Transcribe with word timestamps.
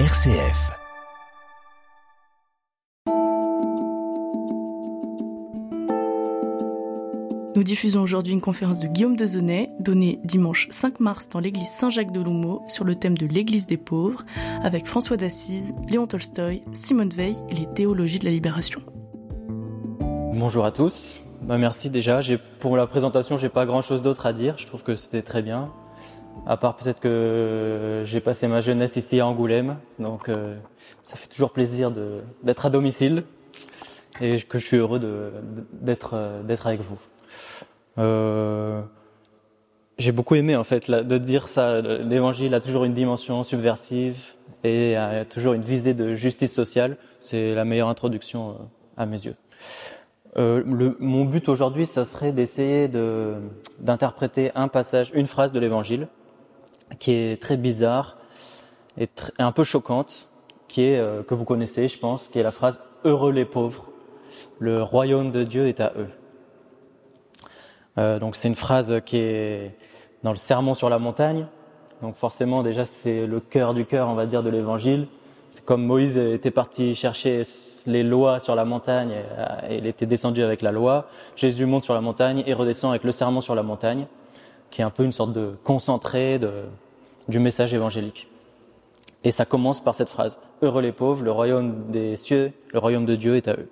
RCF. 0.00 0.72
Nous 7.54 7.62
diffusons 7.62 8.00
aujourd'hui 8.02 8.32
une 8.32 8.40
conférence 8.40 8.80
de 8.80 8.88
Guillaume 8.88 9.14
Dezonnet, 9.14 9.70
donnée 9.78 10.18
dimanche 10.24 10.66
5 10.70 10.98
mars 10.98 11.28
dans 11.28 11.38
l'église 11.38 11.68
Saint-Jacques 11.68 12.10
de 12.10 12.20
Loumeau 12.20 12.64
sur 12.66 12.82
le 12.82 12.96
thème 12.96 13.16
de 13.16 13.26
l'église 13.26 13.68
des 13.68 13.76
pauvres, 13.76 14.24
avec 14.64 14.86
François 14.86 15.16
d'Assise, 15.16 15.76
Léon 15.88 16.08
Tolstoï, 16.08 16.62
Simone 16.72 17.10
Veil 17.10 17.36
et 17.48 17.54
les 17.54 17.72
théologies 17.72 18.18
de 18.18 18.24
la 18.24 18.32
libération. 18.32 18.80
Bonjour 20.00 20.64
à 20.64 20.72
tous. 20.72 21.20
Bah, 21.42 21.56
merci 21.56 21.88
déjà. 21.88 22.18
Pour 22.58 22.76
la 22.76 22.88
présentation, 22.88 23.36
j'ai 23.36 23.48
pas 23.48 23.64
grand 23.64 23.80
chose 23.80 24.02
d'autre 24.02 24.26
à 24.26 24.32
dire. 24.32 24.56
Je 24.58 24.66
trouve 24.66 24.82
que 24.82 24.96
c'était 24.96 25.22
très 25.22 25.42
bien. 25.42 25.70
À 26.46 26.56
part 26.56 26.76
peut-être 26.76 27.00
que 27.00 28.02
j'ai 28.04 28.20
passé 28.20 28.48
ma 28.48 28.60
jeunesse 28.60 28.96
ici 28.96 29.20
à 29.20 29.26
Angoulême, 29.26 29.78
donc 29.98 30.28
euh, 30.28 30.56
ça 31.02 31.16
fait 31.16 31.28
toujours 31.28 31.52
plaisir 31.52 31.90
d'être 32.42 32.66
à 32.66 32.70
domicile 32.70 33.24
et 34.20 34.40
que 34.42 34.58
je 34.58 34.66
suis 34.66 34.76
heureux 34.76 35.00
d'être 35.72 36.42
d'être 36.44 36.66
avec 36.66 36.80
vous. 36.80 36.98
Euh, 37.98 38.82
j'ai 39.98 40.12
beaucoup 40.12 40.34
aimé 40.34 40.56
en 40.56 40.64
fait 40.64 40.90
de 40.90 41.18
dire 41.18 41.48
ça. 41.48 41.80
L'évangile 41.80 42.54
a 42.54 42.60
toujours 42.60 42.84
une 42.84 42.94
dimension 42.94 43.42
subversive 43.42 44.16
et 44.64 44.96
a 44.96 45.24
toujours 45.24 45.52
une 45.52 45.62
visée 45.62 45.94
de 45.94 46.14
justice 46.14 46.52
sociale. 46.52 46.96
C'est 47.20 47.54
la 47.54 47.64
meilleure 47.64 47.88
introduction 47.88 48.50
euh, 48.50 48.54
à 48.96 49.06
mes 49.06 49.24
yeux. 49.24 49.36
Euh, 50.36 50.64
mon 50.98 51.24
but 51.24 51.48
aujourd'hui, 51.48 51.86
ça 51.86 52.04
serait 52.04 52.32
d'essayer 52.32 52.88
de, 52.88 53.34
d'interpréter 53.78 54.50
un 54.56 54.66
passage, 54.66 55.12
une 55.14 55.26
phrase 55.26 55.52
de 55.52 55.60
l'Évangile 55.60 56.08
qui 56.98 57.12
est 57.12 57.40
très 57.40 57.56
bizarre 57.56 58.16
et, 58.98 59.08
un 59.38 59.52
peu 59.52 59.64
choquante, 59.64 60.28
qui 60.68 60.82
est 60.82 60.98
euh, 60.98 61.22
que 61.22 61.34
vous 61.34 61.44
connaissez, 61.44 61.88
je 61.88 61.98
pense, 61.98 62.28
qui 62.28 62.38
est 62.38 62.42
la 62.42 62.50
phrase 62.50 62.80
"Heureux 63.04 63.32
les 63.32 63.44
pauvres, 63.44 63.86
le 64.58 64.82
royaume 64.82 65.30
de 65.30 65.42
Dieu 65.42 65.68
est 65.68 65.80
à 65.80 65.92
eux". 65.96 66.08
Euh, 67.98 68.18
donc 68.18 68.36
c'est 68.36 68.48
une 68.48 68.54
phrase 68.54 69.00
qui 69.04 69.18
est 69.18 69.76
dans 70.22 70.30
le 70.30 70.36
Sermon 70.36 70.74
sur 70.74 70.88
la 70.88 70.98
montagne. 70.98 71.46
Donc 72.02 72.16
forcément 72.16 72.62
déjà 72.62 72.84
c'est 72.84 73.26
le 73.26 73.40
cœur 73.40 73.74
du 73.74 73.84
cœur, 73.84 74.08
on 74.08 74.14
va 74.14 74.26
dire, 74.26 74.42
de 74.42 74.50
l'Évangile. 74.50 75.06
C'est 75.50 75.64
comme 75.64 75.84
Moïse 75.84 76.16
était 76.16 76.50
parti 76.50 76.96
chercher 76.96 77.42
les 77.86 78.02
lois 78.02 78.40
sur 78.40 78.56
la 78.56 78.64
montagne 78.64 79.12
et, 79.68 79.76
il 79.78 79.86
était 79.86 80.06
descendu 80.06 80.42
avec 80.42 80.62
la 80.62 80.72
loi. 80.72 81.06
Jésus 81.36 81.64
monte 81.64 81.84
sur 81.84 81.94
la 81.94 82.00
montagne 82.00 82.42
et 82.44 82.54
redescend 82.54 82.90
avec 82.90 83.04
le 83.04 83.12
sermon 83.12 83.40
sur 83.40 83.54
la 83.54 83.62
montagne, 83.62 84.06
qui 84.70 84.80
est 84.80 84.84
un 84.84 84.90
peu 84.90 85.04
une 85.04 85.12
sorte 85.12 85.32
de 85.32 85.54
concentré 85.62 86.40
de, 86.40 86.64
du 87.28 87.38
message 87.38 87.74
évangélique. 87.74 88.28
Et 89.24 89.30
ça 89.30 89.44
commence 89.44 89.82
par 89.82 89.94
cette 89.94 90.08
phrase 90.08 90.38
Heureux 90.62 90.82
les 90.82 90.92
pauvres, 90.92 91.22
le 91.22 91.30
royaume 91.32 91.90
des 91.90 92.16
cieux, 92.16 92.52
le 92.72 92.78
royaume 92.78 93.06
de 93.06 93.16
Dieu 93.16 93.36
est 93.36 93.48
à 93.48 93.52
eux. 93.52 93.68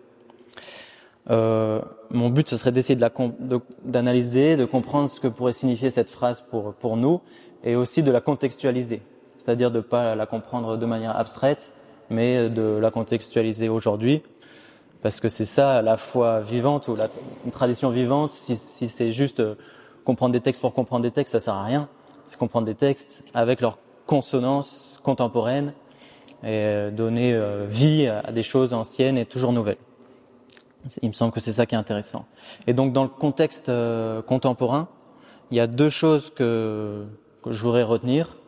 Euh, 1.31 1.81
mon 2.11 2.31
but, 2.31 2.49
ce 2.49 2.57
serait 2.57 2.73
d'essayer 2.73 2.97
d'analyser, 2.97 4.57
de, 4.57 4.63
de, 4.63 4.65
comprendre 4.65 5.09
ce 5.09 5.21
que 5.21 5.29
pourrait 5.29 5.53
signifier 5.53 5.91
cette 5.91 6.11
phrase 6.11 6.41
pour, 6.41 6.75
pour 6.75 6.97
nous, 6.97 7.21
et 7.63 7.77
aussi 7.77 8.03
de 8.03 8.11
la 8.11 8.21
contextualiser, 8.21 9.03
c'est-à-dire 9.39 9.71
de 9.71 9.77
ne 9.77 9.83
pas 9.83 10.15
la 10.17 10.27
comprendre 10.27 10.77
de 10.77 10.87
manière 10.87 11.17
abstraite, 11.17 11.75
mais 12.11 12.51
de 12.51 12.79
la 12.81 12.91
contextualiser 12.91 13.69
aujourd'hui, 13.69 14.23
parce 15.03 15.21
que 15.21 15.29
c'est 15.29 15.45
ça 15.45 15.83
la 15.83 15.97
foi 15.97 16.41
vivante 16.41 16.89
ou 16.89 16.97
la 16.97 17.09
tradition 17.51 17.91
vivante. 17.91 18.33
Si, 18.33 18.57
si 18.57 18.89
c'est 18.89 19.13
juste 19.13 19.41
euh, 19.41 19.55
comprendre 20.05 20.33
des 20.33 20.41
textes 20.41 20.61
pour 20.61 20.73
comprendre 20.73 21.03
des 21.03 21.11
textes, 21.11 21.33
ça 21.33 21.41
sert 21.41 21.55
à 21.55 21.65
rien. 21.65 21.89
C'est 22.33 22.39
comprendre 22.39 22.65
des 22.65 22.75
textes 22.75 23.23
avec 23.35 23.61
leur 23.61 23.77
consonance 24.07 24.99
contemporaine 25.03 25.75
et 26.43 26.47
euh, 26.49 26.91
donner 26.91 27.39
vie 27.69 28.07
à 28.07 28.33
des 28.33 28.43
choses 28.43 28.73
anciennes 28.73 29.19
et 29.19 29.27
toujours 29.27 29.53
nouvelles. 29.53 29.77
Il 31.03 31.11
me 31.11 31.13
semble 31.13 31.31
que 31.31 31.41
c'est 31.41 31.53
ça 31.53 31.67
qui 31.67 31.75
est 31.75 31.79
intéressant. 31.79 32.25
Et 32.67 32.73
donc 32.73 32.95
dans 32.95 33.03
le 33.03 33.11
contexte 33.11 33.69
euh, 33.69 34.23
contemporain, 34.23 34.89
il 35.51 35.59
y 35.59 35.61
a 35.61 35.67
deux 35.67 35.91
choses 35.91 36.31
que, 36.31 37.05
je 37.47 37.63
voudrais 37.63 37.83
retenir. 37.83 38.39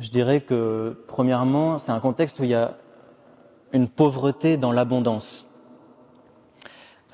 Je 0.00 0.08
dirais 0.08 0.40
que 0.40 0.96
premièrement, 1.08 1.78
c'est 1.78 1.92
un 1.92 2.00
contexte 2.00 2.40
où 2.40 2.44
il 2.44 2.50
y 2.50 2.54
a 2.54 2.78
une 3.74 3.86
pauvreté 3.86 4.56
dans 4.56 4.72
l'abondance. 4.72 5.46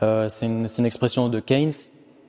Euh, 0.05 0.29
c'est 0.29 0.47
une, 0.47 0.69
une, 0.79 0.87
expression 0.87 1.29
de 1.29 1.41
Keynes 1.41 1.73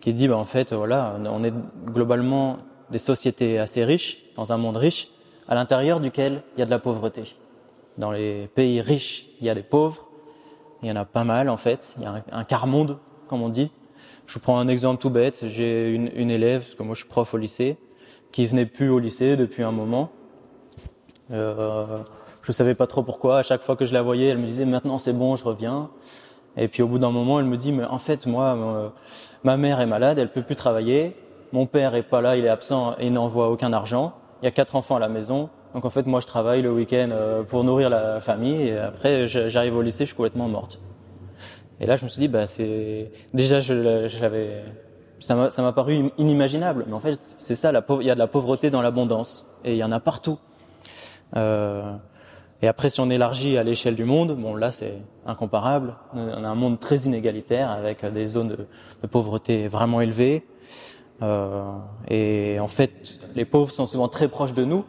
qui 0.01 0.13
dit, 0.13 0.27
bah, 0.27 0.37
en 0.37 0.45
fait, 0.45 0.73
voilà, 0.73 1.15
on 1.29 1.43
est 1.43 1.53
globalement 1.85 2.57
des 2.91 2.97
sociétés 2.97 3.59
assez 3.59 3.83
riches, 3.83 4.17
dans 4.35 4.51
un 4.51 4.57
monde 4.57 4.77
riche, 4.77 5.09
à 5.47 5.55
l'intérieur 5.55 5.99
duquel 5.99 6.43
il 6.55 6.59
y 6.59 6.63
a 6.63 6.65
de 6.65 6.71
la 6.71 6.79
pauvreté. 6.79 7.35
Dans 7.97 8.11
les 8.11 8.47
pays 8.53 8.81
riches, 8.81 9.27
il 9.39 9.47
y 9.47 9.49
a 9.49 9.55
des 9.55 9.63
pauvres, 9.63 10.05
il 10.81 10.89
y 10.89 10.91
en 10.91 10.95
a 10.95 11.05
pas 11.05 11.23
mal 11.23 11.49
en 11.49 11.57
fait. 11.57 11.95
Il 11.97 12.03
y 12.03 12.05
a 12.05 12.23
un, 12.31 12.43
quart 12.43 12.67
monde, 12.67 12.97
comme 13.27 13.41
on 13.41 13.49
dit. 13.49 13.71
Je 14.27 14.39
prends 14.39 14.59
un 14.59 14.67
exemple 14.67 15.01
tout 15.01 15.09
bête. 15.09 15.45
J'ai 15.47 15.91
une, 15.91 16.11
une, 16.15 16.31
élève, 16.31 16.61
parce 16.63 16.75
que 16.75 16.83
moi 16.83 16.95
je 16.95 17.01
suis 17.01 17.09
prof 17.09 17.33
au 17.33 17.37
lycée, 17.37 17.77
qui 18.31 18.45
venait 18.45 18.65
plus 18.65 18.89
au 18.89 18.99
lycée 18.99 19.37
depuis 19.37 19.63
un 19.63 19.71
moment. 19.71 20.11
Euh, 21.31 21.99
je 22.41 22.51
savais 22.51 22.75
pas 22.75 22.87
trop 22.87 23.01
pourquoi. 23.01 23.39
À 23.39 23.43
chaque 23.43 23.61
fois 23.61 23.75
que 23.75 23.85
je 23.85 23.93
la 23.93 24.01
voyais, 24.01 24.27
elle 24.27 24.37
me 24.37 24.47
disait 24.47 24.65
maintenant 24.65 24.97
c'est 24.97 25.13
bon, 25.13 25.35
je 25.35 25.43
reviens. 25.43 25.89
Et 26.57 26.67
puis 26.67 26.83
au 26.83 26.87
bout 26.87 26.99
d'un 26.99 27.11
moment, 27.11 27.39
elle 27.39 27.45
me 27.45 27.57
dit 27.57 27.71
mais 27.71 27.85
en 27.85 27.97
fait 27.97 28.25
moi, 28.25 28.93
ma 29.43 29.57
mère 29.57 29.81
est 29.81 29.85
malade, 29.85 30.19
elle 30.19 30.31
peut 30.31 30.43
plus 30.43 30.55
travailler. 30.55 31.15
Mon 31.53 31.65
père 31.65 31.95
est 31.95 32.03
pas 32.03 32.21
là, 32.21 32.35
il 32.35 32.45
est 32.45 32.49
absent 32.49 32.95
et 32.99 33.09
n'envoie 33.09 33.49
aucun 33.49 33.73
argent. 33.73 34.13
Il 34.41 34.45
y 34.45 34.47
a 34.47 34.51
quatre 34.51 34.75
enfants 34.75 34.95
à 34.95 34.99
la 34.99 35.09
maison. 35.09 35.49
Donc 35.73 35.85
en 35.85 35.89
fait, 35.89 36.05
moi, 36.05 36.19
je 36.19 36.27
travaille 36.27 36.61
le 36.61 36.71
week-end 36.71 37.09
euh, 37.11 37.43
pour 37.43 37.63
nourrir 37.63 37.89
la 37.89 38.19
famille 38.21 38.69
et 38.69 38.77
après, 38.77 39.25
j'arrive 39.27 39.75
au 39.75 39.81
lycée, 39.81 40.05
je 40.05 40.09
suis 40.09 40.15
complètement 40.15 40.47
morte. 40.47 40.79
Et 41.79 41.85
là, 41.85 41.97
je 41.97 42.05
me 42.05 42.09
suis 42.09 42.19
dit, 42.19 42.27
bah, 42.27 42.47
c'est 42.47 43.11
déjà, 43.33 43.59
je, 43.59 44.07
ça 45.19 45.35
m'a 45.35 45.73
paru 45.73 46.11
inimaginable. 46.17 46.85
Mais 46.87 46.93
en 46.93 46.99
fait, 46.99 47.19
c'est 47.37 47.55
ça, 47.55 47.71
la 47.71 47.83
il 47.99 48.07
y 48.07 48.11
a 48.11 48.13
de 48.13 48.19
la 48.19 48.27
pauvreté 48.27 48.69
dans 48.69 48.81
l'abondance 48.81 49.45
et 49.63 49.71
il 49.71 49.77
y 49.77 49.83
en 49.83 49.91
a 49.91 49.99
partout. 49.99 50.39
Euh, 51.35 51.93
et 52.61 52.67
après, 52.67 52.89
si 52.89 52.99
on 53.01 53.09
élargit 53.09 53.57
à 53.57 53.63
l'échelle 53.63 53.95
du 53.95 54.05
monde, 54.05 54.35
bon, 54.35 54.55
là, 54.55 54.71
c'est 54.71 54.93
incomparable. 55.25 55.95
On 56.13 56.43
a 56.43 56.47
un 56.47 56.55
monde 56.55 56.79
très 56.79 56.97
inégalitaire 56.97 57.69
avec 57.69 58.05
des 58.05 58.27
zones 58.27 58.55
de 59.01 59.07
pauvreté 59.07 59.67
vraiment 59.67 60.01
élevées. 60.01 60.45
Euh, 61.21 61.77
et 62.09 62.59
en 62.59 62.67
fait, 62.67 63.19
les 63.35 63.45
pauvres 63.45 63.71
sont 63.71 63.85
souvent 63.85 64.07
très 64.07 64.27
proches 64.27 64.53
de 64.53 64.65
nous 64.65 64.83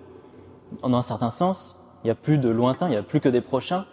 en 0.82 0.92
un 0.94 1.03
certain 1.03 1.31
sens, 1.31 1.81
il 2.03 2.09
n'y 2.09 2.10
a 2.10 2.14
plus 2.14 2.38
de 2.38 2.48
lointain, 2.48 2.88
il 2.88 2.91
n'y 2.91 2.97
a 2.97 3.03
plus 3.03 3.20
que 3.20 3.28
des 3.28 3.41
prochains, 3.41 3.87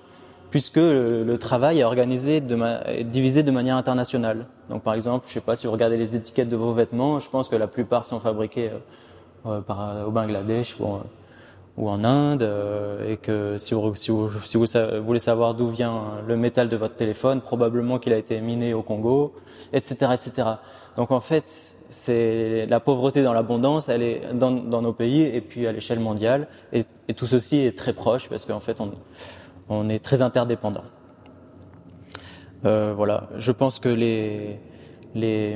puisque 0.49 0.77
le, 0.77 1.35
travail 1.37 1.79
est 1.79 1.83
organisé, 1.83 2.37
est 2.37 3.03
divisé 3.03 3.43
de 3.43 3.51
manière 3.51 3.75
internationale. 3.75 4.47
Donc 4.69 4.83
par 4.83 4.93
exemple, 4.93 5.25
je 5.27 5.31
ne 5.31 5.33
sais 5.35 5.41
pas 5.41 5.55
si 5.55 5.67
vous 5.67 5.73
regardez 5.73 5.97
les 5.97 6.15
étiquettes 6.15 6.49
de 6.49 6.55
vos 6.55 6.73
vêtements, 6.73 7.19
je 7.19 7.29
pense 7.29 7.49
que 7.49 7.55
la 7.55 7.67
plupart 7.67 8.05
sont 8.05 8.19
fabriqués 8.19 8.69
euh, 8.69 8.77
euh 9.45 9.61
par, 9.61 10.07
au 10.07 10.11
Bangladesh 10.11 10.77
ou, 10.79 11.89
en 11.89 12.03
Inde, 12.03 12.47
et 13.07 13.17
que 13.17 13.57
si 13.57 13.73
vous 13.73 13.93
voulez 15.03 15.19
savoir 15.19 15.55
d'où 15.55 15.69
vient 15.69 16.21
le 16.27 16.37
métal 16.37 16.69
de 16.69 16.77
votre 16.77 16.95
téléphone, 16.95 17.41
probablement 17.41 17.97
qu'il 17.97 18.13
a 18.13 18.17
été 18.17 18.39
miné 18.41 18.75
au 18.75 18.83
Congo, 18.83 19.33
etc., 19.73 20.11
etc. 20.13 20.47
Donc 20.97 21.09
en 21.09 21.19
fait, 21.19 21.75
c'est 21.93 22.65
la 22.67 22.79
pauvreté 22.79 23.23
dans 23.23 23.33
l'abondance, 23.33 23.89
elle 23.89 24.01
est 24.01 24.21
dans, 24.33 24.51
nos 24.51 24.93
pays 24.93 25.21
et 25.21 25.41
puis 25.41 25.67
à 25.67 25.71
l'échelle 25.71 25.99
mondiale. 25.99 26.47
Et, 26.71 26.83
tout 27.15 27.27
ceci 27.27 27.57
est 27.57 27.77
très 27.77 27.93
proche 27.93 28.29
parce 28.29 28.45
qu'en 28.45 28.59
fait, 28.59 28.77
on, 29.69 29.89
est 29.89 29.99
très 29.99 30.21
interdépendants. 30.21 30.85
Euh, 32.65 32.93
voilà, 32.95 33.29
je 33.37 33.51
pense 33.51 33.79
que 33.79 33.89
les, 33.89 34.59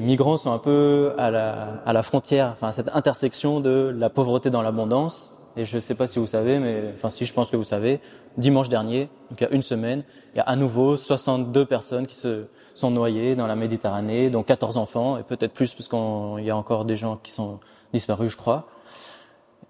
migrants 0.01 0.37
sont 0.37 0.51
un 0.51 0.59
peu 0.59 1.13
à 1.17 1.31
la, 1.31 1.81
à 1.85 1.93
la 1.93 2.03
frontière, 2.03 2.51
enfin 2.51 2.71
cette 2.71 2.89
intersection 2.95 3.59
de 3.59 3.93
la 3.95 4.09
pauvreté 4.09 4.49
dans 4.49 4.61
l'abondance 4.61 5.36
et 5.57 5.65
je 5.65 5.75
ne 5.75 5.81
sais 5.81 5.95
pas 5.95 6.07
si 6.07 6.19
vous 6.19 6.27
savez, 6.27 6.59
mais 6.59 6.93
enfin 6.95 7.09
si 7.09 7.25
je 7.25 7.33
pense 7.33 7.49
que 7.49 7.57
vous 7.57 7.63
savez, 7.63 7.99
dimanche 8.37 8.69
dernier, 8.69 9.09
donc 9.29 9.41
il 9.41 9.43
y 9.43 9.47
a 9.47 9.49
une 9.49 9.63
semaine, 9.63 10.03
il 10.33 10.37
y 10.37 10.39
a 10.39 10.43
à 10.43 10.55
nouveau 10.55 10.97
62 10.97 11.65
personnes 11.65 12.05
qui 12.05 12.15
se 12.15 12.45
sont 12.75 12.91
noyées 12.91 13.35
dans 13.35 13.47
la 13.47 13.55
Méditerranée, 13.55 14.29
dont 14.29 14.43
14 14.43 14.77
enfants, 14.77 15.17
et 15.17 15.23
peut-être 15.23 15.53
plus 15.53 15.73
parce 15.73 15.87
qu'il 15.87 16.45
y 16.45 16.51
a 16.51 16.55
encore 16.55 16.85
des 16.85 16.95
gens 16.95 17.17
qui 17.17 17.31
sont 17.31 17.59
disparus, 17.91 18.31
je 18.31 18.37
crois. 18.37 18.67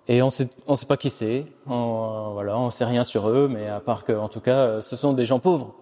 Et 0.09 0.21
on 0.21 0.29
sait, 0.29 0.49
on 0.67 0.75
sait 0.75 0.85
pas 0.85 0.97
qui 0.97 1.09
c'est, 1.09 1.45
on, 1.67 2.31
voilà, 2.33 2.57
on 2.57 2.69
sait 2.69 2.85
rien 2.85 3.03
sur 3.03 3.29
eux, 3.29 3.47
mais 3.49 3.67
à 3.67 3.79
part 3.79 4.03
que, 4.03 4.13
en 4.13 4.27
tout 4.27 4.41
cas, 4.41 4.81
ce 4.81 4.95
sont 4.95 5.13
des 5.13 5.25
gens 5.25 5.39
pauvres. 5.39 5.73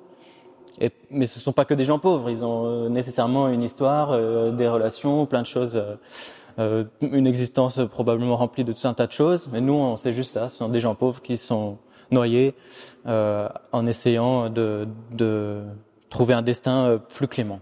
Mais 1.10 1.26
ce 1.26 1.40
sont 1.40 1.54
pas 1.54 1.66
que 1.66 1.74
des 1.74 1.86
gens 1.86 2.00
pauvres, 2.00 2.30
ils 2.30 2.44
ont 2.44 2.66
euh, 2.66 2.90
nécessairement 2.90 3.48
une 3.48 3.64
histoire, 3.64 4.12
euh, 4.12 4.52
des 4.52 4.68
relations, 4.68 5.26
plein 5.26 5.42
de 5.42 5.48
choses. 5.48 5.78
Euh, 5.78 5.96
euh, 5.96 6.45
une 6.58 7.28
existence 7.28 7.82
probablement 7.90 8.38
remplie 8.38 8.64
de 8.64 8.72
tout 8.72 8.88
un 8.88 8.94
tas 8.94 9.08
de 9.08 9.12
choses, 9.12 9.50
mais 9.52 9.62
nous, 9.62 9.74
on 9.74 9.98
sait 9.98 10.14
juste 10.14 10.32
ça. 10.32 10.50
Ce 10.50 10.58
sont 10.58 10.70
des 10.70 10.80
gens 10.80 10.96
pauvres 10.96 11.22
qui 11.22 11.38
sont 11.38 11.78
noyés 12.12 12.56
euh, 13.08 13.50
en 13.72 13.86
essayant 13.88 14.50
de, 14.50 14.88
de, 15.12 15.64
trouver 16.10 16.34
un 16.34 16.42
destin 16.42 16.86
euh, 16.86 16.98
plus 16.98 17.28
clément. 17.28 17.60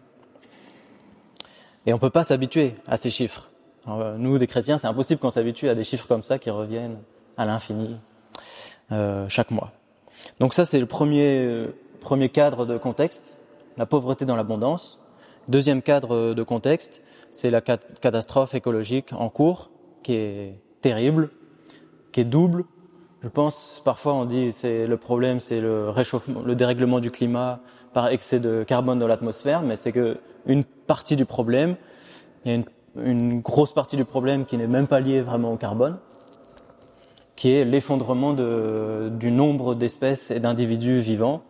Et 1.86 1.94
on 1.94 1.98
peut 1.98 2.10
pas 2.10 2.24
s'habituer 2.24 2.76
à 2.88 2.98
ces 2.98 3.10
chiffres. 3.10 3.50
nous, 4.18 4.38
des 4.38 4.48
chrétiens, 4.48 4.78
c'est 4.78 4.88
impossible 4.88 5.20
qu'on 5.20 5.30
s'habitue 5.30 5.70
à 5.70 5.76
des 5.76 5.84
chiffres 5.84 6.08
comme 6.08 6.24
ça 6.24 6.40
qui 6.40 6.50
reviennent 6.50 7.00
à 7.36 7.46
l'infini. 7.46 7.98
chaque 9.28 9.52
mois. 9.52 9.72
Donc 10.40 10.54
ça, 10.54 10.66
c'est 10.66 10.80
le 10.80 10.86
premier, 10.86 11.68
premier 12.00 12.30
cadre 12.30 12.66
de 12.66 12.78
contexte, 12.78 13.40
la 13.78 13.86
pauvreté 13.86 14.26
dans 14.26 14.36
l'abondance. 14.36 15.00
Deuxième 15.50 15.82
cadre 15.82 16.34
de 16.34 16.44
contexte, 16.44 17.02
c'est 17.34 17.50
la 17.50 17.62
catastrophe 17.62 18.54
écologique 18.54 19.12
en 19.12 19.28
cours, 19.28 19.72
qui 20.04 20.14
est 20.14 20.60
terrible, 20.82 21.30
qui 22.12 22.22
est 22.22 22.26
double. 22.26 22.64
Je 23.24 23.28
pense, 23.28 23.82
parfois 23.84 24.14
on 24.14 24.26
dit 24.26 24.52
c'est 24.52 24.86
le 24.86 24.98
problème, 24.98 25.40
c'est 25.40 25.60
le 25.60 25.90
réchauffement, 25.90 26.42
le 26.42 26.56
dérèglement 26.56 27.00
du 27.00 27.10
climat 27.10 27.60
par 27.92 28.10
excès 28.10 28.40
de 28.40 28.64
carbone 28.64 29.00
dans 29.00 29.08
l'atmosphère, 29.08 29.64
mais 29.64 29.78
c'est 29.78 29.92
que 29.92 30.18
une 30.46 30.64
partie 30.64 31.16
du 31.16 31.26
problème, 31.26 31.76
il 32.46 32.52
y 32.52 32.56
a 32.56 32.64
une, 32.96 33.42
grosse 33.42 33.74
partie 33.74 33.96
du 33.96 34.06
problème 34.06 34.46
qui 34.46 34.58
n'est 34.58 34.68
même 34.68 34.88
pas 34.88 35.00
liée 35.00 35.22
vraiment 35.22 35.54
au 35.54 35.58
carbone, 35.58 35.98
qui 37.36 37.52
est 37.52 37.66
l'effondrement 37.66 38.34
du 38.34 39.32
nombre 39.32 39.74
d'espèces 39.74 40.30
et 40.30 40.40
d'individus 40.40 41.00
vivants. 41.00 41.42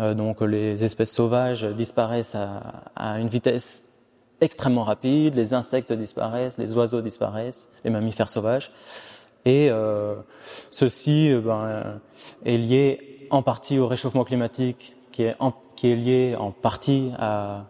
Euh, 0.00 0.14
donc 0.14 0.40
les 0.40 0.84
espèces 0.84 1.12
sauvages 1.12 1.64
disparaissent 1.64 2.34
à, 2.34 3.18
une 3.18 3.28
vitesse 3.28 3.84
extrêmement 4.42 4.82
rapide, 4.82 5.36
les 5.36 5.54
insectes 5.54 5.92
disparaissent, 5.92 6.58
les 6.58 6.74
oiseaux 6.74 7.00
disparaissent, 7.00 7.70
les 7.84 7.90
mammifères 7.90 8.28
sauvages. 8.28 8.72
Et 9.44 9.70
euh, 9.70 10.16
ceci 10.70 11.32
euh, 11.32 11.40
ben, 11.40 12.00
est 12.44 12.58
lié 12.58 13.26
en 13.30 13.42
partie 13.42 13.78
au 13.78 13.86
réchauffement 13.86 14.24
climatique, 14.24 14.96
qui 15.12 15.22
est, 15.22 15.36
lié 15.84 16.36
en 16.38 16.50
partie 16.50 17.12
à, 17.18 17.64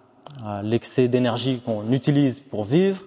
l'excès 0.63 1.09
d'énergie 1.09 1.61
qu'on 1.65 1.93
utilise 1.93 2.41
pour 2.41 2.65
vivre, 2.65 3.03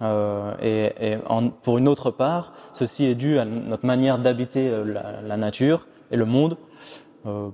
euh, 0.00 0.54
et, 0.62 1.18
pour 1.62 1.78
une 1.78 1.88
autre 1.88 2.10
part, 2.10 2.54
ceci 2.72 3.04
est 3.04 3.14
dû 3.14 3.38
à 3.38 3.44
notre 3.44 3.84
manière 3.84 4.18
d'habiter 4.18 4.72
la, 4.84 5.36
nature 5.36 5.86
et 6.10 6.16
le 6.16 6.24
monde. 6.24 6.56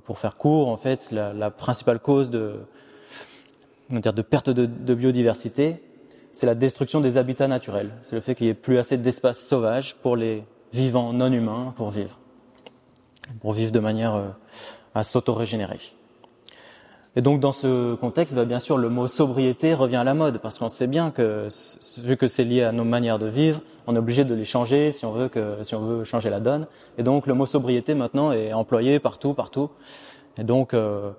Pour 0.05 0.19
faire 0.19 0.37
court, 0.37 0.69
en 0.69 0.77
fait, 0.77 1.11
la, 1.11 1.51
principale 1.51 1.99
cause 1.99 2.31
de, 2.31 2.55
de 3.91 4.23
perte 4.23 4.51
de, 4.51 4.95
biodiversité, 4.95 5.83
c'est 6.33 6.47
la 6.47 6.55
destruction 6.55 7.01
des 7.01 7.17
habitats 7.17 7.49
naturels. 7.49 7.91
C'est 8.03 8.17
le 8.17 8.23
fait 8.23 8.35
qu'il 8.35 8.47
n'y 8.47 8.51
ait 8.51 8.55
plus 8.55 8.79
assez 8.79 8.97
d'espace 8.97 9.41
sauvage 9.41 9.95
pour 9.97 10.17
les 10.17 10.45
vivants 10.73 11.13
non 11.13 11.33
humains 11.33 11.73
pour 11.77 11.91
vivre, 11.91 12.19
pour 13.41 13.53
vivre 13.53 13.73
de 13.73 13.79
manière 13.79 14.15
euh, 14.15 14.29
à 14.95 15.05
s'auto-régénérer. 15.05 15.79
Et 17.17 17.23
donc 17.23 17.39
dans 17.39 17.53
ce 17.53 17.95
contexte, 17.95 18.35
bah, 18.35 18.45
bien 18.45 18.59
sûr, 18.59 18.77
le 18.77 18.89
mot 18.89 19.07
sobriété 19.07 19.73
revient 19.75 19.97
à 19.97 20.05
la 20.05 20.15
mode 20.15 20.39
parce 20.39 20.59
qu'on 20.59 20.69
sait 20.69 20.89
bien 20.89 21.13
que 21.13 21.47
vu 22.03 22.17
que 22.17 22.27
c'est 22.27 22.43
lié 22.43 22.65
à 22.65 22.73
nos 22.73 22.83
manières 22.83 23.21
de 23.21 23.27
vivre, 23.27 23.61
on 23.87 23.95
est 23.95 23.99
obligé 23.99 24.25
de 24.25 24.35
les 24.35 24.45
changer 24.45 24.91
si 24.91 25.05
on 25.05 25.13
veut 25.13 25.29
que 25.29 25.63
si 25.63 25.77
on 25.77 25.81
veut 25.81 26.05
changer 26.05 26.31
la 26.31 26.41
donne. 26.41 26.67
Et 26.99 27.05
donc 27.05 27.29
le 27.29 27.35
mot 27.35 27.47
sobriété 27.47 27.95
maintenant 27.95 28.33
est 28.33 28.53
employé 28.53 28.99
partout, 28.99 29.35
partout. 29.35 29.71
Et 30.39 30.43
donc 30.43 30.75
euh, 30.75 31.11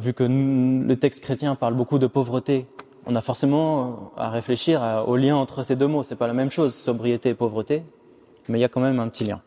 vu 0.00 0.14
que 0.14 0.24
le 0.24 0.96
texte 0.96 1.22
chrétien 1.22 1.54
parle 1.54 1.74
beaucoup 1.74 1.98
de 1.98 2.06
pauvreté, 2.06 2.66
on 3.06 3.14
a 3.14 3.20
forcément 3.20 4.12
à 4.16 4.30
réfléchir 4.30 5.04
au 5.06 5.16
lien 5.16 5.36
entre 5.36 5.62
ces 5.62 5.76
deux 5.76 5.86
mots. 5.86 6.02
C'est 6.02 6.16
pas 6.16 6.26
la 6.26 6.32
même 6.32 6.50
chose, 6.50 6.74
sobriété 6.74 7.30
et 7.30 7.34
pauvreté, 7.34 7.84
mais 8.48 8.58
il 8.58 8.62
y 8.62 8.64
a 8.64 8.68
quand 8.68 8.80
même 8.80 8.98
un 8.98 9.08
petit 9.08 9.24
lien 9.24 9.40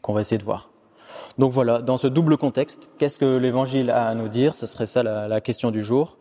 qu'on 0.00 0.12
va 0.12 0.20
essayer 0.20 0.38
de 0.38 0.44
voir. 0.44 0.70
Donc 1.38 1.52
voilà, 1.52 1.80
dans 1.80 1.96
ce 1.96 2.08
double 2.08 2.36
contexte, 2.36 2.90
qu'est-ce 2.98 3.18
que 3.18 3.36
l'Évangile 3.36 3.90
a 3.90 4.08
à 4.08 4.14
nous 4.14 4.28
dire? 4.28 4.56
Ce 4.56 4.66
serait 4.66 4.86
ça 4.86 5.02
la, 5.02 5.40
question 5.40 5.70
du 5.70 5.82
jour, 5.82 6.16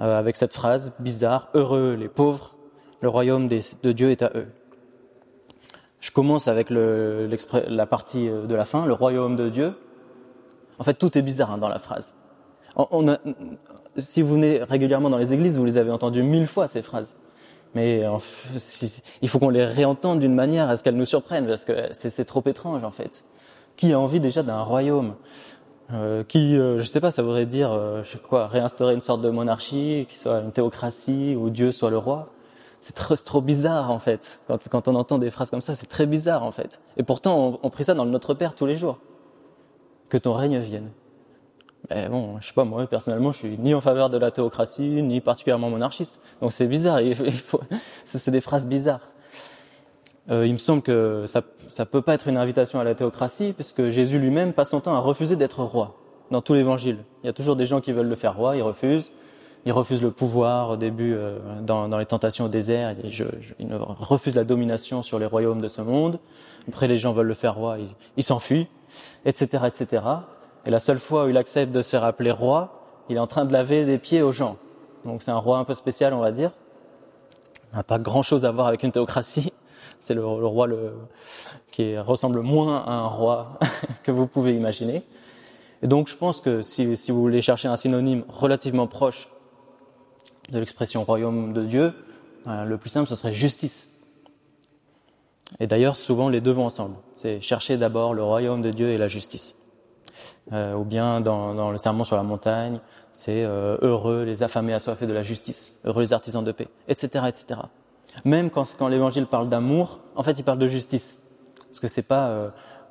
euh, 0.00 0.18
avec 0.18 0.36
cette 0.36 0.52
phrase 0.52 0.94
bizarre 0.98 1.48
heureux 1.54 1.94
les 1.94 2.08
pauvres, 2.08 2.54
le 3.00 3.08
royaume 3.08 3.48
de 3.48 3.92
Dieu 3.92 4.10
est 4.10 4.22
à 4.22 4.32
eux. 4.34 4.48
Je 6.00 6.10
commence 6.10 6.48
avec 6.48 6.70
la 6.70 7.86
partie 7.86 8.28
euh, 8.28 8.46
de 8.46 8.54
la 8.54 8.64
fin, 8.64 8.86
le 8.86 8.92
royaume 8.92 9.36
de 9.36 9.48
Dieu. 9.48 9.74
En 10.78 10.84
fait, 10.84 10.94
tout 10.94 11.16
est 11.16 11.22
bizarre 11.22 11.52
hein, 11.52 11.58
dans 11.58 11.68
la 11.68 11.78
phrase. 11.78 12.14
On, 12.76 13.08
a, 13.08 13.18
si 13.96 14.20
vous 14.22 14.34
venez 14.34 14.62
régulièrement 14.62 15.08
dans 15.08 15.16
les 15.16 15.32
églises, 15.32 15.58
vous 15.58 15.64
les 15.64 15.78
avez 15.78 15.90
entendues 15.90 16.22
mille 16.22 16.46
fois 16.46 16.68
ces 16.68 16.82
phrases. 16.82 17.16
Mais 17.74 18.02
il 19.22 19.28
faut 19.28 19.38
qu'on 19.38 19.50
les 19.50 19.64
réentende 19.64 20.20
d'une 20.20 20.34
manière 20.34 20.68
à 20.68 20.76
ce 20.76 20.84
qu'elles 20.84 20.96
nous 20.96 21.06
surprennent, 21.06 21.46
parce 21.46 21.64
que 21.64 21.72
c'est 21.92 22.24
trop 22.24 22.42
étrange 22.46 22.84
en 22.84 22.90
fait. 22.90 23.24
Qui 23.76 23.92
a 23.92 24.00
envie 24.00 24.20
déjà 24.20 24.42
d'un 24.42 24.62
royaume 24.62 25.14
euh, 25.92 26.24
Qui, 26.24 26.56
euh, 26.56 26.78
je 26.78 26.84
sais 26.84 27.00
pas, 27.00 27.10
ça 27.10 27.22
voudrait 27.22 27.44
dire, 27.46 27.70
euh, 27.72 28.02
je 28.02 28.12
sais 28.12 28.18
quoi, 28.18 28.46
réinstaurer 28.46 28.94
une 28.94 29.02
sorte 29.02 29.20
de 29.20 29.28
monarchie, 29.28 30.06
qui 30.08 30.16
soit 30.16 30.40
une 30.40 30.52
théocratie, 30.52 31.36
où 31.38 31.50
Dieu 31.50 31.72
soit 31.72 31.90
le 31.90 31.98
roi. 31.98 32.30
C'est 32.80 32.94
trop, 33.24 33.40
bizarre 33.40 33.90
en 33.90 33.98
fait. 33.98 34.40
Quand, 34.46 34.68
quand, 34.68 34.88
on 34.88 34.94
entend 34.94 35.18
des 35.18 35.30
phrases 35.30 35.50
comme 35.50 35.60
ça, 35.60 35.74
c'est 35.74 35.86
très 35.86 36.06
bizarre 36.06 36.44
en 36.44 36.50
fait. 36.50 36.80
Et 36.96 37.02
pourtant, 37.02 37.38
on, 37.38 37.58
on 37.62 37.70
prie 37.70 37.84
ça 37.84 37.94
dans 37.94 38.04
le 38.04 38.10
Notre 38.10 38.34
Père 38.34 38.54
tous 38.54 38.66
les 38.66 38.74
jours. 38.74 38.98
Que 40.08 40.18
ton 40.18 40.34
règne 40.34 40.58
vienne. 40.60 40.90
Mais 41.90 42.08
bon, 42.08 42.40
je 42.40 42.46
sais 42.46 42.52
pas, 42.52 42.64
moi 42.64 42.86
personnellement, 42.86 43.32
je 43.32 43.38
suis 43.38 43.58
ni 43.58 43.74
en 43.74 43.80
faveur 43.80 44.10
de 44.10 44.18
la 44.18 44.30
théocratie, 44.30 45.02
ni 45.02 45.20
particulièrement 45.20 45.70
monarchiste. 45.70 46.20
Donc 46.40 46.52
c'est 46.52 46.66
bizarre. 46.66 47.00
Il 47.02 47.14
faut, 47.14 47.60
c'est 48.04 48.30
des 48.30 48.40
phrases 48.40 48.66
bizarres. 48.66 49.08
Euh, 50.28 50.44
il 50.44 50.52
me 50.52 50.58
semble 50.58 50.82
que 50.82 51.22
ça 51.26 51.42
ça 51.68 51.86
peut 51.86 52.02
pas 52.02 52.14
être 52.14 52.26
une 52.26 52.36
invitation 52.38 52.80
à 52.80 52.84
la 52.84 52.94
théocratie, 52.94 53.52
puisque 53.52 53.90
Jésus 53.90 54.18
lui-même 54.18 54.52
passe 54.52 54.70
son 54.70 54.80
temps 54.80 54.94
à 54.94 54.98
refuser 54.98 55.36
d'être 55.36 55.62
roi 55.62 55.96
dans 56.30 56.42
tout 56.42 56.54
l'Évangile. 56.54 56.98
Il 57.22 57.26
y 57.26 57.30
a 57.30 57.32
toujours 57.32 57.54
des 57.54 57.66
gens 57.66 57.80
qui 57.80 57.92
veulent 57.92 58.08
le 58.08 58.16
faire 58.16 58.36
roi, 58.36 58.56
ils 58.56 58.62
refusent. 58.62 59.12
Ils 59.66 59.72
refusent 59.72 60.02
le 60.02 60.12
pouvoir 60.12 60.70
au 60.70 60.76
début 60.76 61.14
euh, 61.14 61.38
dans, 61.60 61.88
dans, 61.88 61.98
les 61.98 62.06
tentations 62.06 62.44
au 62.44 62.48
désert. 62.48 62.94
Il, 63.02 63.10
je, 63.10 63.24
je, 63.40 63.54
il 63.58 63.68
refuse 63.74 64.36
la 64.36 64.44
domination 64.44 65.02
sur 65.02 65.18
les 65.18 65.26
royaumes 65.26 65.60
de 65.60 65.68
ce 65.68 65.82
monde. 65.82 66.20
Après, 66.68 66.86
les 66.86 66.98
gens 66.98 67.12
veulent 67.12 67.26
le 67.26 67.34
faire 67.34 67.56
roi, 67.56 67.78
ils, 67.78 67.88
ils 68.16 68.22
s'enfuient, 68.22 68.68
etc., 69.24 69.64
etc. 69.66 70.02
Et 70.66 70.70
la 70.70 70.80
seule 70.80 70.98
fois 70.98 71.26
où 71.26 71.28
il 71.28 71.36
accepte 71.36 71.72
de 71.72 71.80
se 71.80 71.90
faire 71.90 72.04
appeler 72.04 72.30
roi, 72.30 72.82
il 73.08 73.16
est 73.16 73.20
en 73.20 73.26
train 73.26 73.44
de 73.44 73.52
laver 73.52 73.84
des 73.84 73.98
pieds 73.98 74.22
aux 74.22 74.32
gens. 74.32 74.56
Donc 75.04 75.22
c'est 75.22 75.30
un 75.30 75.38
roi 75.38 75.58
un 75.58 75.64
peu 75.64 75.74
spécial, 75.74 76.12
on 76.12 76.20
va 76.20 76.32
dire. 76.32 76.50
N'a 77.72 77.84
pas 77.84 77.98
grand-chose 77.98 78.44
à 78.44 78.50
voir 78.50 78.66
avec 78.66 78.82
une 78.82 78.92
théocratie 78.92 79.52
c'est 80.00 80.14
le, 80.14 80.24
roi 80.24 80.68
qui 81.70 81.96
ressemble 81.98 82.40
moins 82.40 82.78
à 82.84 82.92
un 82.92 83.06
roi 83.06 83.58
que 84.02 84.10
vous 84.10 84.26
pouvez 84.26 84.54
imaginer. 84.54 85.02
Et 85.82 85.86
donc 85.86 86.08
je 86.08 86.16
pense 86.16 86.40
que 86.40 86.62
si, 86.62 86.96
si 86.96 87.10
vous 87.10 87.20
voulez 87.20 87.42
chercher 87.42 87.68
un 87.68 87.76
synonyme 87.76 88.24
relativement 88.28 88.86
proche 88.86 89.28
de 90.50 90.58
l'expression 90.58 91.04
royaume 91.04 91.52
de 91.52 91.64
Dieu, 91.64 91.92
euh, 92.46 92.64
le 92.64 92.78
plus 92.78 92.90
simple 92.90 93.08
ce 93.08 93.14
serait 93.14 93.34
justice. 93.34 93.90
Et 95.60 95.66
d'ailleurs 95.66 95.96
souvent 95.96 96.28
les 96.28 96.40
deux 96.40 96.52
vont 96.52 96.66
ensemble. 96.66 96.96
C'est 97.14 97.40
chercher 97.40 97.76
d'abord 97.76 98.14
le 98.14 98.22
royaume 98.22 98.62
de 98.62 98.70
Dieu 98.70 98.90
et 98.90 98.98
la 98.98 99.08
justice. 99.08 99.56
Euh, 100.52 100.74
ou 100.74 100.84
bien 100.84 101.20
dans, 101.20 101.70
le 101.70 101.78
sermon 101.78 102.04
sur 102.04 102.16
la 102.16 102.22
montagne, 102.22 102.80
c'est 103.12 103.44
euh, 103.44 103.76
heureux 103.80 104.24
les 104.24 104.42
affamés 104.42 104.74
assoiffés 104.74 105.06
de 105.06 105.14
la 105.14 105.22
justice, 105.22 105.78
heureux 105.84 106.02
les 106.02 106.12
artisans 106.12 106.44
de 106.44 106.52
paix, 106.52 106.68
etc., 106.88 107.24
etc. 107.28 107.60
Même 108.24 108.50
quand, 108.50 108.88
l'Évangile 108.88 109.26
parle 109.26 109.48
d'amour, 109.48 110.00
en 110.14 110.22
fait, 110.22 110.38
il 110.38 110.44
parle 110.44 110.58
de 110.58 110.68
justice. 110.68 111.20
Parce 111.68 111.80
que 111.80 111.88
c'est 111.88 112.02
pas 112.02 112.28
euh, 112.28 112.48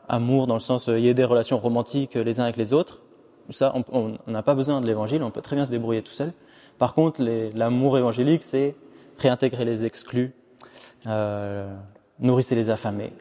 amour 0.08 0.48
dans 0.48 0.54
le 0.54 0.60
sens 0.60 0.88
il 0.88 1.00
y 1.00 1.10
a 1.10 1.14
des 1.14 1.24
relations 1.24 1.58
romantiques 1.58 2.16
les 2.16 2.40
uns 2.40 2.44
avec 2.44 2.58
les 2.58 2.74
autres. 2.74 3.02
Ça, 3.52 3.74
on 3.92 4.18
n'a 4.28 4.42
pas 4.42 4.56
besoin 4.56 4.82
de 4.82 4.88
l'Évangile, 4.88 5.22
on 5.24 5.32
peut 5.32 5.42
très 5.42 5.56
bien 5.56 5.66
se 5.66 5.72
débrouiller 5.72 6.02
tout 6.02 6.12
seul. 6.12 6.34
Par 6.78 6.94
contre, 6.94 7.24
l'amour 7.54 7.98
évangélique, 7.98 8.44
c'est 8.44 8.76
réintégrer 9.18 9.66
les 9.66 9.86
exclus, 9.86 10.34
euh, 11.08 11.74
les 12.20 12.70
affamés, 12.70 13.14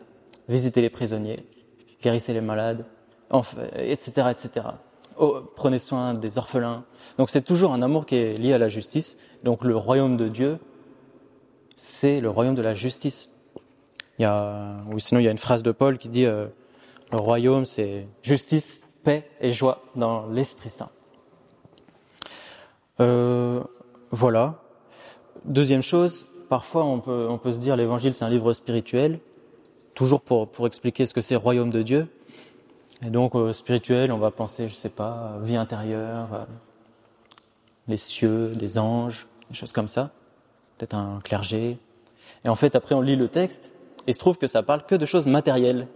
visitez 0.49 0.80
les 0.80 0.90
prisonniers, 0.90 1.37
guérissez 2.02 2.33
les 2.33 2.40
malades, 2.40 2.85
etc., 3.76 4.28
etc. 4.30 4.66
Oh, 5.16 5.40
prenez 5.54 5.78
soin 5.78 6.14
des 6.14 6.38
orphelins. 6.38 6.84
Donc 7.18 7.30
c'est 7.30 7.42
toujours 7.42 7.72
un 7.72 7.82
amour 7.82 8.06
qui 8.06 8.16
est 8.16 8.36
lié 8.36 8.52
à 8.52 8.58
la 8.58 8.68
justice. 8.68 9.16
Donc 9.44 9.64
le 9.64 9.76
royaume 9.76 10.16
de 10.16 10.28
Dieu, 10.28 10.58
c'est 11.76 12.20
le 12.20 12.30
royaume 12.30 12.54
de 12.54 12.62
la 12.62 12.74
justice. 12.74 13.30
Il 14.18 14.22
y 14.22 14.24
a, 14.24 14.76
ou 14.92 14.98
sinon 14.98 15.20
il 15.20 15.24
y 15.24 15.28
a 15.28 15.30
une 15.30 15.38
phrase 15.38 15.62
de 15.62 15.72
Paul 15.72 15.98
qui 15.98 16.08
dit 16.08 16.26
euh, 16.26 16.46
le 17.12 17.18
royaume 17.18 17.64
c'est 17.64 18.06
justice, 18.22 18.82
paix 19.02 19.28
et 19.40 19.52
joie 19.52 19.82
dans 19.94 20.26
l'Esprit 20.26 20.70
Saint. 20.70 20.90
Euh, 23.00 23.62
voilà. 24.10 24.60
Deuxième 25.44 25.82
chose, 25.82 26.26
parfois 26.48 26.84
on 26.84 27.00
peut, 27.00 27.26
on 27.28 27.38
peut 27.38 27.52
se 27.52 27.58
dire 27.58 27.76
l'évangile 27.76 28.14
c'est 28.14 28.24
un 28.24 28.30
livre 28.30 28.52
spirituel, 28.52 29.20
toujours 29.94 30.20
pour, 30.20 30.48
pour 30.48 30.66
expliquer 30.66 31.06
ce 31.06 31.14
que 31.14 31.20
c'est 31.20 31.36
royaume 31.36 31.70
de 31.70 31.82
Dieu. 31.82 32.08
Et 33.04 33.11
donc 33.11 33.34
euh, 33.34 33.52
spirituel, 33.52 34.12
on 34.12 34.18
va 34.18 34.30
penser, 34.30 34.68
je 34.68 34.75
sais 34.75 34.88
pas, 34.88 35.38
vie 35.42 35.56
intérieure, 35.56 36.28
euh, 36.32 36.44
les 37.88 37.96
cieux, 37.96 38.54
des 38.54 38.78
anges, 38.78 39.26
des 39.50 39.56
choses 39.56 39.73
comme 39.73 39.88
ça 39.88 40.11
peut-être 40.78 40.96
un 40.96 41.20
clergé. 41.23 41.78
Et 42.44 42.49
en 42.49 42.54
fait, 42.54 42.75
après, 42.75 42.94
on 42.94 43.00
lit 43.00 43.16
le 43.16 43.28
texte 43.28 43.75
et 44.06 44.11
il 44.11 44.14
se 44.14 44.18
trouve 44.18 44.38
que 44.38 44.46
ça 44.46 44.62
parle 44.62 44.84
que 44.87 44.94
de 44.94 45.04
choses 45.04 45.26
matérielles. 45.26 45.88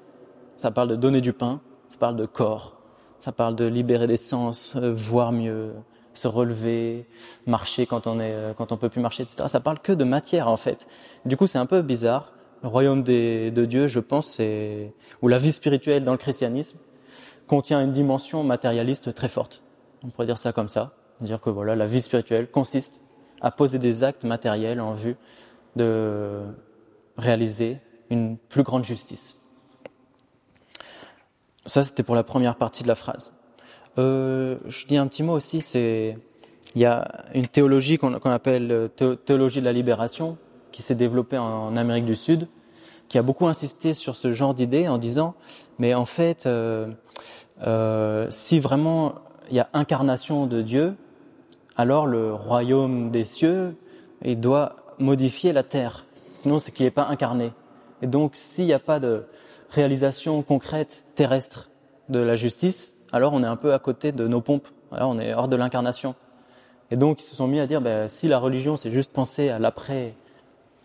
Ça 0.57 0.71
parle 0.71 0.89
de 0.89 0.97
donner 0.97 1.21
du 1.21 1.33
pain, 1.33 1.61
ça 1.89 1.97
parle 1.99 2.17
de 2.17 2.27
corps, 2.27 2.77
ça 3.21 3.33
parle 3.33 3.55
de 3.55 3.65
libérer 3.65 4.07
des 4.07 4.17
sens, 4.17 4.77
euh, 4.77 4.93
voir 4.93 5.33
mieux, 5.33 5.73
se 6.15 6.27
relever, 6.27 7.07
marcher 7.47 7.87
quand 7.87 8.07
on 8.07 8.19
est, 8.19 8.33
euh, 8.33 8.55
quand 8.55 8.73
on 8.73 8.77
peut 8.77 8.89
plus 8.89 9.01
marcher, 9.01 9.23
etc. 9.23 9.45
Ça 9.47 9.61
parle 9.61 9.79
que 9.79 9.93
de 9.93 10.05
matière 10.05 10.49
en 10.49 10.57
fait. 10.57 10.87
Du 11.25 11.37
coup, 11.37 11.47
c'est 11.47 11.59
un 11.59 11.67
peu 11.67 11.83
bizarre 11.83 12.33
le 12.65 12.69
royaume 12.69 13.05
de 13.05 13.65
Dieu, 13.67 13.87
je 13.87 14.01
pense, 14.01 14.27
c'est, 14.33 14.93
ou 15.23 15.29
la 15.29 15.39
vie 15.39 15.53
spirituelle 15.53 16.03
dans 16.03 16.11
le 16.11 16.19
christianisme, 16.19 16.77
contient 17.49 17.83
une 17.83 17.91
dimension 17.91 18.45
matérialiste 18.45 19.13
très 19.13 19.29
forte. 19.29 19.65
On 20.05 20.11
pourrait 20.11 20.27
dire 20.27 20.39
ça 20.39 20.53
comme 20.53 20.69
ça. 20.69 20.93
Dire 21.21 21.41
que 21.41 21.51
voilà, 21.51 21.75
la 21.75 21.87
vie 21.87 22.01
spirituelle 22.01 22.49
consiste 22.49 23.03
à 23.41 23.51
poser 23.51 23.81
des 23.81 24.05
actes 24.05 24.23
matériels 24.23 24.81
en 24.81 24.95
vue 24.95 25.17
de 25.75 26.43
réaliser 27.17 27.79
une 28.11 28.39
plus 28.39 28.63
grande 28.63 28.85
justice. 28.85 29.37
Ça, 31.67 31.83
c'était 31.83 32.05
pour 32.05 32.15
la 32.15 32.23
première 32.23 32.57
partie 32.57 32.85
de 32.85 32.89
la 32.89 32.95
phrase. 32.95 33.33
Euh, 33.99 34.59
je 34.67 34.87
dis 34.87 34.97
un 34.97 35.09
petit 35.09 35.25
mot 35.25 35.33
aussi, 35.33 35.61
c'est 35.61 36.17
il 36.75 36.81
y 36.81 36.85
a 36.85 37.25
une 37.35 37.47
théologie 37.47 37.99
qu'on 37.99 38.15
appelle 38.15 38.91
théologie 39.25 39.61
de 39.61 39.65
la 39.65 39.73
libération 39.73 40.37
qui 40.71 40.83
s'est 40.83 40.95
développée 40.95 41.39
en 41.39 41.77
Amérique 41.77 42.05
du 42.05 42.15
Sud, 42.15 42.47
qui 43.09 43.19
a 43.19 43.23
beaucoup 43.23 43.47
insisté 43.47 43.95
sur 43.95 44.17
ce 44.17 44.33
genre 44.33 44.55
d'idée 44.55 44.89
en 44.89 44.99
disant, 44.99 45.35
mais 45.79 45.95
en 45.95 46.05
fait, 46.05 46.47
euh, 46.47 46.89
euh, 47.63 48.27
si 48.31 48.61
vraiment 48.61 49.15
il 49.51 49.57
y 49.57 49.61
a 49.61 49.69
incarnation 49.73 50.47
de 50.47 50.63
Dieu, 50.63 50.95
alors 51.77 52.07
le 52.07 52.35
royaume 52.35 53.11
des 53.11 53.25
cieux, 53.25 53.77
il 54.23 54.41
doit 54.41 54.77
modifier 54.99 55.53
la 55.53 55.63
terre. 55.63 56.05
Sinon, 56.35 56.59
c'est 56.59 56.73
qu'il 56.73 56.85
n'est 56.85 56.91
pas 56.91 57.07
incarné. 57.07 57.53
Et 58.03 58.07
donc, 58.07 58.37
s'il 58.37 58.67
n'y 58.67 58.73
a 58.73 58.79
pas 58.79 59.01
de 59.01 59.25
réalisation 59.71 60.43
concrète 60.43 61.07
terrestre 61.15 61.71
de 62.09 62.21
la 62.21 62.37
justice, 62.37 62.95
alors 63.13 63.33
on 63.33 63.43
est 63.43 63.47
un 63.47 63.57
peu 63.57 63.73
à 63.73 63.79
côté 63.79 64.13
de 64.13 64.27
nos 64.29 64.41
pompes. 64.41 64.69
On 64.91 65.19
est 65.19 65.35
hors 65.35 65.49
de 65.49 65.57
l'incarnation. 65.57 66.15
Et 66.91 66.97
donc, 66.97 67.23
ils 67.23 67.27
se 67.27 67.37
sont 67.37 67.47
mis 67.47 67.61
à 67.61 67.67
dire, 67.67 67.81
ben, 67.81 68.09
si 68.09 68.29
la 68.29 68.39
religion, 68.39 68.77
c'est 68.77 68.91
juste 68.91 69.13
penser 69.13 69.51
à 69.51 69.59
l'après, 69.59 70.15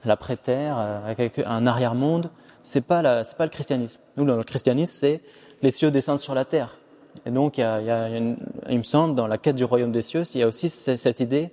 l'après-terre, 0.06 0.78
à 0.78 1.56
un 1.56 1.66
arrière-monde, 1.66 2.30
c'est 2.64 2.86
pas 2.86 3.24
c'est 3.24 3.38
pas 3.38 3.46
le 3.46 3.52
christianisme. 3.52 4.00
Nous, 4.18 4.26
dans 4.26 4.38
le 4.38 4.44
christianisme, 4.44 4.94
c'est 4.96 5.22
les 5.62 5.72
cieux 5.72 5.92
descendent 5.92 6.20
sur 6.20 6.36
la 6.36 6.46
terre. 6.46 6.78
Et 7.26 7.32
donc, 7.32 7.58
il, 7.58 7.64
me 7.66 8.84
semble, 8.84 9.16
dans 9.16 9.28
la 9.28 9.38
quête 9.38 9.56
du 9.56 9.64
royaume 9.64 9.92
des 9.92 10.02
cieux, 10.02 10.24
il 10.34 10.42
y 10.42 10.44
a 10.44 10.48
aussi 10.48 10.70
cette 10.70 11.20
idée 11.20 11.52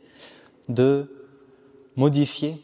de 0.69 1.11
modifier 1.97 2.63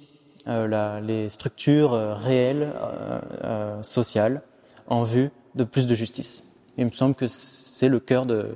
euh, 0.48 1.00
les 1.00 1.28
structures 1.28 1.92
euh, 1.92 2.14
réelles, 2.14 2.72
euh, 2.74 3.20
euh, 3.44 3.82
sociales, 3.82 4.42
en 4.86 5.02
vue 5.02 5.30
de 5.54 5.64
plus 5.64 5.86
de 5.86 5.94
justice. 5.94 6.44
Il 6.78 6.86
me 6.86 6.90
semble 6.90 7.14
que 7.14 7.26
c'est 7.26 7.88
le 7.88 8.00
cœur 8.00 8.26
de 8.26 8.54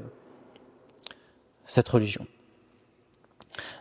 cette 1.67 1.89
religion. 1.89 2.27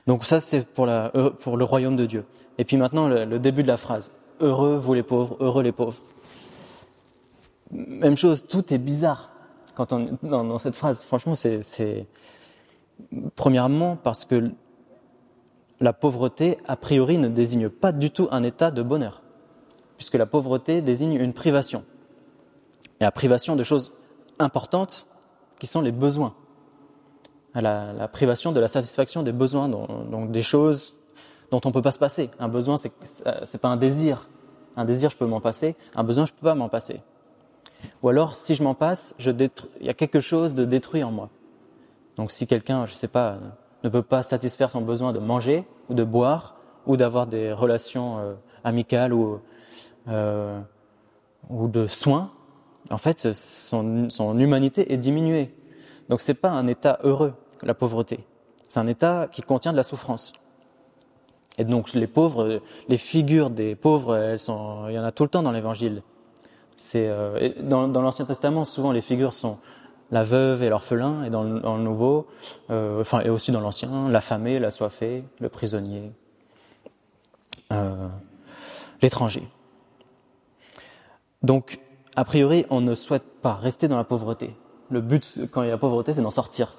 Donc 0.07 0.23
ça, 0.23 0.39
c'est 0.39 0.65
pour 0.65 0.85
le 0.87 1.63
royaume 1.63 1.95
de 1.95 2.05
Dieu. 2.05 2.25
Et 2.59 2.65
puis 2.65 2.75
maintenant, 2.75 3.07
le, 3.07 3.39
début 3.39 3.63
de 3.63 3.69
la 3.69 3.77
phrase. 3.77 4.11
Heureux 4.41 4.77
vous 4.77 4.93
les 4.93 5.01
pauvres, 5.01 5.37
heureux 5.39 5.63
les 5.63 5.71
pauvres. 5.71 5.97
Même 7.71 8.17
chose, 8.17 8.45
tout 8.45 8.73
est 8.73 8.77
bizarre 8.77 9.31
quand 9.75 9.93
on 9.93 10.17
dans, 10.21 10.59
cette 10.59 10.75
phrase. 10.75 11.05
Franchement, 11.05 11.35
c'est 11.35 12.05
premièrement 13.37 13.95
parce 13.95 14.25
que 14.25 14.51
la 15.79 15.93
pauvreté, 15.93 16.57
a 16.67 16.75
priori, 16.75 17.17
ne 17.17 17.29
désigne 17.29 17.69
pas 17.69 17.93
du 17.93 18.11
tout 18.11 18.27
un 18.29 18.43
état 18.43 18.71
de 18.71 18.81
bonheur, 18.81 19.21
puisque 19.95 20.15
la 20.15 20.25
pauvreté 20.25 20.81
désigne 20.81 21.13
une 21.13 21.31
privation. 21.31 21.85
La 22.99 23.11
privation 23.11 23.55
de 23.55 23.63
choses 23.63 23.93
importantes 24.37 25.07
qui 25.59 25.67
sont 25.67 25.79
les 25.79 25.93
besoins. 25.93 26.35
La, 27.55 27.93
la 27.93 28.07
privation 28.09 28.51
de 28.51 28.59
la 28.59 28.67
satisfaction 28.67 29.23
des 29.23 29.31
besoins, 29.31 29.69
donc 29.69 30.31
des 30.31 30.41
choses 30.41 30.98
dont 31.51 31.61
on 31.65 31.69
ne 31.69 31.73
peut 31.73 31.81
pas 31.81 31.91
se 31.91 31.99
passer. 31.99 32.29
Un 32.39 32.47
besoin, 32.47 32.77
c'est 32.77 32.91
n'est 33.23 33.59
pas 33.59 33.69
un 33.69 33.77
désir. 33.77 34.27
Un 34.75 34.85
désir, 34.85 35.09
je 35.09 35.17
peux 35.17 35.25
m'en 35.25 35.41
passer. 35.41 35.75
Un 35.95 36.03
besoin, 36.03 36.25
je 36.25 36.31
ne 36.31 36.37
peux 36.37 36.45
pas 36.45 36.55
m'en 36.55 36.69
passer. 36.69 37.01
Ou 38.03 38.09
alors, 38.09 38.35
si 38.35 38.55
je 38.55 38.63
m'en 38.63 38.73
passe, 38.73 39.15
je 39.17 39.31
il 39.31 39.85
y 39.85 39.89
a 39.89 39.93
quelque 39.93 40.19
chose 40.19 40.53
de 40.53 40.65
détruit 40.65 41.03
en 41.03 41.11
moi. 41.11 41.29
Donc, 42.17 42.31
si 42.31 42.47
quelqu'un, 42.47 42.85
je 42.85 42.91
ne 42.91 42.97
sais 42.97 43.07
pas, 43.07 43.37
ne 43.83 43.89
peut 43.89 44.01
pas 44.01 44.23
satisfaire 44.23 44.71
son 44.71 44.81
besoin 44.81 45.13
de 45.13 45.19
manger 45.19 45.65
ou 45.89 45.93
de 45.93 46.03
boire 46.03 46.55
ou 46.85 46.97
d'avoir 46.97 47.27
des 47.27 47.51
relations 47.51 48.19
euh, 48.19 48.33
amicales 48.63 49.13
ou, 49.13 49.39
euh, 50.07 50.59
ou 51.49 51.67
de 51.67 51.87
soins, 51.87 52.31
en 52.89 52.97
fait, 52.97 53.33
son, 53.33 54.09
son 54.09 54.39
humanité 54.39 54.91
est 54.91 54.97
diminuée. 54.97 55.53
Donc, 56.09 56.21
c'est 56.21 56.33
pas 56.33 56.49
un 56.49 56.67
état 56.67 56.99
heureux, 57.03 57.33
la 57.63 57.73
pauvreté. 57.73 58.25
C'est 58.67 58.79
un 58.79 58.87
état 58.87 59.27
qui 59.31 59.41
contient 59.41 59.71
de 59.71 59.77
la 59.77 59.83
souffrance. 59.83 60.33
Et 61.59 61.65
donc 61.65 61.93
les 61.93 62.07
pauvres, 62.07 62.61
les 62.87 62.97
figures 62.97 63.49
des 63.49 63.75
pauvres, 63.75 64.35
il 64.89 64.95
y 64.95 64.99
en 64.99 65.03
a 65.03 65.11
tout 65.11 65.23
le 65.23 65.29
temps 65.29 65.43
dans 65.43 65.51
l'Évangile. 65.51 66.01
C'est 66.77 67.09
euh, 67.09 67.49
dans, 67.61 67.87
l'Ancien 67.87 68.25
Testament, 68.25 68.63
souvent 68.63 68.93
les 68.93 69.01
figures 69.01 69.33
sont 69.33 69.57
la 70.11 70.23
veuve 70.23 70.63
et 70.63 70.69
l'orphelin, 70.69 71.25
et 71.25 71.29
dans 71.29 71.43
le, 71.43 71.59
dans 71.59 71.75
le 71.75 71.83
Nouveau, 71.83 72.25
euh, 72.71 73.01
enfin 73.01 73.19
et 73.19 73.29
aussi 73.29 73.51
dans 73.51 73.59
l'Ancien, 73.59 74.07
l'affamé, 74.09 74.57
l'assoiffé, 74.57 75.25
le 75.41 75.49
prisonnier, 75.49 76.13
euh, 77.73 78.07
l'étranger. 79.01 79.43
Donc, 81.43 81.79
a 82.15 82.23
priori, 82.23 82.65
on 82.69 82.79
ne 82.79 82.95
souhaite 82.95 83.41
pas 83.41 83.53
rester 83.53 83.89
dans 83.89 83.97
la 83.97 84.05
pauvreté. 84.05 84.55
Le 84.89 85.01
but, 85.01 85.41
quand 85.51 85.63
il 85.63 85.69
y 85.69 85.71
a 85.71 85.77
pauvreté, 85.77 86.13
c'est 86.13 86.21
d'en 86.21 86.31
sortir. 86.31 86.78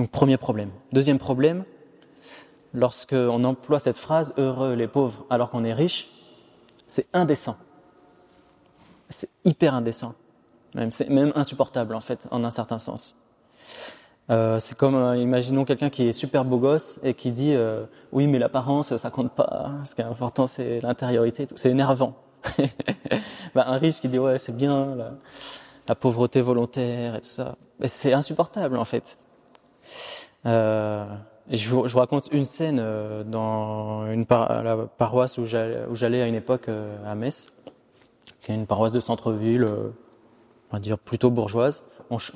Donc 0.00 0.10
premier 0.10 0.38
problème. 0.38 0.70
Deuxième 0.94 1.18
problème, 1.18 1.64
lorsqu'on 2.72 3.44
emploie 3.44 3.80
cette 3.80 3.98
phrase 3.98 4.32
heureux 4.38 4.72
les 4.72 4.88
pauvres 4.88 5.26
alors 5.28 5.50
qu'on 5.50 5.62
est 5.62 5.74
riche, 5.74 6.08
c'est 6.88 7.06
indécent. 7.12 7.58
C'est 9.10 9.28
hyper 9.44 9.74
indécent. 9.74 10.14
Même, 10.74 10.90
c'est 10.90 11.10
même 11.10 11.32
insupportable 11.34 11.94
en 11.94 12.00
fait, 12.00 12.26
en 12.30 12.44
un 12.44 12.50
certain 12.50 12.78
sens. 12.78 13.14
Euh, 14.30 14.58
c'est 14.58 14.74
comme, 14.74 14.94
euh, 14.94 15.18
imaginons 15.18 15.66
quelqu'un 15.66 15.90
qui 15.90 16.08
est 16.08 16.12
super 16.14 16.46
beau 16.46 16.56
gosse 16.56 16.98
et 17.02 17.12
qui 17.12 17.30
dit 17.30 17.52
euh, 17.52 17.84
oui 18.10 18.26
mais 18.26 18.38
l'apparence 18.38 18.96
ça 18.96 19.10
compte 19.10 19.32
pas, 19.32 19.72
ce 19.84 19.94
qui 19.94 20.00
est 20.00 20.04
important 20.04 20.46
c'est 20.46 20.80
l'intériorité, 20.80 21.46
c'est 21.56 21.70
énervant. 21.70 22.14
ben, 23.54 23.64
un 23.66 23.76
riche 23.76 24.00
qui 24.00 24.08
dit 24.08 24.18
ouais 24.18 24.38
c'est 24.38 24.56
bien 24.56 24.96
la, 25.86 25.94
pauvreté 25.94 26.40
volontaire 26.40 27.16
et 27.16 27.20
tout 27.20 27.26
ça, 27.26 27.56
mais 27.80 27.88
c'est 27.88 28.14
insupportable 28.14 28.78
en 28.78 28.86
fait. 28.86 29.18
Euh, 30.46 31.04
je 31.50 31.68
vous, 31.68 31.98
raconte 31.98 32.28
une 32.32 32.44
scène 32.44 32.78
euh, 32.80 33.24
dans 33.24 34.10
une 34.10 34.24
la 34.28 34.76
paroisse 34.98 35.38
où 35.38 35.44
j'allais 35.44 36.22
à 36.22 36.26
une 36.26 36.34
époque 36.34 36.68
euh, 36.68 36.96
à 37.04 37.14
Metz, 37.14 37.46
qui 38.40 38.52
est 38.52 38.54
une 38.54 38.66
paroisse 38.66 38.92
de 38.92 39.00
centre-ville, 39.00 39.64
on 39.64 40.72
va 40.72 40.80
dire 40.80 40.98
plutôt 40.98 41.30
bourgeoise. 41.30 41.82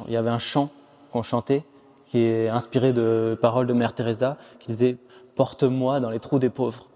Il 0.06 0.12
y 0.12 0.16
avait 0.16 0.30
un 0.30 0.38
chant 0.38 0.70
qu'on 1.12 1.22
chantait 1.22 1.64
qui 2.06 2.18
est 2.18 2.48
inspiré 2.48 2.92
de 2.92 3.38
paroles 3.40 3.66
de 3.66 3.72
Mère 3.72 3.94
Teresa 3.94 4.36
qui 4.60 4.68
disait 4.68 4.96
Porte-moi 5.34 6.00
dans 6.00 6.10
les 6.10 6.20
trous 6.20 6.38
des 6.38 6.50
pauvres. 6.50 6.88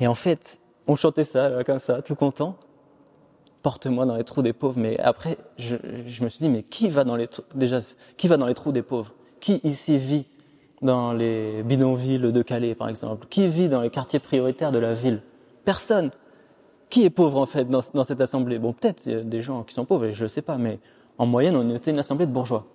Et 0.00 0.06
en 0.06 0.14
fait, 0.14 0.60
on 0.86 0.94
chantait 0.94 1.24
ça 1.24 1.62
comme 1.64 1.78
ça, 1.78 2.02
tout 2.02 2.14
content. 2.14 2.56
Porte-moi 3.62 4.06
dans 4.06 4.16
les 4.16 4.24
trous 4.24 4.42
des 4.42 4.54
pauvres. 4.54 4.80
Mais 4.80 4.98
après, 5.00 5.36
je, 5.58 5.76
je, 6.06 6.24
me 6.24 6.28
suis 6.28 6.40
dit, 6.40 6.48
mais 6.48 6.62
qui 6.62 6.88
va 6.88 7.04
dans 7.04 7.14
les 7.14 7.28
déjà 7.54 7.78
qui 8.16 8.26
va 8.26 8.38
dans 8.38 8.46
les 8.46 8.54
trous 8.54 8.72
des 8.72 8.82
pauvres? 8.82 9.12
Qui 9.40 9.60
ici 9.64 9.98
vit 9.98 10.26
dans 10.82 11.12
les 11.12 11.62
bidonvilles 11.62 12.32
de 12.32 12.42
Calais, 12.42 12.74
par 12.74 12.88
exemple? 12.88 13.26
Qui 13.28 13.48
vit 13.48 13.68
dans 13.68 13.80
les 13.80 13.90
quartiers 13.90 14.18
prioritaires 14.18 14.72
de 14.72 14.78
la 14.78 14.94
ville? 14.94 15.22
Personne. 15.64 16.10
Qui 16.88 17.04
est 17.04 17.10
pauvre, 17.10 17.38
en 17.38 17.46
fait, 17.46 17.68
dans, 17.68 17.80
cette 17.80 18.20
assemblée? 18.20 18.58
Bon, 18.58 18.72
peut-être 18.72 19.08
des 19.08 19.40
gens 19.40 19.62
qui 19.62 19.74
sont 19.74 19.84
pauvres, 19.84 20.10
je 20.10 20.24
ne 20.24 20.28
sais 20.28 20.42
pas, 20.42 20.56
mais 20.56 20.80
en 21.18 21.26
moyenne, 21.26 21.54
on 21.54 21.74
était 21.74 21.90
une 21.90 21.98
assemblée 21.98 22.26
de 22.26 22.32
bourgeois. 22.32 22.66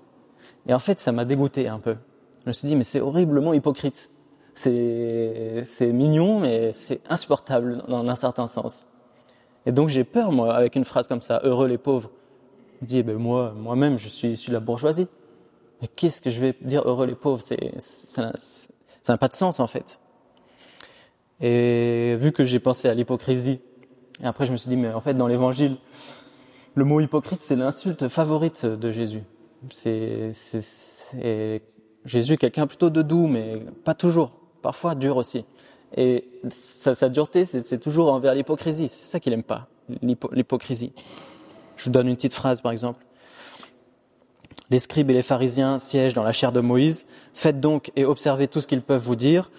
Et 0.67 0.73
en 0.73 0.79
fait, 0.79 0.99
ça 0.99 1.11
m'a 1.11 1.25
dégoûté 1.25 1.67
un 1.67 1.79
peu. 1.79 1.95
Je 2.43 2.49
me 2.49 2.53
suis 2.53 2.67
dit, 2.67 2.75
mais 2.75 2.83
c'est 2.83 3.01
horriblement 3.01 3.53
hypocrite. 3.53 4.09
C'est, 4.53 5.61
c'est 5.65 5.91
mignon, 5.91 6.39
mais 6.39 6.71
c'est 6.71 7.01
insupportable 7.09 7.83
dans 7.89 8.07
un 8.07 8.15
certain 8.15 8.47
sens. 8.47 8.87
Et 9.65 9.71
donc 9.71 9.89
j'ai 9.89 10.03
peur, 10.03 10.31
moi, 10.31 10.53
avec 10.53 10.75
une 10.75 10.85
phrase 10.85 11.07
comme 11.07 11.21
ça, 11.21 11.41
heureux 11.43 11.67
les 11.67 11.77
pauvres. 11.77 12.11
Je 12.81 12.85
dis, 12.85 12.99
eh 12.99 13.03
ben 13.03 13.17
moi, 13.17 13.53
moi-même, 13.55 13.97
je 13.97 14.07
suis 14.07 14.29
issu 14.29 14.51
de 14.51 14.55
la 14.55 14.59
bourgeoisie. 14.59 15.07
Mais 15.81 15.87
qu'est-ce 15.87 16.21
que 16.21 16.29
je 16.29 16.39
vais 16.39 16.55
dire 16.61 16.83
heureux 16.85 17.05
les 17.05 17.15
pauvres? 17.15 17.41
C'est 17.41 17.73
ça 17.79 18.31
n'a 19.09 19.17
pas 19.17 19.27
de 19.27 19.33
sens 19.33 19.59
en 19.59 19.67
fait. 19.67 19.99
Et 21.41 22.15
vu 22.17 22.31
que 22.31 22.43
j'ai 22.43 22.59
pensé 22.59 22.87
à 22.87 22.93
l'hypocrisie, 22.93 23.59
et 24.21 24.25
après 24.25 24.45
je 24.45 24.51
me 24.51 24.57
suis 24.57 24.69
dit 24.69 24.77
mais 24.77 24.93
en 24.93 25.01
fait 25.01 25.13
dans 25.13 25.27
l'Évangile, 25.27 25.77
le 26.75 26.85
mot 26.85 26.99
hypocrite 26.99 27.41
c'est 27.41 27.55
l'insulte 27.55 28.07
favorite 28.07 28.65
de 28.65 28.91
Jésus. 28.91 29.23
C'est 29.69 30.31
Jésus 32.05 32.37
quelqu'un 32.37 32.67
plutôt 32.67 32.89
de 32.89 33.01
doux, 33.01 33.27
mais 33.27 33.53
pas 33.83 33.93
toujours, 33.93 34.31
parfois 34.61 34.95
dur 34.95 35.17
aussi. 35.17 35.45
Et 35.97 36.27
sa, 36.49 36.95
sa 36.95 37.09
dureté, 37.09 37.45
c'est 37.45 37.79
toujours 37.79 38.11
envers 38.11 38.33
l'hypocrisie. 38.33 38.87
C'est 38.87 39.11
ça 39.11 39.19
qu'il 39.19 39.33
aime 39.33 39.43
pas, 39.43 39.67
l'hypocrisie. 40.31 40.93
Je 41.77 41.85
vous 41.85 41.91
donne 41.91 42.07
une 42.07 42.15
petite 42.15 42.33
phrase 42.33 42.61
par 42.61 42.71
exemple. 42.71 43.05
Les 44.69 44.79
scribes 44.79 45.09
et 45.09 45.13
les 45.13 45.21
pharisiens 45.21 45.79
siègent 45.79 46.13
dans 46.13 46.23
la 46.23 46.31
chair 46.31 46.51
de 46.51 46.59
Moïse. 46.59 47.05
Faites 47.33 47.59
donc 47.59 47.91
et 47.95 48.05
observez 48.05 48.47
tout 48.47 48.61
ce 48.61 48.67
qu'ils 48.67 48.81
peuvent 48.81 49.03
vous 49.03 49.15
dire, 49.15 49.51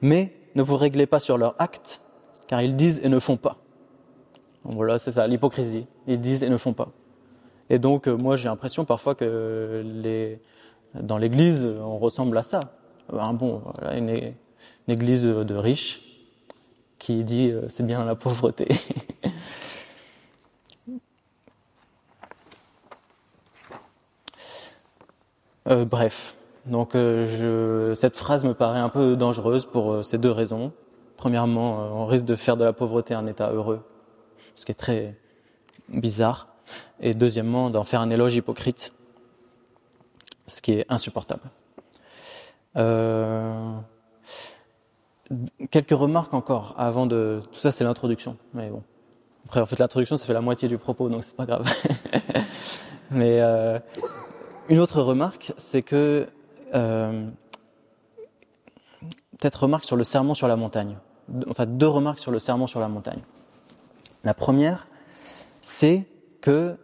mais 0.00 0.34
ne 0.54 0.62
vous 0.62 0.76
réglez 0.76 1.06
pas 1.06 1.20
sur 1.20 1.38
leurs 1.38 1.54
actes, 1.58 2.00
car 2.48 2.62
ils 2.62 2.76
disent 2.76 3.00
et 3.04 3.08
ne 3.08 3.18
font 3.18 3.36
pas. 3.36 3.58
voilà, 4.64 4.98
c'est 4.98 5.12
ça, 5.12 5.26
l'hypocrisie. 5.26 5.86
Ils 6.06 6.20
disent 6.20 6.42
et 6.42 6.48
ne 6.48 6.56
font 6.56 6.72
pas. 6.72 6.88
Et 7.68 7.78
donc, 7.78 8.08
euh, 8.08 8.16
moi, 8.16 8.34
j'ai 8.34 8.48
l'impression 8.48 8.84
parfois 8.84 9.14
que 9.14 9.84
les, 9.84 10.40
dans 10.94 11.18
l'église, 11.18 11.64
on 11.64 11.98
ressemble 11.98 12.36
à 12.36 12.42
ça. 12.42 12.60
Un 13.12 13.32
bon, 13.32 13.62
voilà, 13.64 13.96
une, 13.96 14.10
une, 14.10 14.34
église 14.88 15.22
de 15.22 15.54
riches 15.54 16.02
qui 16.98 17.24
dit 17.24 17.50
euh, 17.50 17.62
c'est 17.68 17.86
bien 17.86 18.04
la 18.04 18.16
pauvreté. 18.16 18.68
euh, 25.68 25.84
bref, 25.84 26.36
donc 26.66 26.94
euh, 26.94 27.94
cette 27.94 28.16
phrase 28.16 28.44
me 28.44 28.54
paraît 28.54 28.80
un 28.80 28.88
peu 28.88 29.16
dangereuse 29.16 29.66
pour 29.66 29.92
euh, 29.92 30.02
ces 30.02 30.18
deux 30.18 30.30
raisons. 30.30 30.72
Premièrement, 31.16 32.00
on 32.02 32.06
risque 32.06 32.24
de 32.24 32.36
faire 32.36 32.56
de 32.56 32.64
la 32.64 32.72
pauvreté 32.72 33.12
un 33.12 33.26
état 33.26 33.50
heureux, 33.50 33.80
ce 34.54 34.64
qui 34.64 34.72
est 34.72 34.76
très 34.76 35.16
bizarre. 35.88 36.48
Et 37.00 37.12
deuxièmement, 37.12 37.68
d'en 37.68 37.84
faire 37.84 38.00
un 38.00 38.10
éloge 38.10 38.36
hypocrite, 38.36 38.94
ce 40.46 40.62
qui 40.62 40.72
est 40.72 40.86
insupportable. 40.88 41.42
Quelques 45.70 45.90
remarques 45.90 46.32
encore 46.32 46.74
avant 46.78 47.06
de. 47.06 47.42
Tout 47.52 47.60
ça, 47.60 47.70
c'est 47.70 47.84
l'introduction. 47.84 48.38
Mais 48.54 48.70
bon. 48.70 48.82
Après, 49.44 49.60
en 49.60 49.66
fait, 49.66 49.78
l'introduction, 49.78 50.16
ça 50.16 50.24
fait 50.26 50.32
la 50.32 50.40
moitié 50.40 50.68
du 50.68 50.78
propos, 50.78 51.08
donc 51.08 51.24
c'est 51.24 51.36
pas 51.36 51.46
grave. 51.46 51.68
Mais 53.10 53.40
une 54.70 54.78
autre 54.78 55.02
remarque, 55.02 55.52
c'est 55.58 55.82
que. 55.82 56.26
Euh, 56.74 57.28
Peut-être 59.38 59.62
remarque 59.62 59.86
sur 59.86 59.96
le 59.96 60.04
serment 60.04 60.34
sur 60.34 60.48
la 60.48 60.56
montagne. 60.56 60.98
Enfin, 61.48 61.64
deux 61.64 61.88
remarques 61.88 62.18
sur 62.18 62.30
le 62.30 62.38
serment 62.38 62.66
sur 62.66 62.78
la 62.78 62.88
montagne. 62.88 63.20
La 64.22 64.34
première, 64.34 64.86
c'est 65.62 66.04
que 66.42 66.76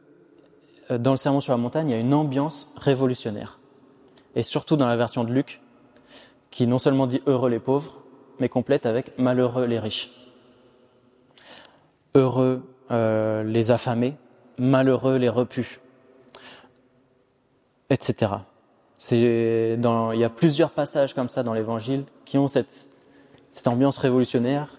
euh, 0.91 0.97
dans 0.97 1.11
le 1.11 1.19
serment 1.19 1.41
sur 1.41 1.53
la 1.53 1.59
montagne, 1.59 1.91
il 1.91 1.93
y 1.93 1.97
a 1.97 2.01
une 2.01 2.15
ambiance 2.15 2.73
révolutionnaire. 2.79 3.59
Et 4.37 4.43
surtout 4.43 4.77
dans 4.77 4.87
la 4.87 4.97
version 4.97 5.23
de 5.23 5.33
Luc, 5.35 5.61
qui 6.51 6.67
non 6.67 6.79
seulement 6.79 7.07
dit 7.07 7.21
heureux 7.27 7.51
les 7.51 7.59
pauvres, 7.59 8.03
mais 8.41 8.49
complète 8.49 8.87
avec 8.87 9.19
malheureux 9.19 9.67
les 9.67 9.79
riches. 9.79 10.11
Heureux 12.15 12.63
euh, 12.91 13.43
les 13.43 13.71
affamés, 13.71 14.17
malheureux 14.57 15.17
les 15.17 15.29
repus, 15.29 15.81
etc. 17.91 18.33
Dans, 19.79 20.13
il 20.13 20.21
y 20.21 20.25
a 20.25 20.31
plusieurs 20.31 20.71
passages 20.71 21.15
comme 21.15 21.29
ça 21.29 21.43
dans 21.43 21.53
l'Évangile 21.53 22.05
qui 22.25 22.39
ont 22.39 22.49
cette, 22.49 22.91
cette 23.51 23.69
ambiance 23.69 23.99
révolutionnaire 23.99 24.79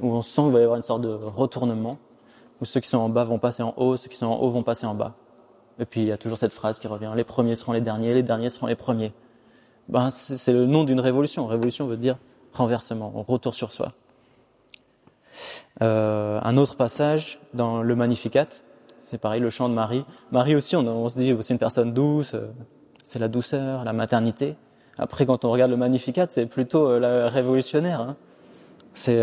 où 0.00 0.12
on 0.12 0.22
sent 0.22 0.42
qu'il 0.42 0.52
va 0.52 0.60
y 0.60 0.62
avoir 0.62 0.76
une 0.76 0.82
sorte 0.82 1.02
de 1.02 1.12
retournement, 1.12 1.98
où 2.60 2.64
ceux 2.64 2.80
qui 2.80 2.88
sont 2.88 2.98
en 2.98 3.08
bas 3.08 3.24
vont 3.24 3.38
passer 3.38 3.62
en 3.62 3.74
haut, 3.76 3.96
ceux 3.96 4.08
qui 4.08 4.16
sont 4.16 4.26
en 4.26 4.36
haut 4.36 4.50
vont 4.50 4.62
passer 4.62 4.86
en 4.86 4.94
bas. 4.94 5.14
Et 5.78 5.84
puis 5.84 6.02
il 6.02 6.06
y 6.06 6.12
a 6.12 6.18
toujours 6.18 6.38
cette 6.38 6.52
phrase 6.52 6.78
qui 6.78 6.86
revient 6.86 7.12
les 7.16 7.24
premiers 7.24 7.54
seront 7.54 7.72
les 7.72 7.80
derniers, 7.80 8.14
les 8.14 8.22
derniers 8.22 8.48
seront 8.48 8.66
les 8.66 8.76
premiers. 8.76 9.12
Ben, 9.88 10.10
c'est 10.10 10.52
le 10.52 10.66
nom 10.66 10.84
d'une 10.84 11.00
révolution. 11.00 11.46
Révolution 11.46 11.86
veut 11.86 11.96
dire 11.96 12.16
renversement, 12.52 13.24
retour 13.26 13.54
sur 13.54 13.72
soi. 13.72 13.92
Euh, 15.82 16.38
un 16.42 16.56
autre 16.56 16.76
passage 16.76 17.40
dans 17.52 17.82
le 17.82 17.96
Magnificat, 17.96 18.46
c'est 19.04 19.18
pareil, 19.18 19.40
le 19.40 19.50
chant 19.50 19.68
de 19.68 19.74
Marie. 19.74 20.04
Marie 20.32 20.56
aussi, 20.56 20.76
on, 20.76 21.08
se 21.08 21.18
dit, 21.18 21.34
c'est 21.40 21.54
une 21.54 21.58
personne 21.58 21.92
douce, 21.92 22.34
euh, 22.34 22.48
c'est 23.02 23.18
la 23.18 23.28
douceur, 23.28 23.84
la 23.84 23.92
maternité. 23.92 24.56
Après, 24.98 25.26
quand 25.26 25.44
on 25.44 25.50
regarde 25.50 25.70
le 25.70 25.76
Magnificat, 25.76 26.26
c'est 26.28 26.46
plutôt 26.46 26.88
euh, 26.88 26.98
la 26.98 27.28
révolutionnaire. 27.28 28.00
Hein. 28.00 28.16
C'est, 28.92 29.20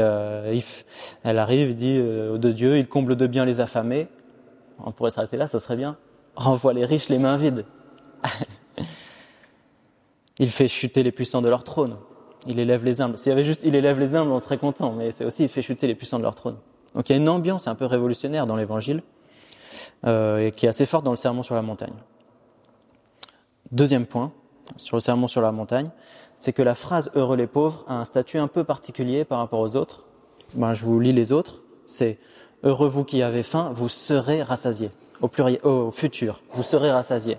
elle 1.24 1.38
arrive, 1.38 1.70
il 1.70 1.76
dit 1.78 1.96
de 1.96 2.52
Dieu, 2.52 2.78
il 2.78 2.90
comble 2.90 3.16
de 3.16 3.26
bien 3.26 3.46
les 3.46 3.62
affamés. 3.62 4.10
On 4.84 4.92
pourrait 4.92 5.12
s'arrêter 5.12 5.38
là, 5.38 5.48
ça 5.48 5.62
serait 5.62 5.78
bien. 5.78 5.96
Renvoie 6.36 6.74
les 6.74 6.84
riches 6.84 7.08
les 7.08 7.18
mains 7.18 7.38
vides. 7.38 7.64
il 10.40 10.50
fait 10.50 10.68
chuter 10.68 11.04
les 11.04 11.14
puissants 11.14 11.42
de 11.42 11.48
leur 11.48 11.64
trône 11.64 11.96
il 12.48 12.60
élève 12.60 12.86
les 12.86 13.02
humbles. 13.02 13.18
S'il 13.18 13.30
y 13.30 13.34
avait 13.34 13.44
juste 13.44 13.62
il 13.64 13.76
élève 13.76 14.00
les 14.00 14.16
humbles, 14.16 14.32
on 14.32 14.40
serait 14.40 14.58
content, 14.58 14.92
mais 14.92 15.12
c'est 15.12 15.26
aussi 15.26 15.44
il 15.44 15.50
fait 15.50 15.62
chuter 15.62 15.88
les 15.88 15.96
puissants 15.96 16.18
de 16.18 16.24
leur 16.24 16.36
trône. 16.36 16.58
Donc 16.96 17.10
il 17.10 17.14
y 17.14 17.16
a 17.16 17.18
une 17.18 17.30
ambiance 17.30 17.68
un 17.68 17.76
peu 17.76 17.86
révolutionnaire 17.86 18.48
dans 18.48 18.56
l'évangile, 18.56 18.98
euh, 18.98 19.21
et 20.06 20.52
qui 20.56 20.66
est 20.66 20.70
assez 20.70 20.86
forte 20.86 21.06
dans 21.06 21.12
le 21.12 21.18
sermon 21.18 21.44
sur 21.44 21.56
la 21.56 21.62
montagne. 21.62 21.94
Deuxième 23.72 24.06
point, 24.06 24.32
sur 24.78 24.98
le 24.98 25.02
sermon 25.02 25.28
sur 25.28 25.42
la 25.42 25.52
montagne, 25.52 25.90
c'est 26.36 26.54
que 26.54 26.62
la 26.62 26.76
phrase 26.76 27.12
heureux 27.16 27.38
les 27.38 27.48
pauvres 27.48 27.86
a 27.88 27.96
un 27.96 28.06
statut 28.06 28.38
un 28.38 28.48
peu 28.48 28.64
particulier 28.64 29.26
par 29.26 29.40
rapport 29.40 29.60
aux 29.60 29.76
autres. 29.76 30.04
Ben, 30.56 30.74
je 30.74 30.84
vous 30.84 31.00
lis 31.00 31.14
les 31.14 31.32
autres. 31.32 31.62
C'est 31.86 32.20
heureux 32.64 32.88
vous 32.88 33.04
qui 33.04 33.22
avez 33.22 33.44
faim, 33.44 33.72
vous 33.74 33.90
serez 33.90 34.44
rassasiés. 34.44 34.92
Au 35.22 35.28
pluriel, 35.28 35.62
au 35.64 35.92
futur, 35.92 36.42
vous 36.52 36.64
serez 36.64 36.92
rassasiés. 36.92 37.38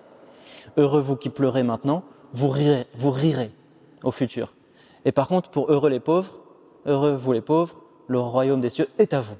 Heureux 0.76 1.00
vous 1.00 1.16
qui 1.16 1.30
pleurez 1.30 1.62
maintenant, 1.62 2.02
vous 2.32 2.48
rirez, 2.48 2.86
vous 2.94 3.10
rirez 3.10 3.50
au 4.04 4.10
futur. 4.10 4.54
Et 5.04 5.12
par 5.12 5.28
contre, 5.28 5.50
pour 5.50 5.70
heureux 5.70 5.90
les 5.90 6.00
pauvres, 6.00 6.32
heureux 6.86 7.14
vous 7.14 7.32
les 7.32 7.40
pauvres, 7.40 7.76
le 8.06 8.20
royaume 8.20 8.60
des 8.60 8.70
cieux 8.70 8.88
est 8.98 9.14
à 9.14 9.20
vous, 9.20 9.36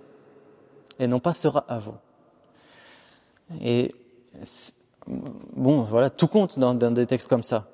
et 0.99 1.07
non 1.07 1.21
pas 1.21 1.33
sera 1.33 1.61
à 1.69 1.79
vous. 1.79 1.95
Et 3.61 3.93
bon, 5.07 5.83
voilà, 5.83 6.11
tout 6.11 6.27
compte 6.27 6.59
dans, 6.59 6.75
des 6.75 7.07
textes 7.07 7.29
comme 7.29 7.43
ça. 7.43 7.69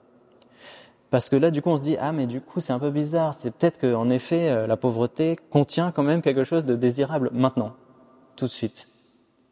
Parce 1.10 1.28
que 1.28 1.36
là, 1.36 1.50
du 1.50 1.62
coup, 1.62 1.70
on 1.70 1.76
se 1.76 1.82
dit, 1.82 1.96
ah, 1.98 2.12
mais 2.12 2.26
du 2.26 2.40
coup, 2.40 2.60
c'est 2.60 2.72
un 2.72 2.78
peu 2.78 2.90
bizarre. 2.90 3.34
C'est 3.34 3.50
peut-être 3.50 3.78
qu'en 3.78 4.10
effet, 4.10 4.50
euh, 4.50 4.66
la 4.66 4.76
pauvreté 4.76 5.36
contient 5.50 5.90
quand 5.90 6.02
même 6.02 6.20
quelque 6.20 6.44
chose 6.44 6.64
de 6.66 6.76
désirable 6.76 7.30
maintenant, 7.32 7.74
tout 8.36 8.44
de 8.44 8.50
suite. 8.50 8.88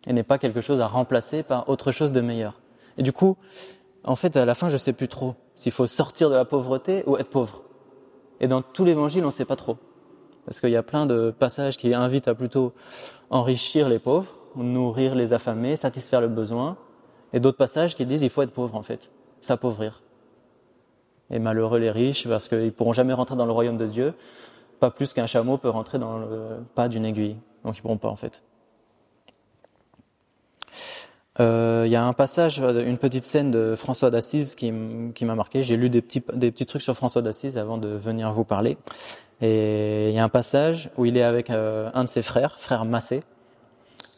Et 0.07 0.13
n'est 0.13 0.23
pas 0.23 0.39
quelque 0.39 0.61
chose 0.61 0.81
à 0.81 0.87
remplacer 0.87 1.43
par 1.43 1.69
autre 1.69 1.93
chose 1.93 2.13
de 2.13 2.21
meilleur. 2.21 2.61
Et 2.99 3.03
du 3.03 3.13
coup, 3.13 3.37
en 4.05 4.17
fait, 4.17 4.37
à 4.37 4.45
la 4.45 4.55
fin, 4.55 4.69
je 4.69 4.77
sais 4.77 4.93
plus 4.93 5.09
trop 5.09 5.35
s'il 5.55 5.73
faut 5.73 5.87
sortir 5.87 6.31
de 6.31 6.35
la 6.35 6.45
pauvreté 6.45 7.03
ou 7.07 7.17
être 7.17 7.31
pauvre. 7.31 7.63
Et 8.41 8.49
dans 8.49 8.63
tout 8.63 8.85
l'évangile, 8.85 9.23
on 9.25 9.27
ne 9.27 9.33
sait 9.33 9.45
pas 9.45 9.57
trop. 9.57 9.79
Parce 10.45 10.61
qu'il 10.61 10.71
y 10.71 10.77
a 10.77 10.83
plein 10.83 11.07
de 11.07 11.35
passages 11.37 11.77
qui 11.77 11.93
invitent 11.93 12.29
à 12.29 12.35
plutôt 12.35 12.73
enrichir 13.31 13.89
les 13.89 13.99
pauvres, 13.99 14.36
nourrir 14.57 15.15
les 15.15 15.33
affamés, 15.33 15.77
satisfaire 15.77 16.21
le 16.21 16.29
besoin. 16.29 16.77
Et 17.33 17.41
d'autres 17.41 17.59
passages 17.59 17.97
qui 17.97 18.07
disent 18.07 18.23
il 18.23 18.31
faut 18.31 18.43
être 18.43 18.53
pauvre 18.53 18.75
en 18.77 18.83
fait, 18.83 19.11
s'appauvrir. 19.41 20.03
Et 21.31 21.39
malheureux 21.39 21.79
les 21.79 21.91
riches 21.91 22.29
parce 22.29 22.49
qu'ils 22.49 22.73
pourront 22.73 22.93
jamais 22.93 23.13
rentrer 23.13 23.37
dans 23.37 23.47
le 23.47 23.53
royaume 23.53 23.77
de 23.77 23.87
Dieu, 23.87 24.15
pas 24.79 24.91
plus 24.91 25.13
qu'un 25.13 25.27
chameau 25.27 25.59
peut 25.59 25.69
rentrer 25.69 25.99
dans 25.99 26.19
le 26.19 26.59
pas 26.75 26.89
d'une 26.89 27.05
aiguille. 27.05 27.37
Donc 27.65 27.77
ils 27.77 27.83
pourront 27.83 27.99
pas 27.99 28.09
en 28.09 28.17
fait. 28.17 28.43
Euh, 31.39 31.83
il 31.87 31.93
y 31.93 31.97
a 31.97 32.05
un 32.05 32.13
passage, 32.13 32.61
une 32.61 32.99
petite 32.99 33.25
scène 33.25 33.51
de 33.51 33.75
François 33.77 34.11
d'Assise 34.11 34.55
qui, 34.55 34.73
m'a 34.73 35.35
marqué. 35.35 35.63
J'ai 35.63 35.77
lu 35.77 35.91
des 35.91 36.01
petits, 36.01 36.23
des 36.33 36.51
petits 36.51 36.67
trucs 36.67 36.83
sur 36.83 36.95
François 36.95 37.23
d'Assise 37.23 37.59
avant 37.59 37.77
de 37.79 37.89
venir 37.89 38.33
vous 38.33 38.45
parler. 38.45 38.79
Et 39.43 40.09
il 40.09 40.15
y 40.15 40.19
a 40.19 40.25
un 40.25 40.31
passage 40.31 40.91
où 40.97 41.05
il 41.05 41.17
est 41.17 41.23
avec 41.23 41.51
euh, 41.51 41.91
un 41.93 42.05
de 42.05 42.09
ses 42.09 42.23
frères, 42.23 42.59
frère 42.59 42.85
Massé. 42.85 43.21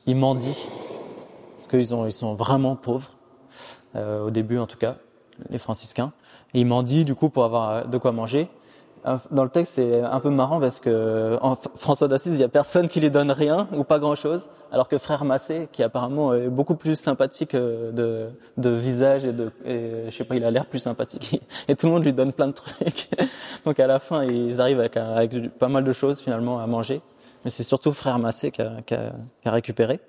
Il 0.09 0.17
mendie, 0.17 0.71
parce 1.55 1.69
qu'ils 1.69 1.81
ils 2.07 2.13
sont 2.13 2.35
vraiment 2.35 2.77
pauvres, 2.77 3.11
euh, 3.95 4.25
au 4.25 4.31
début 4.31 4.57
en 4.57 4.67
tout 4.67 4.79
cas, 4.79 4.97
les 5.51 5.59
franciscains. 5.59 6.13
Et 6.55 6.61
il 6.61 6.67
mendie 6.67 7.05
du 7.05 7.15
coup 7.15 7.29
pour 7.29 7.45
avoir 7.45 7.87
de 7.87 7.99
quoi 7.99 8.11
manger. 8.13 8.49
Dans 9.31 9.45
le 9.45 9.51
texte, 9.51 9.75
c'est 9.77 10.01
un 10.01 10.21
peu 10.21 10.31
marrant 10.31 10.61
parce 10.61 10.81
que 10.81 11.39
François 11.77 12.09
d'Assise, 12.09 12.35
il 12.35 12.41
y 12.41 12.45
a 12.45 12.49
personne 12.49 12.89
qui 12.89 13.01
lui 13.01 13.11
donne 13.11 13.31
rien 13.31 13.69
ou 13.77 13.85
pas 13.85 13.99
grand-chose, 13.99 14.49
alors 14.73 14.89
que 14.89 14.97
Frère 14.97 15.25
Massé, 15.27 15.69
qui 15.73 15.83
apparemment 15.83 16.33
est 16.35 16.49
beaucoup 16.49 16.75
plus 16.75 16.97
sympathique 16.97 17.55
euh, 17.55 18.31
de, 18.57 18.71
visage 18.71 19.27
et 19.27 19.33
de, 19.33 19.53
et, 19.67 20.11
je 20.11 20.17
sais 20.17 20.25
pas, 20.25 20.37
il 20.37 20.45
a 20.45 20.51
l'air 20.51 20.65
plus 20.65 20.79
sympathique 20.79 21.43
et 21.69 21.77
tout 21.77 21.87
le 21.87 21.93
monde 21.93 22.05
lui 22.05 22.15
donne 22.15 22.33
plein 22.33 22.49
de 22.49 22.53
trucs. 22.53 23.11
Donc 23.67 23.79
à 23.79 23.87
la 23.87 23.99
fin, 23.99 24.25
ils 24.25 24.59
arrivent 24.61 24.81
avec 24.81 24.99
pas 25.59 25.69
mal 25.69 25.85
de 25.85 25.93
choses 25.93 26.21
finalement 26.21 26.61
à 26.61 26.67
manger, 26.67 27.03
mais 27.45 27.51
c'est 27.51 27.63
surtout 27.63 27.93
Frère 27.93 28.19
Massé 28.19 28.51
qui 28.51 28.63
a, 28.63 28.83
qui 28.85 28.95
a, 28.95 29.13
qui 29.43 29.49
a 29.49 29.53
récupéré. 29.53 30.01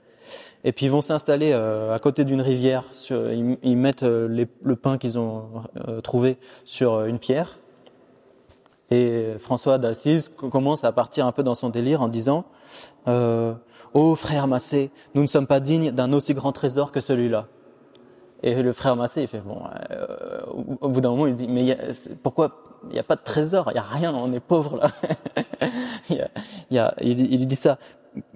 Et 0.63 0.71
puis 0.73 0.85
ils 0.85 0.91
vont 0.91 1.01
s'installer 1.01 1.51
euh, 1.53 1.93
à 1.93 1.99
côté 1.99 2.25
d'une 2.25 2.41
rivière. 2.41 2.83
Sur, 2.91 3.31
ils, 3.31 3.57
ils 3.63 3.77
mettent 3.77 4.03
euh, 4.03 4.27
les, 4.27 4.47
le 4.61 4.75
pain 4.75 4.97
qu'ils 4.97 5.17
ont 5.17 5.63
trouvé 6.03 6.37
sur 6.65 7.05
une 7.05 7.19
pierre 7.19 7.57
et 8.91 9.35
François 9.39 9.77
d'Assise 9.77 10.29
commence 10.29 10.83
à 10.83 10.91
partir 10.91 11.27
un 11.27 11.31
peu 11.31 11.43
dans 11.43 11.55
son 11.55 11.69
délire 11.69 12.01
en 12.01 12.07
disant 12.07 12.45
euh, 13.07 13.53
Oh 13.93 14.15
frère 14.15 14.47
Massé, 14.47 14.91
nous 15.13 15.21
ne 15.21 15.27
sommes 15.27 15.47
pas 15.47 15.59
dignes 15.59 15.91
d'un 15.91 16.11
aussi 16.13 16.33
grand 16.33 16.51
trésor 16.51 16.91
que 16.91 16.99
celui-là. 16.99 17.47
Et 18.41 18.61
le 18.61 18.73
frère 18.73 18.95
Massé, 18.95 19.21
il 19.21 19.27
fait 19.27 19.41
Bon, 19.41 19.61
euh, 19.91 20.41
au 20.81 20.89
bout 20.89 21.01
d'un 21.01 21.09
moment, 21.11 21.27
il 21.27 21.35
dit 21.35 21.47
Mais 21.47 21.77
pourquoi 22.23 22.63
il 22.85 22.93
n'y 22.93 22.99
a 22.99 23.03
pas 23.03 23.15
de 23.15 23.23
trésor 23.23 23.65
Il 23.71 23.73
n'y 23.73 23.79
a 23.79 23.83
rien, 23.83 24.13
on 24.13 24.31
est 24.33 24.39
pauvre 24.39 24.77
là. 24.77 24.91
il, 26.69 27.47
dit 27.47 27.55
ça. 27.55 27.77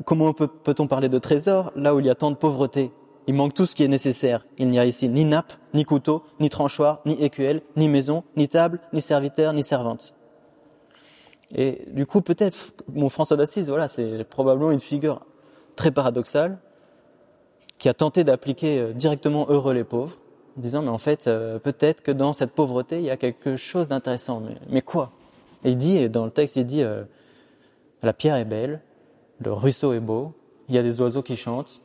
Comment 0.05 0.33
peut-on 0.33 0.87
parler 0.87 1.09
de 1.09 1.17
trésor 1.17 1.71
là 1.75 1.95
où 1.95 1.99
il 1.99 2.05
y 2.05 2.09
a 2.09 2.15
tant 2.15 2.31
de 2.31 2.35
pauvreté? 2.35 2.91
Il 3.27 3.35
manque 3.35 3.53
tout 3.53 3.65
ce 3.65 3.75
qui 3.75 3.83
est 3.83 3.87
nécessaire. 3.87 4.45
Il 4.57 4.69
n'y 4.69 4.79
a 4.79 4.85
ici 4.85 5.07
ni 5.07 5.25
nappe, 5.25 5.53
ni 5.73 5.85
couteau, 5.85 6.23
ni 6.39 6.49
tranchoir, 6.49 6.99
ni 7.05 7.13
écuelle, 7.23 7.61
ni 7.77 7.87
maison, 7.87 8.23
ni 8.35 8.47
table, 8.47 8.79
ni 8.91 9.01
serviteur, 9.01 9.53
ni 9.53 9.63
servante. 9.63 10.13
Et 11.55 11.85
du 11.91 12.05
coup, 12.05 12.21
peut-être, 12.21 12.73
mon 12.91 13.09
François 13.09 13.37
d'Assise, 13.37 13.69
voilà, 13.69 13.87
c'est 13.87 14.23
probablement 14.25 14.71
une 14.71 14.79
figure 14.79 15.21
très 15.75 15.91
paradoxale 15.91 16.57
qui 17.77 17.89
a 17.89 17.93
tenté 17.93 18.23
d'appliquer 18.23 18.79
euh, 18.79 18.93
directement 18.93 19.45
heureux 19.49 19.73
les 19.73 19.83
pauvres, 19.83 20.17
en 20.57 20.61
disant, 20.61 20.81
mais 20.81 20.89
en 20.89 20.97
fait, 20.97 21.27
euh, 21.27 21.59
peut-être 21.59 22.03
que 22.03 22.11
dans 22.11 22.33
cette 22.33 22.51
pauvreté, 22.51 22.99
il 22.99 23.05
y 23.05 23.09
a 23.09 23.17
quelque 23.17 23.55
chose 23.55 23.87
d'intéressant. 23.87 24.41
Mais, 24.69 24.81
quoi? 24.81 25.11
Et 25.63 25.71
il 25.71 25.77
dit, 25.77 26.09
dans 26.09 26.25
le 26.25 26.31
texte, 26.31 26.55
il 26.55 26.65
dit, 26.65 26.83
euh, 26.83 27.03
la 28.01 28.13
pierre 28.13 28.35
est 28.35 28.45
belle, 28.45 28.81
le 29.39 29.51
ruisseau 29.51 29.93
est 29.93 29.99
beau, 29.99 30.33
il 30.69 30.75
y 30.75 30.77
a 30.77 30.83
des 30.83 31.01
oiseaux 31.01 31.23
qui 31.23 31.35
chantent, 31.35 31.81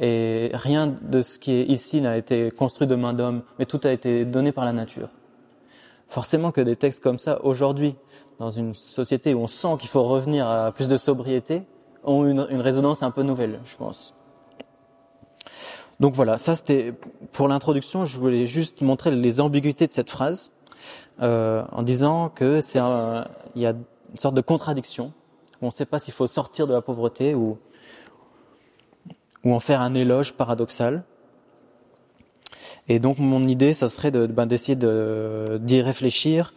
et 0.00 0.50
rien 0.52 0.88
de 0.88 1.22
ce 1.22 1.38
qui 1.38 1.52
est 1.52 1.64
ici 1.64 2.00
n'a 2.00 2.16
été 2.16 2.50
construit 2.50 2.86
de 2.86 2.94
main 2.94 3.14
d'homme, 3.14 3.42
mais 3.58 3.66
tout 3.66 3.80
a 3.84 3.92
été 3.92 4.24
donné 4.24 4.52
par 4.52 4.64
la 4.64 4.72
nature. 4.72 5.08
Forcément 6.08 6.50
que 6.50 6.60
des 6.60 6.76
textes 6.76 7.02
comme 7.02 7.18
ça, 7.18 7.42
aujourd'hui, 7.44 7.94
dans 8.38 8.50
une 8.50 8.74
société 8.74 9.34
où 9.34 9.40
on 9.40 9.46
sent 9.46 9.76
qu'il 9.78 9.88
faut 9.88 10.02
revenir 10.02 10.48
à 10.48 10.72
plus 10.72 10.88
de 10.88 10.96
sobriété, 10.96 11.62
ont 12.02 12.26
une 12.26 12.60
résonance 12.60 13.02
un 13.02 13.10
peu 13.10 13.22
nouvelle, 13.22 13.60
je 13.64 13.76
pense. 13.76 14.14
Donc 16.00 16.14
voilà, 16.14 16.38
ça 16.38 16.56
c'était 16.56 16.92
pour 17.32 17.48
l'introduction. 17.48 18.04
Je 18.04 18.18
voulais 18.18 18.46
juste 18.46 18.80
montrer 18.80 19.10
les 19.10 19.40
ambiguïtés 19.40 19.86
de 19.86 19.92
cette 19.92 20.10
phrase 20.10 20.50
euh, 21.22 21.64
en 21.72 21.82
disant 21.82 22.28
que 22.28 22.60
c'est 22.60 22.80
il 23.54 23.62
y 23.62 23.66
a 23.66 23.70
une 23.70 24.18
sorte 24.18 24.34
de 24.34 24.40
contradiction. 24.40 25.12
On 25.62 25.66
ne 25.66 25.70
sait 25.70 25.86
pas 25.86 25.98
s'il 25.98 26.14
faut 26.14 26.26
sortir 26.26 26.66
de 26.66 26.72
la 26.72 26.82
pauvreté 26.82 27.34
ou 27.34 27.58
ou 29.44 29.52
en 29.54 29.60
faire 29.60 29.80
un 29.80 29.94
éloge 29.94 30.32
paradoxal. 30.32 31.04
Et 32.88 32.98
donc 32.98 33.18
mon 33.18 33.46
idée, 33.46 33.72
ça 33.72 33.88
serait 33.88 34.10
ben, 34.10 34.46
d'essayer 34.46 34.76
de, 34.76 35.58
d'y 35.62 35.80
réfléchir 35.80 36.54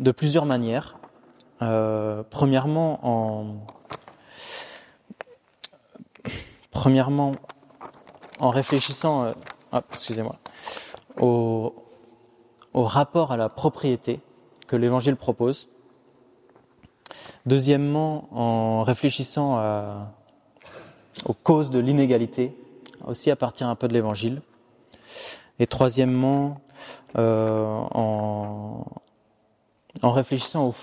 de 0.00 0.10
plusieurs 0.10 0.46
manières. 0.46 0.98
Euh, 1.62 2.22
premièrement, 2.28 2.98
en 3.06 3.56
premièrement 6.70 7.32
en 8.42 8.50
réfléchissant, 8.50 9.24
euh, 9.24 9.32
au, 11.20 11.72
rapport 12.74 13.32
à 13.32 13.36
la 13.36 13.48
propriété 13.48 14.20
que 14.66 14.74
l'Évangile 14.76 15.16
propose. 15.16 15.68
Deuxièmement, 17.46 18.28
en 18.32 18.82
réfléchissant 18.82 19.60
aux 21.24 21.34
causes 21.34 21.70
de 21.70 21.78
l'inégalité, 21.78 22.56
aussi 23.06 23.30
à 23.30 23.36
partir 23.36 23.68
un 23.68 23.76
peu 23.76 23.86
de 23.86 23.92
l'Évangile. 23.92 24.42
Et 25.58 25.66
troisièmement, 25.66 26.60
euh, 27.16 27.64
en, 27.94 28.84
réfléchissant 30.02 30.68
aux, 30.68 30.74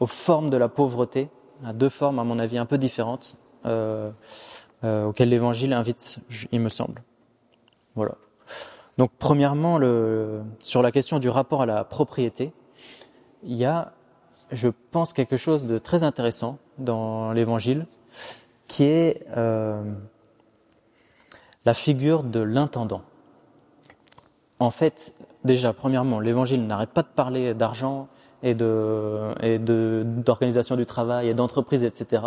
aux, 0.00 0.06
formes 0.06 0.50
de 0.50 0.56
la 0.56 0.68
pauvreté, 0.68 1.28
à 1.64 1.72
deux 1.72 1.90
formes 1.90 2.18
à 2.18 2.24
mon 2.24 2.40
avis 2.40 2.58
un 2.58 2.66
peu 2.66 2.78
différentes, 2.78 3.36
euh, 3.66 4.10
euh, 4.84 5.06
auxquelles 5.06 5.30
l'Évangile 5.30 5.72
invite, 5.72 6.18
il 6.52 6.60
me 6.60 6.68
semble. 6.68 7.02
Voilà. 7.94 8.14
Donc 8.98 9.10
premièrement, 9.18 9.80
sur 10.60 10.82
la 10.82 10.92
question 10.92 11.18
du 11.18 11.28
rapport 11.28 11.62
à 11.62 11.66
la 11.66 11.84
propriété, 11.84 12.52
il 13.42 13.54
y 13.54 13.64
a, 13.64 13.92
je 14.52 14.68
pense, 14.90 15.12
quelque 15.12 15.36
chose 15.36 15.66
de 15.66 15.78
très 15.78 16.02
intéressant 16.02 16.58
dans 16.78 17.32
l'Évangile, 17.32 17.86
qui 18.68 18.84
est 18.84 19.26
euh, 19.36 19.82
la 21.64 21.74
figure 21.74 22.22
de 22.22 22.40
l'intendant. 22.40 23.02
En 24.60 24.70
fait, 24.70 25.12
déjà, 25.44 25.72
premièrement, 25.72 26.20
l'Évangile 26.20 26.66
n'arrête 26.66 26.90
pas 26.90 27.02
de 27.02 27.08
parler 27.08 27.54
d'argent 27.54 28.08
et 28.44 28.54
de 28.54 30.04
d'organisation 30.04 30.76
du 30.76 30.86
travail 30.86 31.28
et 31.28 31.34
d'entreprise, 31.34 31.82
etc. 31.82 32.22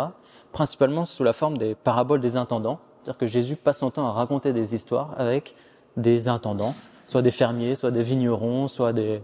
Principalement 0.52 1.04
sous 1.04 1.24
la 1.24 1.32
forme 1.32 1.56
des 1.56 1.74
paraboles 1.74 2.20
des 2.20 2.36
intendants, 2.36 2.80
c'est-à-dire 3.02 3.18
que 3.18 3.26
Jésus 3.26 3.56
passe 3.56 3.78
son 3.78 3.90
temps 3.90 4.06
à 4.08 4.12
raconter 4.12 4.52
des 4.52 4.74
histoires 4.74 5.14
avec 5.16 5.54
des 5.96 6.28
intendants, 6.28 6.74
soit 7.06 7.22
des 7.22 7.30
fermiers, 7.30 7.76
soit 7.76 7.92
des 7.92 8.02
vignerons, 8.02 8.66
soit 8.66 8.92
des, 8.92 9.22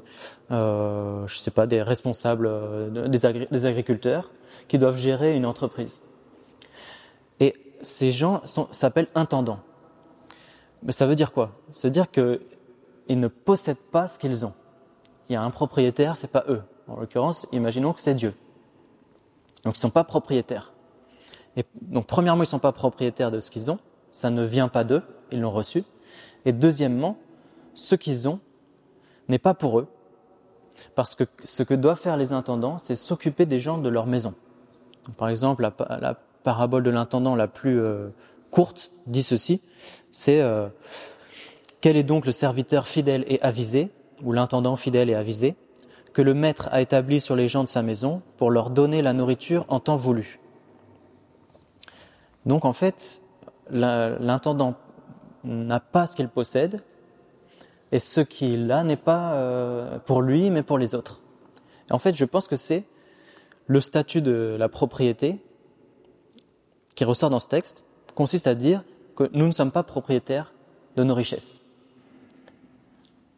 euh, 0.53 1.27
je 1.27 1.39
sais 1.39 1.51
pas, 1.51 1.67
des 1.67 1.83
responsables, 1.83 2.47
euh, 2.47 3.09
des, 3.09 3.47
des 3.51 3.67
agriculteurs 3.67 4.31
qui 4.69 4.79
doivent 4.79 4.97
gérer 4.97 5.35
une 5.35 5.47
entreprise. 5.47 6.01
Et 7.41 7.55
ces 7.83 8.13
gens 8.13 8.43
s'appellent 8.71 9.09
intendants. 9.15 9.61
Mais 10.85 10.93
ça 10.93 11.07
veut 11.07 11.17
dire 11.17 11.33
quoi? 11.33 11.51
Ça 11.73 11.89
veut 11.89 11.93
dire 11.93 12.11
qu'ils 12.11 12.39
ne 13.09 13.29
possèdent 13.29 13.77
pas 13.91 14.07
ce 14.07 14.19
qu'ils 14.19 14.47
ont. 14.47 14.53
Il 15.29 15.33
y 15.33 15.37
a 15.37 15.43
un 15.43 15.51
propriétaire, 15.51 16.17
c'est 16.17 16.29
pas 16.29 16.45
eux. 16.49 16.63
En 16.89 16.97
l'occurrence, 16.97 17.47
imaginons 17.53 17.93
que 17.93 18.01
c'est 18.01 18.15
Dieu. 18.15 18.35
Donc 19.65 19.77
ils 19.77 19.81
sont 19.81 19.91
pas 19.91 20.05
propriétaires. 20.05 20.73
Et 21.57 21.65
donc 21.81 22.07
premièrement, 22.07 22.43
ils 22.43 22.47
sont 22.47 22.59
pas 22.59 22.73
propriétaires 22.73 23.31
de 23.31 23.41
ce 23.41 23.51
qu'ils 23.51 23.71
ont. 23.71 23.79
Ça 24.11 24.31
ne 24.31 24.45
vient 24.45 24.69
pas 24.69 24.85
d'eux. 24.85 25.03
Ils 25.33 25.41
l'ont 25.41 25.51
reçu. 25.51 25.85
Et 26.45 26.53
deuxièmement, 26.53 27.17
ce 27.75 27.95
qu'ils 27.95 28.29
ont 28.29 28.41
n'est 29.29 29.39
pas 29.39 29.55
pour 29.55 29.79
eux. 29.79 29.89
Parce 30.95 31.15
que 31.15 31.25
ce 31.45 31.63
que 31.63 31.75
doivent 31.75 32.01
faire 32.01 32.17
les 32.17 32.33
intendants, 32.33 32.79
c'est 32.79 32.97
s'occuper 32.97 33.47
des 33.47 33.61
gens 33.61 33.79
de 33.79 33.89
leur 33.89 34.07
maison. 34.07 34.35
Par 35.17 35.29
exemple, 35.29 35.63
la, 35.63 35.99
la 36.01 36.19
parabole 36.43 36.83
de 36.83 36.91
l'intendant 36.91 37.35
la 37.35 37.49
plus 37.49 37.81
euh, 37.81 38.11
courte 38.51 38.93
dit 39.07 39.23
ceci, 39.23 39.63
c'est 40.13 40.41
euh, 40.41 40.69
quel 41.81 41.97
est 41.97 42.05
donc 42.05 42.27
le 42.27 42.33
serviteur 42.33 42.87
fidèle 42.87 43.25
et 43.27 43.41
avisé, 43.43 43.91
ou 44.23 44.33
l'intendant 44.33 44.77
fidèle 44.77 45.11
et 45.11 45.15
avisé, 45.15 45.57
que 46.15 46.23
le 46.23 46.33
maître 46.33 46.69
a 46.73 46.81
établi 46.81 47.21
sur 47.21 47.37
les 47.37 47.49
gens 47.49 47.65
de 47.65 47.69
sa 47.69 47.83
maison 47.83 48.23
pour 48.39 48.51
leur 48.51 48.71
donner 48.71 49.03
la 49.03 49.13
nourriture 49.13 49.67
en 49.69 49.81
temps 49.81 49.97
voulu. 49.97 50.41
Donc 52.47 52.65
en 52.65 52.73
fait, 52.73 53.21
l'intendant 53.71 54.75
n'a 55.45 55.81
pas 55.81 56.07
ce 56.07 56.17
qu'il 56.17 56.29
possède, 56.29 56.81
et 57.93 58.01
ce 58.01 58.21
qu'il 58.21 58.73
a 58.73 58.83
n'est 58.83 58.97
pas 58.97 59.35
euh, 59.35 59.99
pour 60.01 60.21
lui, 60.21 60.51
mais 60.51 60.65
pour 60.65 60.79
les 60.79 60.97
autres. 60.97 61.21
En 61.93 61.99
fait, 61.99 62.17
je 62.17 62.25
pense 62.25 62.49
que 62.49 62.57
c'est 62.57 62.85
le 63.67 63.81
statut 63.81 64.21
de 64.21 64.57
la 64.59 64.69
propriété 64.69 65.39
qui 66.97 67.05
ressort 67.05 67.31
dans 67.31 67.39
ce 67.39 67.47
texte 67.47 67.85
consiste 68.15 68.47
à 68.49 68.55
dire 68.55 68.83
que 69.15 69.31
nous 69.33 69.47
ne 69.47 69.53
sommes 69.53 69.71
pas 69.71 69.85
propriétaires 69.85 70.55
de 70.97 71.05
nos 71.05 71.15
richesses. 71.15 71.63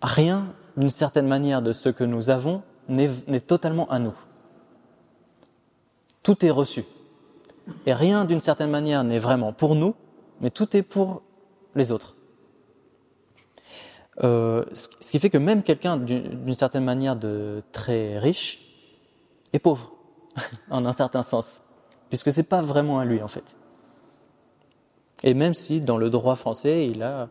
Rien, 0.01 0.55
d'une 0.77 0.91
certaine 0.91 1.27
manière, 1.27 1.63
de 1.63 1.73
ce 1.73 1.89
que 1.89 2.05
nous 2.05 2.31
avons 2.31 2.63
n'est 2.89 3.41
totalement 3.41 3.89
à 3.91 3.99
nous. 3.99 4.15
Tout 6.23 6.45
est 6.45 6.51
reçu. 6.51 6.85
Et 7.85 7.95
rien, 7.95 8.25
d'une 8.25 8.41
certaine 8.41 8.71
manière, 8.71 9.03
n'est 9.05 9.19
vraiment 9.19 9.53
pour 9.53 9.75
nous, 9.75 9.95
mais 10.41 10.51
tout 10.51 10.77
est 10.77 10.83
pour 10.83 11.23
les 11.75 11.91
autres. 11.91 12.17
Euh, 14.23 14.65
ce 14.73 15.11
qui 15.11 15.19
fait 15.19 15.31
que 15.31 15.39
même 15.39 15.63
quelqu'un, 15.63 15.97
d'une 15.97 16.55
certaine 16.55 16.85
manière, 16.85 17.17
de 17.17 17.63
très 17.73 18.19
riche, 18.19 18.61
est 19.53 19.59
pauvre, 19.59 19.93
en 20.71 20.85
un 20.87 20.93
certain 20.93 21.23
sens 21.23 21.63
puisque 22.09 22.33
c'est 22.33 22.43
pas 22.43 22.63
vraiment 22.63 22.99
à 22.99 23.05
lui 23.05 23.23
en 23.23 23.29
fait. 23.29 23.57
Et 25.23 25.35
même 25.35 25.55
si 25.55 25.81
dans 25.81 25.97
le 25.97 26.11
droit 26.11 26.37
français, 26.37 26.87
il 26.87 27.03
a 27.03 27.29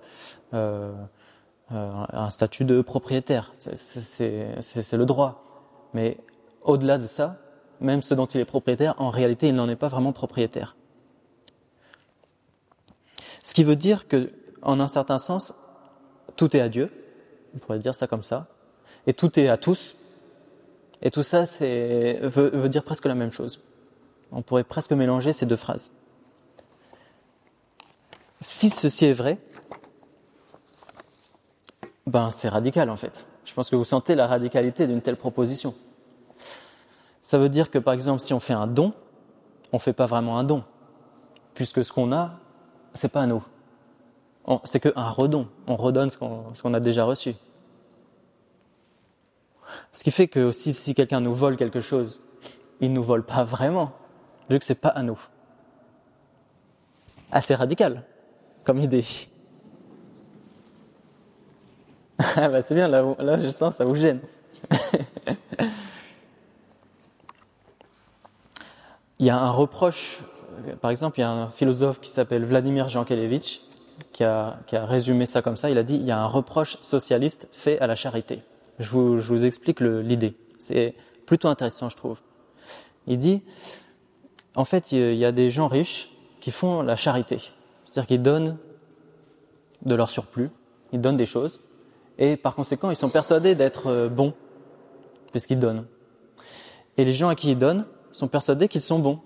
euh, 0.53 0.93
un 1.69 2.29
statut 2.29 2.65
de 2.65 2.81
propriétaire, 2.81 3.53
c'est 3.57 4.93
le 4.93 5.05
droit. 5.05 5.43
Mais 5.93 6.17
au-delà 6.61 6.97
de 6.97 7.07
ça, 7.07 7.37
même 7.79 8.01
ce 8.01 8.13
dont 8.13 8.25
il 8.25 8.39
est 8.39 8.45
propriétaire, 8.45 8.95
en 8.97 9.09
réalité, 9.09 9.47
il 9.47 9.55
n'en 9.55 9.67
est 9.69 9.75
pas 9.75 9.87
vraiment 9.87 10.13
propriétaire. 10.13 10.75
Ce 13.43 13.53
qui 13.53 13.63
veut 13.63 13.75
dire 13.75 14.07
que, 14.07 14.31
en 14.61 14.79
un 14.79 14.87
certain 14.87 15.19
sens, 15.19 15.53
tout 16.35 16.55
est 16.55 16.61
à 16.61 16.69
Dieu, 16.69 16.91
on 17.55 17.59
pourrait 17.59 17.79
dire 17.79 17.95
ça 17.95 18.07
comme 18.07 18.23
ça, 18.23 18.47
et 19.07 19.13
tout 19.13 19.39
est 19.39 19.47
à 19.47 19.57
tous, 19.57 19.95
et 21.01 21.11
tout 21.11 21.23
ça 21.23 21.45
veut 21.59 22.69
dire 22.69 22.83
presque 22.83 23.05
la 23.05 23.15
même 23.15 23.31
chose. 23.31 23.61
On 24.31 24.41
pourrait 24.41 24.63
presque 24.63 24.91
mélanger 24.91 25.33
ces 25.33 25.45
deux 25.45 25.55
phrases. 25.55 25.91
Si 28.41 28.69
ceci 28.69 29.05
est 29.05 29.13
vrai, 29.13 29.37
ben 32.05 32.31
c'est 32.31 32.49
radical 32.49 32.89
en 32.89 32.97
fait. 32.97 33.27
Je 33.45 33.53
pense 33.53 33.69
que 33.69 33.75
vous 33.75 33.85
sentez 33.85 34.15
la 34.15 34.27
radicalité 34.27 34.87
d'une 34.87 35.01
telle 35.01 35.17
proposition. 35.17 35.73
Ça 37.21 37.37
veut 37.37 37.49
dire 37.49 37.71
que 37.71 37.79
par 37.79 37.93
exemple, 37.93 38.21
si 38.21 38.33
on 38.33 38.39
fait 38.39 38.53
un 38.53 38.67
don, 38.67 38.93
on 39.73 39.79
fait 39.79 39.93
pas 39.93 40.05
vraiment 40.05 40.37
un 40.37 40.43
don, 40.43 40.63
puisque 41.53 41.83
ce 41.83 41.91
qu'on 41.91 42.11
a, 42.11 42.39
c'est 42.93 43.09
pas 43.09 43.21
à 43.21 43.27
nous. 43.27 43.43
C'est 44.63 44.79
qu'un 44.79 45.09
redon. 45.09 45.47
On 45.65 45.75
redonne 45.75 46.11
ce 46.11 46.17
qu'on 46.17 46.73
a 46.73 46.79
déjà 46.79 47.03
reçu. 47.03 47.33
Ce 49.91 50.03
qui 50.03 50.11
fait 50.11 50.27
que 50.27 50.51
si 50.51 50.93
quelqu'un 50.93 51.19
nous 51.19 51.33
vole 51.33 51.57
quelque 51.57 51.81
chose, 51.81 52.21
il 52.79 52.93
nous 52.93 53.03
vole 53.03 53.23
pas 53.23 53.43
vraiment 53.43 53.93
vu 54.49 54.59
que 54.59 54.65
c'est 54.65 54.75
pas 54.75 54.89
à 54.89 55.01
nous. 55.01 55.19
Assez 57.31 57.55
radical 57.55 58.03
comme 58.63 58.79
idée. 58.79 59.03
ah 62.35 62.49
bah 62.49 62.61
c'est 62.61 62.75
bien, 62.75 62.87
là, 62.87 63.15
je 63.39 63.49
sens 63.49 63.75
ça 63.75 63.85
vous 63.85 63.95
gêne. 63.95 64.19
il 69.19 69.25
y 69.25 69.29
a 69.29 69.37
un 69.37 69.51
reproche, 69.51 70.21
par 70.81 70.91
exemple, 70.91 71.19
il 71.19 71.21
y 71.21 71.25
a 71.25 71.29
un 71.29 71.49
philosophe 71.49 71.99
qui 71.99 72.09
s'appelle 72.09 72.45
Vladimir 72.45 72.87
Jankelevitch 72.87 73.61
qui 74.11 74.23
a, 74.23 74.59
qui 74.67 74.75
a 74.75 74.85
résumé 74.85 75.25
ça 75.25 75.41
comme 75.41 75.55
ça. 75.55 75.69
Il 75.69 75.77
a 75.77 75.83
dit 75.83 75.95
il 75.95 76.05
y 76.05 76.11
a 76.11 76.17
un 76.17 76.27
reproche 76.27 76.77
socialiste 76.81 77.49
fait 77.51 77.79
à 77.79 77.87
la 77.87 77.95
charité. 77.95 78.43
Je 78.79 78.89
vous, 78.89 79.17
je 79.17 79.27
vous 79.27 79.45
explique 79.45 79.79
l'idée. 79.81 80.35
C'est 80.59 80.95
plutôt 81.25 81.47
intéressant, 81.47 81.89
je 81.89 81.97
trouve. 81.97 82.21
Il 83.07 83.17
dit 83.17 83.43
en 84.55 84.65
fait, 84.65 84.93
il 84.93 85.15
y 85.15 85.25
a 85.25 85.31
des 85.31 85.51
gens 85.51 85.67
riches 85.67 86.09
qui 86.39 86.51
font 86.51 86.81
la 86.81 86.95
charité. 86.95 87.39
C'est-à-dire 87.83 88.07
qu'ils 88.07 88.21
donnent 88.21 88.57
de 89.85 89.95
leur 89.95 90.09
surplus, 90.09 90.49
ils 90.93 91.01
donnent 91.01 91.17
des 91.17 91.25
choses, 91.25 91.59
et 92.17 92.37
par 92.37 92.55
conséquent, 92.55 92.89
ils 92.89 92.95
sont 92.95 93.09
persuadés 93.09 93.55
d'être 93.55 93.87
euh, 93.87 94.09
bons, 94.09 94.33
puisqu'ils 95.31 95.59
donnent. 95.59 95.85
Et 96.97 97.05
les 97.05 97.11
gens 97.11 97.29
à 97.29 97.35
qui 97.35 97.51
ils 97.51 97.57
donnent 97.57 97.85
sont 98.11 98.27
persuadés 98.27 98.67
qu'ils 98.67 98.81
sont 98.81 98.99
bons. 98.99 99.19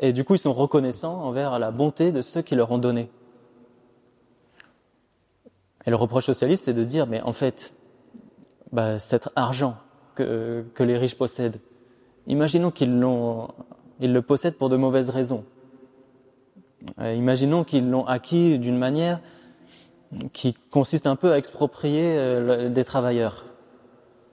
Et 0.00 0.12
du 0.12 0.24
coup, 0.24 0.34
ils 0.34 0.38
sont 0.38 0.52
reconnaissants 0.52 1.22
envers 1.22 1.58
la 1.58 1.70
bonté 1.70 2.12
de 2.12 2.20
ceux 2.20 2.42
qui 2.42 2.54
leur 2.54 2.70
ont 2.70 2.78
donné. 2.78 3.10
Et 5.86 5.90
le 5.90 5.96
reproche 5.96 6.26
socialiste, 6.26 6.64
c'est 6.64 6.74
de 6.74 6.84
dire, 6.84 7.06
mais 7.06 7.22
en 7.22 7.32
fait, 7.32 7.74
bah, 8.72 8.98
cet 8.98 9.28
argent 9.36 9.76
que, 10.14 10.64
les 10.78 10.98
riches 10.98 11.16
possèdent, 11.16 11.60
imaginons 12.26 12.70
qu'ils 12.70 12.98
l'ont, 12.98 13.48
ils 14.00 14.12
le 14.12 14.20
possèdent 14.22 14.56
pour 14.56 14.68
de 14.68 14.76
mauvaises 14.76 15.10
raisons. 15.10 15.44
Euh, 17.00 17.14
imaginons 17.14 17.64
qu'ils 17.64 17.88
l'ont 17.88 18.06
acquis 18.06 18.58
d'une 18.58 18.76
manière 18.76 19.20
qui 20.32 20.54
consiste 20.70 21.06
un 21.06 21.16
peu 21.16 21.32
à 21.32 21.38
exproprier 21.38 22.16
euh, 22.16 22.68
des 22.68 22.84
travailleurs. 22.84 23.44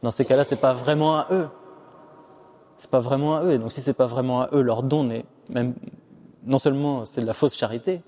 Dans 0.04 0.12
ces 0.12 0.26
cas-là, 0.26 0.44
c'est 0.44 0.56
pas 0.56 0.74
vraiment 0.74 1.18
à 1.18 1.28
eux. 1.32 1.48
C'est 2.78 2.90
pas 2.90 3.00
vraiment 3.00 3.36
à 3.36 3.44
eux. 3.44 3.52
Et 3.54 3.58
donc, 3.58 3.72
si 3.72 3.82
c'est 3.82 3.94
pas 3.94 4.08
vraiment 4.08 4.42
à 4.42 4.50
eux, 4.54 4.62
leur 4.62 4.84
don 4.84 5.08
même 5.50 5.74
non 6.44 6.60
seulement 6.60 7.06
c'est 7.06 7.22
de 7.22 7.26
la 7.26 7.34
fausse 7.34 7.58
charité, 7.58 8.04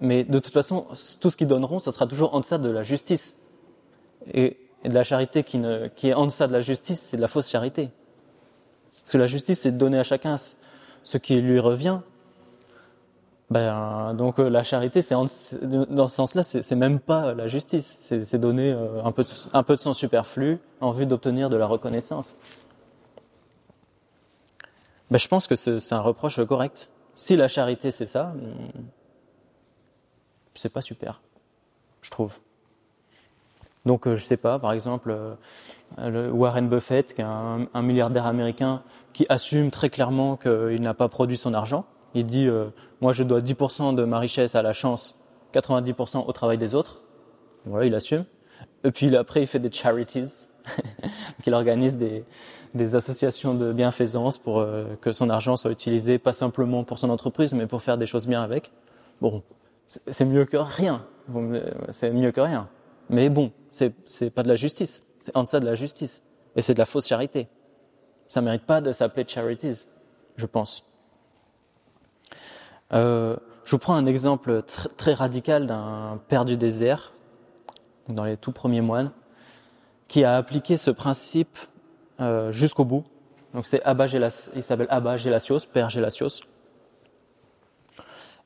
mais 0.00 0.24
de 0.24 0.38
toute 0.38 0.52
façon, 0.52 0.86
tout 1.20 1.30
ce 1.30 1.36
qu'ils 1.36 1.46
donneront, 1.46 1.78
ce 1.78 1.90
sera 1.90 2.06
toujours 2.06 2.34
en 2.34 2.40
deçà 2.40 2.58
de 2.58 2.70
la 2.70 2.82
justice. 2.82 3.36
Et, 4.32 4.56
de 4.82 4.94
la 4.94 5.04
charité 5.04 5.44
qui, 5.44 5.60
qui 5.94 6.08
est 6.08 6.14
en 6.14 6.24
deçà 6.24 6.46
de 6.46 6.54
la 6.54 6.62
justice, 6.62 7.00
c'est 7.00 7.18
de 7.18 7.22
la 7.22 7.28
fausse 7.28 7.50
charité. 7.50 7.90
Parce 9.00 9.12
que 9.12 9.18
la 9.18 9.26
justice, 9.26 9.60
c'est 9.60 9.72
de 9.72 9.76
donner 9.76 9.98
à 9.98 10.04
chacun 10.04 10.36
ce 11.02 11.18
qui 11.18 11.38
lui 11.40 11.60
revient. 11.60 12.00
Ben, 13.50 14.14
donc 14.14 14.38
euh, 14.38 14.48
la 14.48 14.62
charité, 14.62 15.02
c'est 15.02 15.14
dans 15.14 16.08
ce 16.08 16.14
sens-là, 16.14 16.44
c'est 16.44 16.76
même 16.76 17.00
pas 17.00 17.34
la 17.34 17.48
justice. 17.48 18.14
C'est 18.22 18.38
donner 18.38 18.72
euh, 18.72 19.02
un 19.02 19.10
peu, 19.10 19.24
un 19.52 19.62
de 19.62 19.74
son 19.76 19.92
superflu 19.92 20.60
en 20.80 20.92
vue 20.92 21.04
d'obtenir 21.04 21.50
de 21.50 21.56
la 21.56 21.66
reconnaissance. 21.66 22.36
Ben, 25.10 25.18
je 25.18 25.26
pense 25.26 25.48
que 25.48 25.56
c'est 25.56 25.92
un 25.92 26.00
reproche 26.00 26.44
correct. 26.46 26.90
Si 27.16 27.34
la 27.34 27.48
charité, 27.48 27.90
c'est 27.90 28.06
ça, 28.06 28.32
c'est 30.54 30.72
pas 30.72 30.80
super, 30.80 31.20
je 32.02 32.10
trouve. 32.10 32.38
Donc, 33.84 34.06
euh, 34.06 34.14
je 34.14 34.22
sais 34.22 34.36
pas, 34.36 34.60
par 34.60 34.72
exemple, 34.72 35.12
Warren 35.98 36.68
Buffett, 36.68 37.14
qui 37.14 37.20
est 37.20 37.24
un, 37.24 37.82
milliardaire 37.82 38.26
américain, 38.26 38.82
qui 39.12 39.26
assume 39.28 39.72
très 39.72 39.90
clairement 39.90 40.36
qu'il 40.36 40.80
n'a 40.80 40.94
pas 40.94 41.08
produit 41.08 41.36
son 41.36 41.52
argent. 41.52 41.84
Il 42.14 42.26
dit 42.26 42.46
euh, 42.46 42.66
Moi, 43.00 43.12
je 43.12 43.22
dois 43.22 43.40
10% 43.40 43.94
de 43.94 44.04
ma 44.04 44.18
richesse 44.18 44.54
à 44.54 44.62
la 44.62 44.72
chance, 44.72 45.18
90% 45.54 46.26
au 46.26 46.32
travail 46.32 46.58
des 46.58 46.74
autres. 46.74 47.02
Voilà, 47.64 47.86
il 47.86 47.94
assume. 47.94 48.24
Et 48.84 48.90
puis 48.90 49.14
après, 49.16 49.42
il 49.42 49.46
fait 49.46 49.58
des 49.58 49.70
charities, 49.70 50.48
qu'il 51.42 51.54
organise 51.54 51.96
des, 51.96 52.24
des, 52.74 52.94
associations 52.94 53.54
de 53.54 53.72
bienfaisance 53.72 54.38
pour 54.38 54.64
que 55.00 55.12
son 55.12 55.28
argent 55.30 55.56
soit 55.56 55.70
utilisé 55.70 56.18
pas 56.18 56.32
simplement 56.32 56.84
pour 56.84 56.98
son 56.98 57.10
entreprise, 57.10 57.52
mais 57.52 57.66
pour 57.66 57.82
faire 57.82 57.98
des 57.98 58.06
choses 58.06 58.26
bien 58.26 58.42
avec. 58.42 58.72
Bon, 59.20 59.42
c'est 59.86 60.24
mieux 60.24 60.44
que 60.44 60.56
rien. 60.56 61.04
C'est 61.90 62.10
mieux 62.10 62.32
que 62.32 62.40
rien. 62.40 62.68
Mais 63.08 63.28
bon, 63.28 63.52
c'est 63.70 64.30
pas 64.30 64.42
de 64.42 64.48
la 64.48 64.56
justice. 64.56 65.06
C'est 65.18 65.36
en 65.36 65.42
deçà 65.42 65.60
de 65.60 65.66
la 65.66 65.74
justice. 65.74 66.22
Et 66.56 66.62
c'est 66.62 66.74
de 66.74 66.78
la 66.78 66.84
fausse 66.84 67.06
charité. 67.06 67.48
Ça 68.28 68.40
mérite 68.40 68.64
pas 68.64 68.80
de 68.80 68.92
s'appeler 68.92 69.26
charities, 69.26 69.86
je 70.36 70.46
pense. 70.46 70.89
Euh, 72.92 73.36
je 73.64 73.70
vous 73.72 73.78
prends 73.78 73.94
un 73.94 74.06
exemple 74.06 74.62
très 74.96 75.14
radical 75.14 75.66
d'un 75.66 76.20
père 76.28 76.44
du 76.44 76.56
désert, 76.56 77.12
dans 78.08 78.24
les 78.24 78.36
tout 78.36 78.52
premiers 78.52 78.80
moines, 78.80 79.12
qui 80.08 80.24
a 80.24 80.36
appliqué 80.36 80.76
ce 80.76 80.90
principe 80.90 81.58
euh, 82.20 82.50
jusqu'au 82.50 82.84
bout. 82.84 83.04
Donc 83.54 83.66
c'est 83.66 83.82
Abba 83.84 84.06
il 84.06 84.62
s'appelle 84.62 84.88
Abba 84.90 85.16
Gelasios, 85.16 85.60
père 85.72 85.88
Gelasios. 85.88 86.40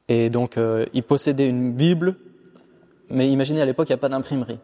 Et 0.09 0.29
donc, 0.29 0.59
euh, 0.59 0.87
il 0.93 1.03
possédait 1.03 1.47
une 1.47 1.73
Bible, 1.73 2.17
mais 3.09 3.31
imaginez 3.31 3.63
à 3.63 3.67
l'époque, 3.67 3.89
il 3.89 3.93
n'y 3.93 3.99
a 3.99 3.99
pas 3.99 4.09
d'imprimerie. 4.09 4.59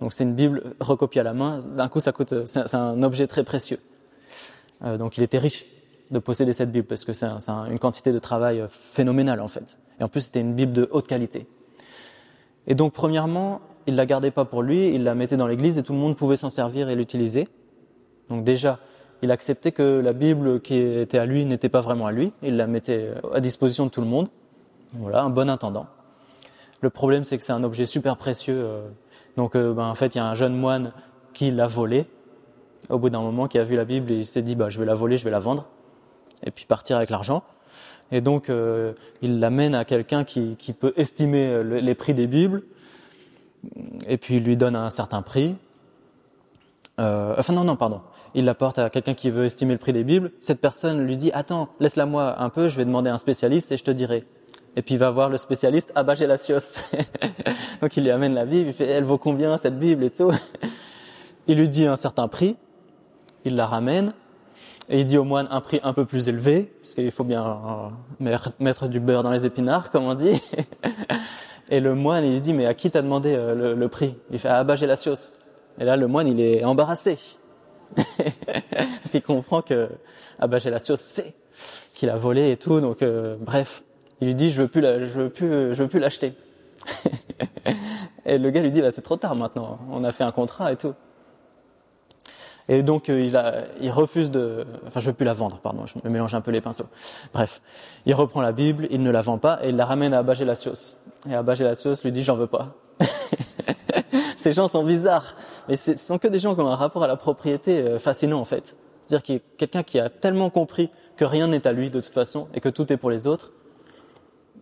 Donc, 0.00 0.14
c'est 0.14 0.24
une 0.24 0.34
Bible 0.34 0.74
recopiée 0.80 1.20
à 1.20 1.24
la 1.24 1.34
main. 1.34 1.58
D'un 1.58 1.88
coup, 1.88 2.00
ça 2.00 2.12
coûte, 2.12 2.46
c'est 2.46 2.74
un 2.74 3.02
objet 3.02 3.26
très 3.26 3.44
précieux. 3.44 3.78
Euh, 4.82 4.96
donc, 4.96 5.18
il 5.18 5.22
était 5.22 5.38
riche 5.38 5.66
de 6.10 6.18
posséder 6.18 6.52
cette 6.52 6.72
Bible 6.72 6.86
parce 6.86 7.04
que 7.04 7.12
c'est 7.12 7.26
une 7.26 7.78
quantité 7.78 8.12
de 8.12 8.18
travail 8.18 8.64
phénoménale 8.68 9.40
en 9.40 9.48
fait. 9.48 9.78
Et 10.00 10.04
en 10.04 10.08
plus, 10.08 10.22
c'était 10.22 10.40
une 10.40 10.54
Bible 10.54 10.72
de 10.72 10.88
haute 10.90 11.06
qualité. 11.06 11.46
Et 12.66 12.74
donc, 12.74 12.92
premièrement, 12.92 13.60
il 13.86 13.96
la 13.96 14.06
gardait 14.06 14.30
pas 14.30 14.44
pour 14.44 14.62
lui, 14.62 14.88
il 14.88 15.04
la 15.04 15.14
mettait 15.14 15.36
dans 15.36 15.46
l'église 15.46 15.78
et 15.78 15.82
tout 15.82 15.92
le 15.92 15.98
monde 15.98 16.16
pouvait 16.16 16.36
s'en 16.36 16.48
servir 16.48 16.88
et 16.88 16.94
l'utiliser. 16.94 17.46
Donc 18.28 18.44
déjà, 18.44 18.78
il 19.22 19.30
acceptait 19.30 19.72
que 19.72 20.00
la 20.00 20.12
Bible 20.12 20.60
qui 20.60 20.76
était 20.76 21.18
à 21.18 21.26
lui 21.26 21.44
n'était 21.44 21.68
pas 21.68 21.80
vraiment 21.80 22.06
à 22.06 22.12
lui, 22.12 22.32
il 22.42 22.56
la 22.56 22.66
mettait 22.66 23.10
à 23.32 23.40
disposition 23.40 23.86
de 23.86 23.90
tout 23.90 24.00
le 24.00 24.06
monde. 24.06 24.28
Voilà, 24.92 25.22
un 25.22 25.30
bon 25.30 25.48
intendant. 25.48 25.86
Le 26.80 26.90
problème, 26.90 27.24
c'est 27.24 27.36
que 27.36 27.44
c'est 27.44 27.52
un 27.52 27.62
objet 27.62 27.86
super 27.86 28.16
précieux. 28.16 28.56
Euh, 28.56 28.88
donc, 29.36 29.54
euh, 29.54 29.72
ben, 29.72 29.86
en 29.86 29.94
fait, 29.94 30.14
il 30.14 30.18
y 30.18 30.20
a 30.20 30.26
un 30.26 30.34
jeune 30.34 30.56
moine 30.56 30.90
qui 31.32 31.50
l'a 31.50 31.66
volé. 31.66 32.06
Au 32.88 32.98
bout 32.98 33.10
d'un 33.10 33.20
moment, 33.20 33.46
qui 33.46 33.58
a 33.58 33.64
vu 33.64 33.76
la 33.76 33.84
Bible 33.84 34.10
et 34.10 34.16
il 34.16 34.26
s'est 34.26 34.42
dit, 34.42 34.56
bah, 34.56 34.68
je 34.68 34.78
vais 34.78 34.86
la 34.86 34.94
voler, 34.94 35.16
je 35.16 35.24
vais 35.24 35.30
la 35.30 35.38
vendre, 35.38 35.66
et 36.44 36.50
puis 36.50 36.64
partir 36.64 36.96
avec 36.96 37.10
l'argent. 37.10 37.42
Et 38.12 38.20
donc, 38.20 38.50
euh, 38.50 38.92
il 39.22 39.38
l'amène 39.38 39.74
à 39.74 39.84
quelqu'un 39.84 40.24
qui, 40.24 40.56
peut 40.78 40.92
estimer 40.96 41.62
les 41.62 41.94
prix 41.94 42.14
des 42.14 42.26
Bibles, 42.26 42.62
et 44.08 44.16
puis 44.16 44.36
il 44.36 44.44
lui 44.44 44.56
donne 44.56 44.74
un 44.74 44.90
certain 44.90 45.22
prix. 45.22 45.54
Euh, 46.98 47.34
enfin 47.38 47.52
non, 47.52 47.64
non, 47.64 47.76
pardon. 47.76 48.00
Il 48.34 48.44
l'apporte 48.44 48.78
à 48.78 48.90
quelqu'un 48.90 49.14
qui 49.14 49.30
veut 49.30 49.44
estimer 49.44 49.72
le 49.72 49.78
prix 49.78 49.92
des 49.92 50.04
Bibles. 50.04 50.32
Cette 50.40 50.60
personne 50.60 51.06
lui 51.06 51.16
dit, 51.16 51.30
attends, 51.32 51.68
laisse-la 51.80 52.06
moi 52.06 52.40
un 52.40 52.48
peu, 52.48 52.68
je 52.68 52.76
vais 52.76 52.84
demander 52.84 53.10
à 53.10 53.14
un 53.14 53.18
spécialiste 53.18 53.72
et 53.72 53.76
je 53.76 53.84
te 53.84 53.90
dirai. 53.90 54.24
Et 54.76 54.82
puis 54.82 54.94
il 54.94 54.98
va 54.98 55.10
voir 55.10 55.28
le 55.28 55.36
spécialiste, 55.36 55.90
ah 55.96 56.04
bah 56.04 56.14
j'ai 56.14 56.28
la 56.28 56.36
Donc 57.82 57.96
il 57.96 58.04
lui 58.04 58.10
amène 58.10 58.34
la 58.34 58.44
Bible, 58.44 58.68
il 58.68 58.72
fait, 58.72 58.86
elle 58.86 59.04
vaut 59.04 59.18
combien 59.18 59.56
cette 59.56 59.78
Bible 59.78 60.04
et 60.04 60.10
tout. 60.10 60.32
Il 61.46 61.56
lui 61.56 61.68
dit 61.68 61.86
un 61.86 61.96
certain 61.96 62.28
prix, 62.28 62.56
il 63.44 63.56
la 63.56 63.66
ramène, 63.66 64.12
et 64.90 65.00
il 65.00 65.06
dit 65.06 65.16
au 65.16 65.24
moine 65.24 65.46
un 65.50 65.60
prix 65.60 65.80
un 65.84 65.92
peu 65.92 66.04
plus 66.04 66.28
élevé, 66.28 66.72
parce 66.80 66.94
qu'il 66.94 67.10
faut 67.12 67.22
bien 67.22 67.92
euh, 68.20 68.38
mettre 68.58 68.88
du 68.88 68.98
beurre 68.98 69.22
dans 69.22 69.30
les 69.30 69.46
épinards, 69.46 69.92
comme 69.92 70.04
on 70.04 70.14
dit. 70.14 70.42
Et 71.70 71.78
le 71.78 71.94
moine, 71.94 72.24
il 72.24 72.32
lui 72.32 72.40
dit, 72.40 72.52
mais 72.52 72.66
à 72.66 72.74
qui 72.74 72.90
t'as 72.90 73.00
demandé 73.00 73.32
euh, 73.32 73.76
le, 73.76 73.88
prix? 73.88 74.16
Il 74.32 74.40
fait, 74.40 74.48
bah 74.64 74.74
j'ai 74.74 74.88
la 74.88 74.96
Et 75.78 75.84
là, 75.84 75.96
le 75.96 76.08
moine, 76.08 76.26
il 76.26 76.40
est 76.40 76.64
embarrassé. 76.64 77.16
parce 77.94 79.10
qu'il 79.10 79.22
comprend 79.22 79.62
que, 79.62 79.88
j'ai 80.58 80.70
la 80.70 80.78
c'est 80.80 81.34
qu'il 81.94 82.10
a 82.10 82.16
volé 82.16 82.50
et 82.50 82.56
tout, 82.56 82.80
donc 82.80 83.02
euh, 83.02 83.36
bref. 83.40 83.84
Il 84.20 84.26
lui 84.26 84.34
dit 84.34 84.50
je 84.50 84.62
veux 84.62 84.68
plus 84.68 84.82
je 84.82 85.20
veux 85.20 85.30
plus 85.30 85.74
je 85.74 85.82
veux 85.82 85.88
plus 85.88 85.98
l'acheter. 85.98 86.34
et 88.24 88.38
le 88.38 88.50
gars 88.50 88.60
lui 88.60 88.70
dit 88.70 88.80
bah 88.80 88.90
c'est 88.90 89.02
trop 89.02 89.16
tard 89.16 89.34
maintenant, 89.34 89.80
on 89.90 90.04
a 90.04 90.12
fait 90.12 90.24
un 90.24 90.30
contrat 90.30 90.72
et 90.72 90.76
tout. 90.76 90.94
Et 92.70 92.84
donc 92.84 93.08
euh, 93.08 93.68
il, 93.80 93.90
refuse 93.90 94.30
de, 94.30 94.64
enfin 94.86 95.00
je 95.00 95.06
veux 95.06 95.12
plus 95.12 95.26
la 95.26 95.32
vendre, 95.32 95.58
pardon, 95.58 95.86
je 95.86 95.94
me 96.04 96.08
mélange 96.08 96.36
un 96.36 96.40
peu 96.40 96.52
les 96.52 96.60
pinceaux. 96.60 96.86
Bref, 97.34 97.60
il 98.06 98.14
reprend 98.14 98.40
la 98.40 98.52
Bible, 98.52 98.86
il 98.92 99.02
ne 99.02 99.10
la 99.10 99.22
vend 99.22 99.38
pas 99.38 99.58
et 99.64 99.70
il 99.70 99.76
la 99.76 99.84
ramène 99.84 100.14
à 100.14 100.18
Abba 100.18 100.34
Et 101.28 101.34
Abba 101.34 101.54
lui 102.04 102.12
dit 102.12 102.22
j'en 102.22 102.36
veux 102.36 102.46
pas. 102.46 102.76
Ces 104.36 104.52
gens 104.52 104.68
sont 104.68 104.84
bizarres, 104.84 105.34
mais 105.68 105.76
ce 105.76 105.96
sont 105.96 106.18
que 106.18 106.28
des 106.28 106.38
gens 106.38 106.54
qui 106.54 106.60
ont 106.60 106.68
un 106.68 106.76
rapport 106.76 107.02
à 107.02 107.08
la 107.08 107.16
propriété 107.16 107.82
euh, 107.82 107.98
fascinant 107.98 108.38
en 108.38 108.44
fait. 108.44 108.76
C'est-à-dire 109.02 109.24
qu'il 109.24 109.34
y 109.34 109.38
a 109.38 109.42
quelqu'un 109.58 109.82
qui 109.82 109.98
a 109.98 110.08
tellement 110.08 110.48
compris 110.48 110.90
que 111.16 111.24
rien 111.24 111.48
n'est 111.48 111.66
à 111.66 111.72
lui 111.72 111.90
de 111.90 112.00
toute 112.00 112.14
façon 112.14 112.46
et 112.54 112.60
que 112.60 112.68
tout 112.68 112.92
est 112.92 112.96
pour 112.96 113.10
les 113.10 113.26
autres, 113.26 113.50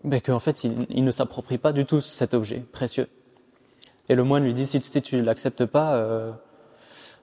mais 0.03 0.23
qu'en 0.23 0.39
fait, 0.39 0.65
il, 0.65 1.05
ne 1.05 1.11
s'approprie 1.11 1.59
pas 1.59 1.73
du 1.73 1.85
tout 1.85 2.01
cet 2.01 2.33
objet 2.33 2.65
précieux. 2.73 3.09
Et 4.09 4.15
le 4.15 4.25
moine 4.25 4.45
lui 4.45 4.55
dit, 4.55 4.65
si, 4.65 4.81
si 4.83 5.03
tu 5.03 5.21
l'acceptes 5.21 5.67
pas, 5.67 5.97
euh, 5.97 6.33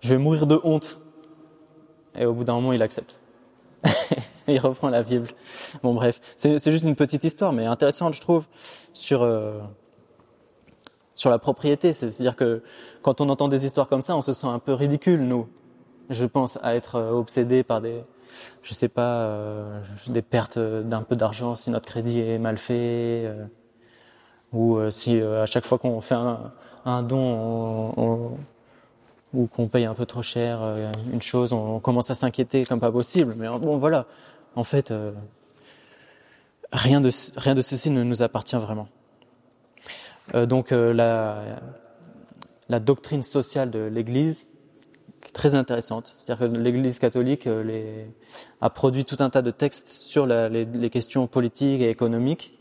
je 0.06 0.10
vais 0.12 0.20
mourir 0.20 0.46
de 0.46 0.60
honte. 0.64 1.00
Et 2.16 2.26
au 2.26 2.34
bout 2.34 2.44
d'un 2.44 2.54
moment, 2.54 2.74
il 2.74 2.84
accepte. 2.84 3.20
il 4.48 4.60
reprend 4.60 4.90
la 4.90 5.02
Bible. 5.02 5.28
Bon, 5.82 5.96
bref, 5.96 6.22
c'est 6.36 6.72
juste 6.72 6.86
une 6.86 6.96
petite 6.96 7.24
histoire, 7.24 7.54
mais 7.54 7.66
intéressante, 7.66 8.14
je 8.14 8.22
trouve, 8.22 8.48
sur 8.94 9.24
euh, 9.24 9.60
sur 11.16 11.32
la 11.32 11.40
propriété. 11.40 11.92
C'est-à-dire 11.92 12.36
que 12.36 12.62
quand 13.02 13.20
on 13.20 13.30
entend 13.30 13.48
des 13.48 13.66
histoires 13.66 13.88
comme 13.88 14.04
ça, 14.04 14.16
on 14.16 14.22
se 14.22 14.32
sent 14.32 14.48
un 14.48 14.60
peu 14.60 14.74
ridicule, 14.74 15.22
nous. 15.22 15.48
je 16.12 16.26
pense, 16.26 16.60
à 16.62 16.76
être 16.76 17.00
obsédé 17.00 17.64
par 17.64 17.82
des, 17.82 18.04
je 18.62 18.76
sais 18.76 18.90
pas, 18.90 19.58
des 20.06 20.22
pertes 20.22 20.60
d'un 20.60 21.02
peu 21.02 21.16
d'argent 21.16 21.56
si 21.56 21.72
notre 21.72 21.88
crédit 21.88 22.20
est 22.20 22.38
mal 22.38 22.60
fait, 22.60 23.28
ou 24.54 24.78
si 24.92 25.20
à 25.20 25.48
chaque 25.48 25.66
fois 25.66 25.80
qu'on 25.80 26.00
fait 26.00 26.16
un, 26.86 27.04
don, 27.04 28.38
ou 29.36 29.48
qu'on 29.48 29.68
paye 29.68 29.86
un 29.86 29.94
peu 29.94 30.06
trop 30.06 30.22
cher 30.22 30.62
une 31.12 31.22
chose, 31.22 31.54
on, 31.54 31.80
commence 31.80 32.10
à 32.10 32.16
s'inquiéter 32.16 32.66
comme 32.66 32.80
pas 32.80 32.92
possible. 32.92 33.36
Mais 33.38 33.48
bon, 33.48 33.78
voilà. 33.78 34.06
En 34.56 34.64
fait, 34.64 34.94
rien 36.72 37.02
de 37.02 37.10
rien 37.36 37.56
de 37.56 37.62
ceci 37.62 37.90
ne 37.90 38.04
nous 38.04 38.22
appartient 38.22 38.56
vraiment. 38.56 38.88
Euh, 40.34 40.46
donc 40.46 40.72
euh, 40.72 40.94
la, 40.94 41.60
la, 42.70 42.80
doctrine 42.80 43.24
sociale 43.24 43.70
de 43.70 43.80
l'Église 43.80 44.48
est 45.26 45.34
très 45.34 45.56
intéressante. 45.56 46.16
C'est-à-dire 46.18 46.48
que 46.48 46.56
l'Église 46.56 47.00
catholique 47.00 47.48
euh, 47.48 48.06
a 48.62 48.70
produit 48.70 49.06
tout 49.06 49.18
un 49.20 49.30
tas 49.30 49.42
de 49.42 49.52
textes 49.52 49.90
sur 49.90 50.26
les, 50.26 50.90
questions 50.90 51.28
politiques 51.28 51.82
et 51.82 51.90
économiques 51.90 52.58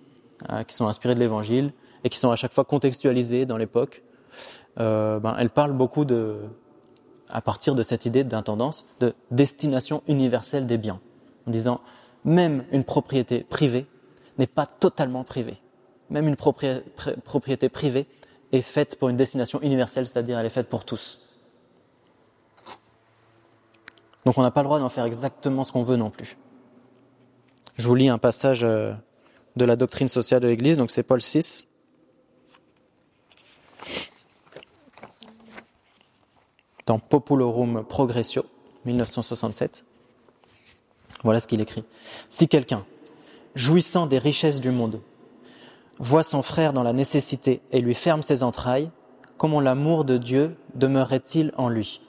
qui 0.66 0.74
sont 0.74 0.86
inspirés 0.86 1.14
de 1.14 1.20
l'Évangile 1.20 1.72
et 2.02 2.10
qui 2.10 2.18
sont 2.18 2.30
à 2.30 2.36
chaque 2.36 2.52
fois 2.52 2.64
contextualisés 2.64 3.46
dans 3.46 3.56
l'époque. 3.56 4.02
ben, 4.76 5.34
elle 5.38 5.48
parle 5.48 5.72
beaucoup 5.72 6.04
de, 6.04 6.36
à 7.34 7.42
partir 7.42 7.74
de 7.74 7.82
cette 7.82 8.06
idée 8.06 8.24
d'intendance, 8.24 8.86
de 9.00 9.14
destination 9.30 10.02
universelle 10.08 10.66
des 10.66 10.78
biens, 10.78 11.00
en 11.46 11.50
disant 11.50 11.80
même 12.24 12.64
une 12.72 12.84
propriété 12.84 13.44
privée 13.44 13.86
n'est 14.38 14.46
pas 14.46 14.64
totalement 14.66 15.24
privée 15.24 15.58
même 16.10 16.28
une 16.28 16.36
propriété 16.36 17.68
privée, 17.68 18.06
est 18.52 18.62
faite 18.62 18.98
pour 18.98 19.08
une 19.08 19.16
destination 19.16 19.60
universelle, 19.62 20.06
c'est-à-dire 20.06 20.38
elle 20.38 20.46
est 20.46 20.50
faite 20.50 20.68
pour 20.68 20.84
tous. 20.84 21.20
Donc 24.24 24.38
on 24.38 24.42
n'a 24.42 24.50
pas 24.50 24.62
le 24.62 24.66
droit 24.66 24.78
d'en 24.78 24.88
faire 24.88 25.04
exactement 25.04 25.64
ce 25.64 25.72
qu'on 25.72 25.82
veut 25.82 25.96
non 25.96 26.10
plus. 26.10 26.36
Je 27.76 27.88
vous 27.88 27.94
lis 27.94 28.08
un 28.08 28.18
passage 28.18 28.62
euh, 28.62 28.92
de 29.56 29.64
la 29.64 29.76
doctrine 29.76 30.08
sociale 30.08 30.40
de 30.40 30.46
l'Église, 30.46 30.76
donc 30.76 30.90
c'est 30.90 31.02
Paul 31.02 31.20
VI. 31.20 31.66
Dans 36.86 36.98
Populorum 36.98 37.84
Progressio, 37.84 38.44
1967. 38.84 39.84
Voilà 41.22 41.40
ce 41.40 41.48
qu'il 41.48 41.60
écrit. 41.60 41.84
Si 42.28 42.48
quelqu'un, 42.48 42.84
jouissant 43.54 44.06
des 44.06 44.18
richesses 44.18 44.60
du 44.60 44.70
monde, 44.70 45.00
voit 45.98 46.22
son 46.22 46.42
frère 46.42 46.72
dans 46.72 46.82
la 46.82 46.92
nécessité 46.92 47.62
et 47.72 47.80
lui 47.80 47.94
ferme 47.94 48.22
ses 48.22 48.42
entrailles, 48.42 48.90
comment 49.38 49.60
l'amour 49.60 50.04
de 50.04 50.18
Dieu 50.18 50.56
demeurerait-il 50.74 51.52
en 51.56 51.68
lui? 51.68 52.00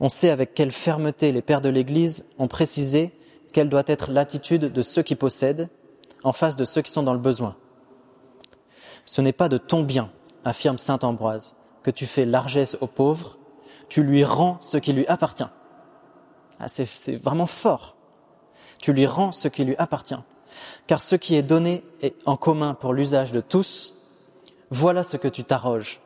On 0.00 0.08
sait 0.08 0.30
avec 0.30 0.54
quelle 0.54 0.72
fermeté 0.72 1.32
les 1.32 1.42
pères 1.42 1.60
de 1.60 1.68
l'Église 1.68 2.24
ont 2.38 2.48
précisé 2.48 3.12
quelle 3.52 3.68
doit 3.68 3.84
être 3.86 4.10
l'attitude 4.10 4.72
de 4.72 4.82
ceux 4.82 5.02
qui 5.02 5.14
possèdent 5.14 5.68
en 6.24 6.32
face 6.32 6.56
de 6.56 6.64
ceux 6.64 6.82
qui 6.82 6.90
sont 6.90 7.02
dans 7.02 7.12
le 7.12 7.18
besoin. 7.18 7.56
Ce 9.04 9.20
n'est 9.20 9.32
pas 9.32 9.48
de 9.48 9.58
ton 9.58 9.82
bien, 9.82 10.10
affirme 10.44 10.78
saint 10.78 10.98
Ambroise, 11.02 11.54
que 11.82 11.90
tu 11.90 12.06
fais 12.06 12.26
largesse 12.26 12.76
aux 12.80 12.86
pauvres, 12.86 13.38
tu 13.88 14.02
lui 14.02 14.24
rends 14.24 14.58
ce 14.60 14.78
qui 14.78 14.92
lui 14.92 15.06
appartient. 15.06 15.48
Ah, 16.58 16.68
c'est 16.68 17.16
vraiment 17.16 17.46
fort. 17.46 17.96
Tu 18.80 18.92
lui 18.92 19.06
rends 19.06 19.32
ce 19.32 19.48
qui 19.48 19.64
lui 19.64 19.76
appartient 19.78 20.16
car 20.86 21.00
ce 21.00 21.16
qui 21.16 21.36
est 21.36 21.42
donné 21.42 21.84
est 22.02 22.14
en 22.26 22.36
commun 22.36 22.74
pour 22.74 22.92
l'usage 22.92 23.32
de 23.32 23.40
tous, 23.40 23.96
voilà 24.70 25.02
ce 25.02 25.16
que 25.16 25.28
tu 25.28 25.44
t'arroges. 25.44 26.00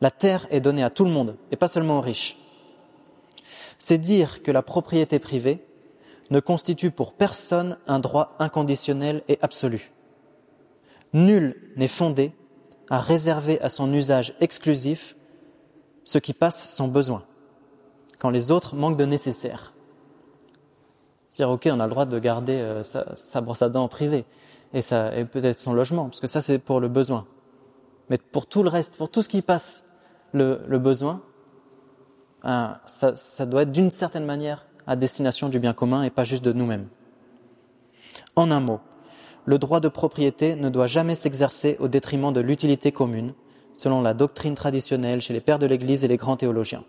La 0.00 0.10
terre 0.10 0.46
est 0.50 0.60
donnée 0.60 0.82
à 0.82 0.90
tout 0.90 1.04
le 1.04 1.10
monde, 1.10 1.36
et 1.50 1.56
pas 1.56 1.68
seulement 1.68 1.98
aux 1.98 2.02
riches. 2.02 2.36
C'est 3.78 3.98
dire 3.98 4.42
que 4.42 4.50
la 4.50 4.62
propriété 4.62 5.18
privée 5.18 5.64
ne 6.30 6.40
constitue 6.40 6.90
pour 6.90 7.12
personne 7.12 7.78
un 7.86 7.98
droit 7.98 8.34
inconditionnel 8.38 9.22
et 9.28 9.38
absolu. 9.42 9.92
Nul 11.12 11.72
n'est 11.76 11.88
fondé 11.88 12.32
à 12.90 12.98
réserver 12.98 13.60
à 13.60 13.70
son 13.70 13.92
usage 13.92 14.34
exclusif 14.40 15.16
ce 16.04 16.18
qui 16.18 16.32
passe 16.32 16.74
son 16.74 16.88
besoin, 16.88 17.24
quand 18.18 18.30
les 18.30 18.50
autres 18.50 18.74
manquent 18.74 18.96
de 18.96 19.04
nécessaire 19.04 19.72
dire 21.34 21.50
ok, 21.50 21.68
on 21.72 21.80
a 21.80 21.84
le 21.84 21.90
droit 21.90 22.04
de 22.04 22.18
garder 22.18 22.56
euh, 22.56 22.82
sa, 22.82 23.40
brosse 23.40 23.62
à 23.62 23.68
dents 23.68 23.84
en 23.84 23.88
privé 23.88 24.24
et, 24.74 24.80
et 24.80 25.24
peut-être 25.24 25.58
son 25.58 25.72
logement, 25.72 26.04
parce 26.04 26.20
que 26.20 26.26
ça 26.26 26.40
c'est 26.40 26.58
pour 26.58 26.80
le 26.80 26.88
besoin. 26.88 27.26
Mais 28.10 28.18
pour 28.18 28.46
tout 28.46 28.62
le 28.62 28.68
reste, 28.68 28.96
pour 28.96 29.10
tout 29.10 29.22
ce 29.22 29.28
qui 29.28 29.42
passe 29.42 29.84
le, 30.32 30.56
besoin, 30.78 31.22
hein, 32.42 32.78
ça 32.86 33.46
doit 33.46 33.62
être 33.62 33.72
d'une 33.72 33.90
certaine 33.90 34.24
manière 34.24 34.66
à 34.86 34.96
destination 34.96 35.48
du 35.48 35.58
bien 35.58 35.72
commun 35.72 36.02
et 36.02 36.10
pas 36.10 36.24
juste 36.24 36.44
de 36.44 36.52
nous-mêmes. 36.52 36.88
En 38.34 38.50
un 38.50 38.60
mot, 38.60 38.80
le 39.44 39.58
droit 39.58 39.80
de 39.80 39.88
propriété 39.88 40.56
ne 40.56 40.68
doit 40.68 40.86
jamais 40.86 41.14
s'exercer 41.14 41.76
au 41.80 41.88
détriment 41.88 42.32
de 42.32 42.40
l'utilité 42.40 42.92
commune, 42.92 43.34
selon 43.76 44.00
la 44.00 44.14
doctrine 44.14 44.54
traditionnelle 44.54 45.20
chez 45.20 45.32
les 45.32 45.40
pères 45.40 45.58
de 45.58 45.66
l'Église 45.66 46.04
et 46.04 46.08
les 46.08 46.16
grands 46.16 46.36
théologiens. 46.36 46.84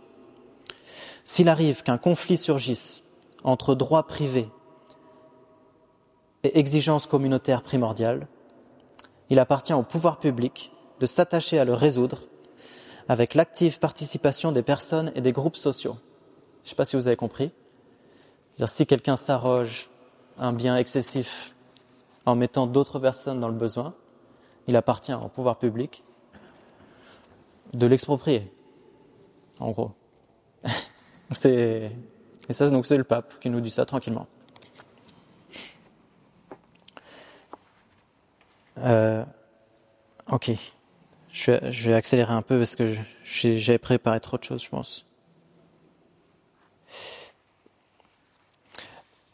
S'il 1.26 1.50
arrive 1.50 1.84
qu'un 1.84 1.98
conflit 1.98 2.38
surgisse 2.38 3.04
entre 3.44 3.76
droit 3.76 4.04
privé 4.04 4.50
et 6.44 6.60
exigence 6.60 7.08
communautaire 7.08 7.62
primordiale, 7.62 8.28
il 9.30 9.40
appartient 9.40 9.74
au 9.74 9.84
pouvoir 9.84 10.20
public 10.20 10.72
de 11.00 11.06
s'attacher 11.06 11.58
à 11.58 11.66
le 11.66 11.74
résoudre 11.74 12.20
avec 13.08 13.36
l'active 13.36 13.80
participation 13.80 14.52
des 14.52 14.64
personnes 14.64 15.12
et 15.16 15.22
des 15.22 15.32
groupes 15.32 15.56
sociaux. 15.56 15.98
Je 16.64 16.68
ne 16.68 16.70
sais 16.70 16.76
pas 16.76 16.86
si 16.86 16.96
vous 16.96 17.08
avez 17.08 17.18
compris. 17.18 17.52
si 18.66 18.86
quelqu'un 18.86 19.16
s'arroge 19.16 19.90
un 20.38 20.54
bien 20.54 20.78
excessif 20.78 21.54
en 22.26 22.36
mettant 22.36 22.68
d'autres 22.68 23.00
personnes 23.00 23.40
dans 23.40 23.50
le 23.50 23.56
besoin, 23.56 23.94
il 24.68 24.76
appartient 24.76 25.14
au 25.14 25.28
pouvoir 25.28 25.58
public 25.58 26.04
de 27.74 27.86
l'exproprier, 27.86 28.52
en 29.60 29.72
gros. 29.72 29.92
C'est 31.32 31.92
et 32.50 32.54
ça, 32.54 32.70
donc, 32.70 32.86
c'est 32.86 32.98
le 32.98 33.04
pape 33.04 33.40
qui 33.40 33.50
nous 33.50 33.62
dit 33.62 33.70
ça 33.70 33.86
tranquillement. 33.86 34.28
Euh, 38.80 39.24
ok. 40.30 40.52
Je 41.32 41.52
vais, 41.52 41.94
accélérer 41.94 42.34
un 42.34 42.42
peu 42.42 42.58
parce 42.58 42.76
que 42.76 42.96
j'ai 43.24 43.78
préparé 43.78 44.20
trop 44.20 44.38
de 44.38 44.44
choses, 44.44 44.64
je 44.64 44.70
pense. 44.70 45.06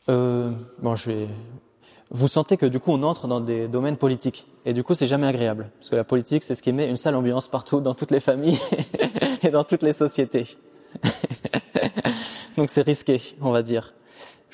Euh, 0.08 0.54
bon, 0.80 0.96
je 0.96 1.12
vais. 1.12 1.28
Vous 2.12 2.28
sentez 2.28 2.58
que 2.58 2.66
du 2.66 2.80
coup, 2.80 2.92
on 2.92 3.04
entre 3.04 3.28
dans 3.28 3.40
des 3.40 3.68
domaines 3.68 3.98
politiques. 3.98 4.48
Et 4.66 4.74
du 4.74 4.84
coup, 4.84 4.96
c'est 4.96 5.06
jamais 5.06 5.28
agréable. 5.28 5.70
Parce 5.78 5.90
que 5.90 5.96
la 5.96 6.04
politique, 6.04 6.44
c'est 6.44 6.56
ce 6.56 6.64
qui 6.64 6.74
met 6.74 6.90
une 6.90 6.98
sale 6.98 7.16
ambiance 7.16 7.48
partout, 7.48 7.82
dans 7.82 7.94
toutes 7.94 8.10
les 8.10 8.20
familles 8.20 8.60
et 9.44 9.50
dans 9.50 9.64
toutes 9.64 9.84
les 9.84 9.94
sociétés. 9.94 10.58
donc 12.58 12.70
c'est 12.70 12.82
risqué, 12.82 13.22
on 13.42 13.52
va 13.52 13.62
dire. 13.62 13.94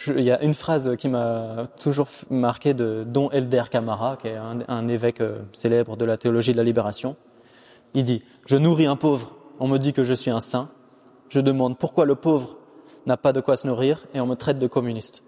il 0.07 0.23
y 0.23 0.31
a 0.31 0.41
une 0.43 0.53
phrase 0.53 0.97
qui 0.97 1.07
m'a 1.07 1.67
toujours 1.81 2.09
marqué 2.29 2.73
de 2.73 3.05
Don 3.07 3.31
Elder 3.31 3.63
Camara, 3.71 4.17
qui 4.17 4.27
est 4.27 4.35
un, 4.35 4.87
évêque 4.89 5.21
euh, 5.21 5.39
célèbre 5.53 5.95
de 5.95 6.03
la 6.03 6.17
théologie 6.17 6.51
de 6.51 6.57
la 6.57 6.63
libération. 6.63 7.15
Il 7.93 8.03
dit 8.03 8.21
Je 8.45 8.57
nourris 8.57 8.85
un 8.85 8.97
pauvre, 8.97 9.33
on 9.61 9.69
me 9.69 9.77
dit 9.77 9.93
que 9.93 10.03
je 10.03 10.13
suis 10.13 10.31
un 10.31 10.41
saint. 10.41 10.69
Je 11.29 11.39
demande 11.39 11.77
pourquoi 11.77 12.05
le 12.05 12.15
pauvre 12.15 12.57
n'a 13.05 13.15
pas 13.15 13.31
de 13.31 13.39
quoi 13.39 13.55
se 13.55 13.65
nourrir 13.65 14.05
et 14.13 14.19
on 14.19 14.27
me 14.27 14.35
traite 14.35 14.59
de 14.59 14.67
communiste. 14.67 15.23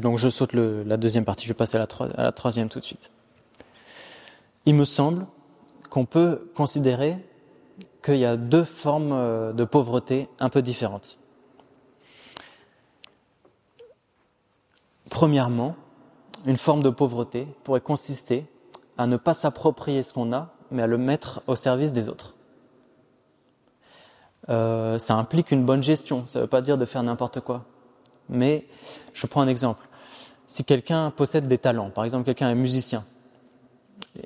Donc 0.00 0.18
je 0.18 0.28
saute 0.28 0.52
la 0.52 0.96
deuxième 0.96 1.24
partie, 1.24 1.44
je 1.44 1.50
vais 1.50 1.54
passer 1.54 1.76
à 1.76 1.86
la, 2.16 2.32
troisième 2.32 2.68
tout 2.68 2.80
de 2.80 2.84
suite. 2.84 3.10
Il 4.64 4.74
me 4.74 4.84
semble 4.84 5.26
qu'on 5.90 6.04
peut 6.04 6.50
considérer 6.54 7.16
qu'il 8.02 8.16
y 8.16 8.24
a 8.24 8.36
deux 8.36 8.64
formes 8.64 9.12
euh, 9.12 9.52
de 9.52 9.64
pauvreté 9.64 10.28
un 10.40 10.48
peu 10.48 10.62
différentes. 10.62 11.18
Premièrement, 15.10 15.76
une 16.46 16.56
forme 16.56 16.82
de 16.82 16.90
pauvreté 16.90 17.46
pourrait 17.64 17.80
consister 17.80 18.46
à 18.98 19.06
ne 19.06 19.16
pas 19.16 19.34
s'approprier 19.34 20.02
ce 20.02 20.12
qu'on 20.12 20.32
a, 20.32 20.52
mais 20.70 20.82
à 20.82 20.86
le 20.86 20.98
mettre 20.98 21.42
au 21.46 21.56
service 21.56 21.92
des 21.92 22.08
autres. 22.08 22.34
Euh, 24.48 24.98
ça 24.98 25.14
implique 25.14 25.50
une 25.50 25.64
bonne 25.64 25.82
gestion, 25.82 26.26
ça 26.26 26.38
ne 26.38 26.44
veut 26.44 26.48
pas 26.48 26.62
dire 26.62 26.78
de 26.78 26.84
faire 26.84 27.02
n'importe 27.02 27.40
quoi. 27.40 27.64
Mais 28.28 28.66
je 29.12 29.26
prends 29.26 29.40
un 29.40 29.48
exemple. 29.48 29.86
Si 30.46 30.64
quelqu'un 30.64 31.10
possède 31.10 31.48
des 31.48 31.58
talents, 31.58 31.90
par 31.90 32.04
exemple 32.04 32.24
quelqu'un 32.24 32.50
est 32.50 32.54
musicien, 32.54 33.04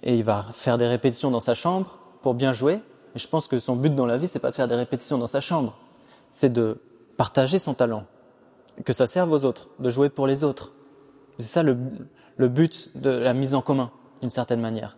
et 0.03 0.17
il 0.17 0.25
va 0.25 0.47
faire 0.53 0.79
des 0.79 0.87
répétitions 0.87 1.31
dans 1.31 1.41
sa 1.41 1.55
chambre 1.55 1.99
pour 2.23 2.35
bien 2.35 2.53
jouer, 2.53 2.81
et 3.15 3.19
je 3.19 3.27
pense 3.27 3.49
que 3.49 3.59
son 3.59 3.77
but 3.77 3.95
dans 3.95 4.07
la 4.07 4.17
vie, 4.17 4.29
c'est 4.29 4.39
pas 4.39 4.51
de 4.51 4.57
faire 4.57 4.69
des 4.69 4.75
répétitions 4.75 5.19
dans 5.19 5.27
sa 5.27 5.41
chambre, 5.41 5.77
c'est 6.31 6.53
de 6.53 6.81
partager 7.17 7.59
son 7.59 7.75
talent, 7.75 8.05
que 8.85 8.93
ça 8.93 9.07
serve 9.07 9.33
aux 9.33 9.45
autres, 9.45 9.69
de 9.79 9.91
jouer 9.91 10.09
pour 10.09 10.27
les 10.27 10.45
autres. 10.45 10.73
C'est 11.39 11.49
ça 11.49 11.63
le, 11.63 11.75
but 12.49 12.91
de 12.95 13.11
la 13.11 13.35
mise 13.35 13.55
en 13.55 13.63
commun, 13.63 13.91
d'une 14.21 14.31
certaine 14.31 14.61
manière. 14.61 14.97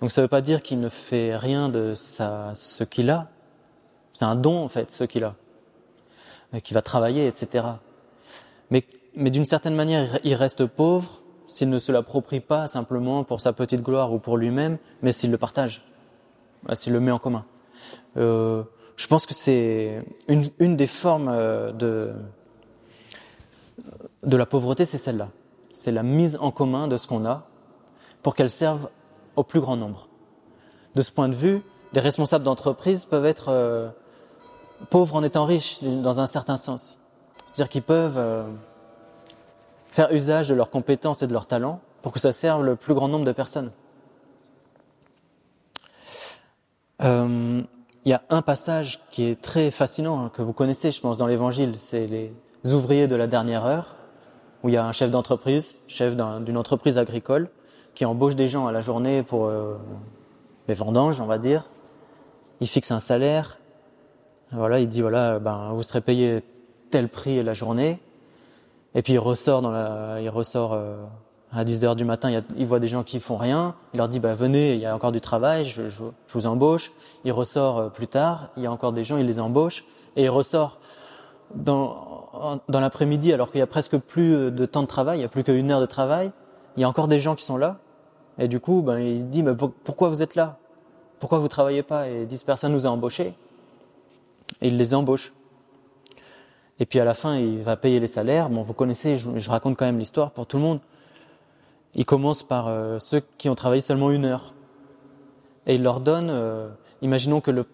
Donc 0.00 0.10
ça 0.10 0.20
ne 0.20 0.24
veut 0.24 0.30
pas 0.30 0.40
dire 0.40 0.62
qu'il 0.62 0.80
ne 0.80 0.88
fait 0.88 1.36
rien 1.36 1.68
de 1.68 1.94
sa, 1.94 2.52
ce 2.54 2.84
qu'il 2.84 3.10
a. 3.10 3.28
C'est 4.12 4.24
un 4.24 4.34
don 4.34 4.64
en 4.64 4.68
fait, 4.68 4.90
ce 4.90 5.04
qu'il 5.04 5.24
a, 5.24 5.34
qui 6.62 6.74
va 6.74 6.82
travailler, 6.82 7.26
etc. 7.26 7.64
Mais, 8.72 9.30
d'une 9.30 9.44
certaine 9.44 9.74
manière, 9.74 10.18
il 10.24 10.34
reste 10.34 10.64
pauvre 10.64 11.22
s'il 11.46 11.68
ne 11.68 11.78
se 11.78 11.92
l'approprie 11.92 12.40
pas 12.40 12.68
simplement 12.68 13.24
pour 13.24 13.42
sa 13.42 13.52
petite 13.52 13.82
gloire 13.82 14.12
ou 14.12 14.18
pour 14.18 14.38
lui-même, 14.38 14.78
mais 15.02 15.12
s'il 15.12 15.30
le 15.30 15.36
partage, 15.36 15.84
s'il 16.72 16.94
le 16.94 17.00
met 17.00 17.10
en 17.10 17.18
commun. 17.18 17.44
Euh, 18.16 18.62
je 18.96 19.06
pense 19.06 19.26
que 19.26 19.34
c'est 19.34 20.02
une, 20.28 20.76
des 20.76 20.86
formes 20.86 21.28
euh, 21.28 21.72
de, 21.72 22.12
de 24.22 24.36
la 24.36 24.46
pauvreté, 24.46 24.86
c'est 24.86 24.98
celle-là. 24.98 25.28
C'est 25.74 25.92
la 25.92 26.02
mise 26.02 26.38
en 26.40 26.50
commun 26.50 26.88
de 26.88 26.96
ce 26.96 27.06
qu'on 27.06 27.26
a 27.26 27.46
pour 28.22 28.34
qu'elle 28.34 28.50
serve 28.50 28.88
au 29.36 29.42
plus 29.42 29.60
grand 29.60 29.76
nombre. 29.76 30.08
De 30.94 31.02
ce 31.02 31.12
point 31.12 31.28
de 31.28 31.34
vue, 31.34 31.62
des 31.92 32.00
responsables 32.00 32.44
d'entreprise 32.44 33.04
peuvent 33.04 33.26
être 33.26 33.50
euh, 33.50 33.90
pauvres 34.88 35.16
en 35.16 35.22
étant 35.22 35.44
riches 35.44 35.82
dans 35.82 36.20
un 36.20 36.26
certain 36.26 36.56
sens. 36.56 36.98
C'est-à-dire 37.46 37.68
qu'ils 37.68 37.82
peuvent 37.82 38.18
euh, 38.18 38.44
faire 39.88 40.12
usage 40.12 40.48
de 40.48 40.54
leurs 40.54 40.70
compétences 40.70 41.22
et 41.22 41.26
de 41.26 41.32
leurs 41.32 41.46
talents 41.46 41.80
pour 42.00 42.12
que 42.12 42.18
ça 42.18 42.32
serve 42.32 42.64
le 42.64 42.76
plus 42.76 42.94
grand 42.94 43.08
nombre 43.08 43.24
de 43.24 43.32
personnes. 43.32 43.70
Euh, 47.02 47.62
il 48.04 48.10
y 48.10 48.14
a 48.14 48.22
un 48.30 48.42
passage 48.42 49.00
qui 49.10 49.24
est 49.24 49.40
très 49.40 49.70
fascinant, 49.70 50.24
hein, 50.24 50.30
que 50.32 50.42
vous 50.42 50.52
connaissez, 50.52 50.90
je 50.90 51.00
pense, 51.00 51.18
dans 51.18 51.26
l'Évangile, 51.26 51.74
c'est 51.78 52.06
les 52.06 52.32
ouvriers 52.72 53.06
de 53.06 53.14
la 53.14 53.26
dernière 53.26 53.64
heure, 53.64 53.94
où 54.62 54.68
il 54.68 54.74
y 54.74 54.76
a 54.76 54.84
un 54.84 54.92
chef 54.92 55.10
d'entreprise, 55.10 55.76
chef 55.88 56.16
d'une 56.16 56.56
entreprise 56.56 56.98
agricole, 56.98 57.48
qui 57.94 58.04
embauche 58.04 58.34
des 58.34 58.48
gens 58.48 58.66
à 58.66 58.72
la 58.72 58.80
journée 58.80 59.22
pour 59.22 59.46
euh, 59.46 59.76
les 60.68 60.74
vendanges, 60.74 61.20
on 61.20 61.26
va 61.26 61.38
dire. 61.38 61.68
Il 62.60 62.66
fixe 62.66 62.90
un 62.90 63.00
salaire. 63.00 63.58
Voilà, 64.52 64.80
il 64.80 64.88
dit 64.88 65.00
voilà, 65.00 65.38
ben 65.38 65.72
vous 65.72 65.82
serez 65.82 66.00
payé 66.00 66.42
tel 66.92 67.08
prix 67.08 67.42
la 67.42 67.54
journée. 67.54 67.98
Et 68.94 69.02
puis 69.02 69.14
il 69.14 69.18
ressort 69.18 69.62
il 70.20 70.28
ressort 70.28 70.74
euh, 70.74 71.02
à 71.50 71.64
10 71.64 71.84
heures 71.84 71.96
du 71.96 72.04
matin. 72.04 72.42
Il, 72.56 72.66
voit 72.66 72.78
des 72.78 72.86
gens 72.86 73.02
qui 73.02 73.18
font 73.18 73.36
rien. 73.36 73.74
Il 73.94 73.98
leur 73.98 74.08
dit 74.08 74.20
bah 74.20 74.34
venez, 74.34 74.74
il 74.74 74.80
y 74.80 74.86
a 74.86 74.94
encore 74.94 75.12
du 75.12 75.20
travail, 75.20 75.64
je, 75.64 75.82
vous 76.28 76.46
embauche. 76.46 76.92
Il 77.24 77.32
ressort 77.32 77.78
euh, 77.78 77.88
plus 77.88 78.06
tard. 78.06 78.50
Il 78.56 78.62
y 78.62 78.66
a 78.66 78.72
encore 78.72 78.92
des 78.92 79.04
gens, 79.04 79.16
il 79.16 79.26
les 79.26 79.40
embauche 79.40 79.84
et 80.14 80.24
il 80.24 80.30
ressort 80.30 80.78
dans 81.54 82.56
l'après-midi 82.68 83.32
alors 83.32 83.50
qu'il 83.50 83.58
y 83.58 83.62
a 83.62 83.66
presque 83.66 83.98
plus 83.98 84.50
de 84.50 84.64
temps 84.64 84.80
de 84.82 84.86
travail, 84.86 85.18
il 85.18 85.22
y 85.22 85.24
a 85.24 85.28
plus 85.28 85.44
qu'une 85.44 85.70
heure 85.70 85.80
de 85.80 85.86
travail. 85.86 86.32
Il 86.76 86.80
y 86.80 86.84
a 86.84 86.88
encore 86.88 87.08
des 87.08 87.18
gens 87.18 87.34
qui 87.34 87.44
sont 87.44 87.56
là. 87.58 87.78
Et 88.38 88.48
du 88.48 88.60
coup, 88.60 88.80
ben, 88.80 88.98
il 88.98 89.28
dit, 89.28 89.42
mais 89.42 89.52
pourquoi 89.54 90.08
vous 90.08 90.22
êtes 90.22 90.34
là? 90.34 90.58
Pourquoi 91.18 91.38
vous 91.38 91.48
travaillez 91.48 91.82
pas? 91.82 92.08
Et 92.08 92.24
10 92.24 92.44
personnes 92.44 92.72
nous 92.72 92.86
a 92.86 92.90
embauchés. 92.90 93.34
Et 94.60 94.68
il 94.68 94.76
les 94.76 94.94
embauche. 94.94 95.32
Et 96.78 96.86
puis 96.86 97.00
à 97.00 97.04
la 97.04 97.14
fin, 97.14 97.36
il 97.36 97.62
va 97.62 97.76
payer 97.76 98.00
les 98.00 98.06
salaires. 98.06 98.50
Bon, 98.50 98.62
vous 98.62 98.74
connaissez, 98.74 99.16
je, 99.16 99.50
raconte 99.50 99.76
quand 99.76 99.84
même 99.84 99.98
l'histoire 99.98 100.30
pour 100.30 100.46
tout 100.46 100.56
le 100.56 100.62
monde. 100.62 100.80
Il 101.94 102.04
commence 102.04 102.42
par 102.42 102.68
euh, 102.68 102.98
ceux 102.98 103.22
qui 103.38 103.48
ont 103.48 103.54
travaillé 103.54 103.82
seulement 103.82 104.10
une 104.10 104.24
heure. 104.24 104.54
Et 105.66 105.74
il 105.74 105.82
leur 105.82 106.00
donne, 106.00 106.28
euh, 106.30 106.68
imaginons 107.02 107.40
que 107.40 107.50
le, 107.50 107.66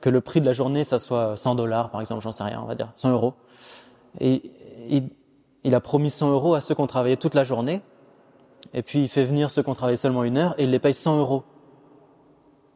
que 0.00 0.08
le 0.08 0.20
prix 0.20 0.40
de 0.40 0.46
la 0.46 0.52
journée, 0.52 0.84
ça 0.84 0.98
soit 0.98 1.36
100 1.36 1.56
dollars, 1.56 1.90
par 1.90 2.00
exemple, 2.00 2.22
j'en 2.22 2.30
sais 2.30 2.44
rien, 2.44 2.60
on 2.62 2.66
va 2.66 2.74
dire, 2.74 2.90
100 2.94 3.10
euros. 3.10 3.34
Et 4.20 4.50
il, 4.88 5.08
il 5.64 5.74
a 5.74 5.80
promis 5.80 6.10
100 6.10 6.30
euros 6.30 6.54
à 6.54 6.60
ceux 6.60 6.74
qui 6.74 6.80
ont 6.80 6.86
travaillé 6.86 7.16
toute 7.16 7.34
la 7.34 7.44
journée 7.44 7.82
et 8.72 8.82
puis 8.82 9.00
il 9.02 9.08
fait 9.08 9.24
venir 9.24 9.50
ceux 9.50 9.62
qui 9.62 9.68
ont 9.68 9.74
travaillé 9.74 9.96
seulement 9.96 10.24
une 10.24 10.38
heure 10.38 10.54
et 10.58 10.64
il 10.64 10.70
les 10.70 10.78
paye 10.78 10.94
100 10.94 11.18
euros. 11.18 11.44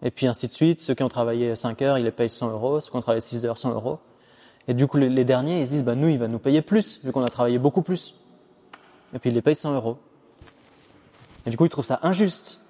Et 0.03 0.11
puis 0.11 0.27
ainsi 0.27 0.47
de 0.47 0.53
suite, 0.53 0.81
ceux 0.81 0.95
qui 0.95 1.03
ont 1.03 1.09
travaillé 1.09 1.55
5 1.55 1.83
heures, 1.83 1.99
il 1.99 2.05
les 2.05 2.13
paye 2.13 2.29
100 2.29 2.51
euros, 2.51 2.81
ceux 2.81 2.91
qui 2.91 2.97
ont 2.97 3.01
travaillé 3.01 3.21
6 3.21 3.45
heures, 3.47 3.59
100 3.59 3.73
euros. 3.73 3.99
Et 4.69 4.75
du 4.75 4.87
coup, 4.87 4.99
les, 4.99 5.25
derniers, 5.25 5.61
ils 5.61 5.67
se 5.67 5.71
disent, 5.71 5.85
bah, 5.85 5.95
nous, 5.95 6.09
il 6.09 6.19
va 6.19 6.29
nous 6.29 6.39
payer 6.39 6.61
plus, 6.61 7.01
vu 7.03 7.11
qu'on 7.11 7.25
a 7.25 7.29
travaillé 7.29 7.59
beaucoup 7.59 7.81
plus. 7.81 8.15
Et 9.15 9.19
puis 9.19 9.31
il 9.31 9.35
les 9.35 9.41
paye 9.41 9.55
100 9.55 9.75
euros. 9.75 9.97
Et 11.47 11.51
du 11.51 11.57
coup, 11.57 11.65
ils 11.65 11.71
trouvent 11.71 11.87
ça 11.87 11.99
injuste. 12.03 12.61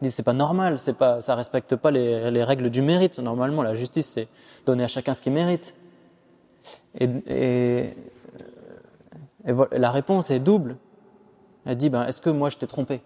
Ils 0.00 0.06
disent, 0.06 0.14
c'est 0.14 0.22
pas 0.22 0.32
normal, 0.32 0.80
c'est 0.80 0.94
pas, 0.94 1.20
ça 1.20 1.34
respecte 1.34 1.76
pas 1.76 1.90
les, 1.90 2.30
les, 2.30 2.42
règles 2.42 2.70
du 2.70 2.80
mérite. 2.80 3.18
Normalement, 3.18 3.62
la 3.62 3.74
justice, 3.74 4.06
c'est 4.06 4.28
donner 4.64 4.84
à 4.84 4.88
chacun 4.88 5.12
ce 5.12 5.20
qu'il 5.20 5.34
mérite. 5.34 5.76
Et, 6.98 7.90
la 9.72 9.90
réponse 9.90 10.30
est 10.30 10.38
double. 10.38 10.78
Elle 11.66 11.76
dit, 11.76 11.90
ben, 11.90 12.06
est-ce 12.06 12.22
que 12.22 12.30
moi 12.30 12.48
je 12.48 12.56
t'ai 12.56 12.66
trompé? 12.66 13.02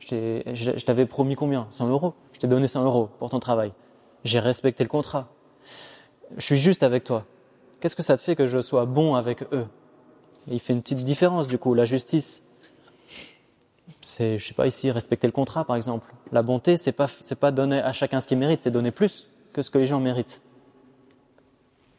Je 0.00 0.84
t'avais 0.84 1.06
promis 1.06 1.36
combien? 1.36 1.66
100 1.70 1.88
euros. 1.88 2.12
Je 2.34 2.40
t'ai 2.40 2.46
donné 2.46 2.66
100 2.66 2.84
euros 2.84 3.08
pour 3.18 3.30
ton 3.30 3.40
travail. 3.40 3.72
J'ai 4.24 4.40
respecté 4.40 4.84
le 4.84 4.88
contrat. 4.88 5.28
Je 6.36 6.44
suis 6.44 6.56
juste 6.58 6.82
avec 6.82 7.04
toi. 7.04 7.24
Qu'est-ce 7.82 7.96
que 7.96 8.02
ça 8.04 8.16
te 8.16 8.22
fait 8.22 8.36
que 8.36 8.46
je 8.46 8.60
sois 8.60 8.86
bon 8.86 9.16
avec 9.16 9.42
eux? 9.52 9.66
Il 10.46 10.60
fait 10.60 10.72
une 10.72 10.82
petite 10.82 11.02
différence 11.02 11.48
du 11.48 11.58
coup. 11.58 11.74
La 11.74 11.84
justice, 11.84 12.44
c'est, 14.00 14.38
je 14.38 14.46
sais 14.46 14.54
pas 14.54 14.68
ici, 14.68 14.92
respecter 14.92 15.26
le 15.26 15.32
contrat 15.32 15.64
par 15.64 15.74
exemple. 15.74 16.14
La 16.30 16.42
bonté, 16.42 16.76
c'est 16.76 16.92
pas, 16.92 17.08
c'est 17.08 17.34
pas 17.34 17.50
donner 17.50 17.80
à 17.80 17.92
chacun 17.92 18.20
ce 18.20 18.28
qu'il 18.28 18.38
mérite, 18.38 18.62
c'est 18.62 18.70
donner 18.70 18.92
plus 18.92 19.28
que 19.52 19.62
ce 19.62 19.70
que 19.70 19.78
les 19.78 19.88
gens 19.88 19.98
méritent. 19.98 20.42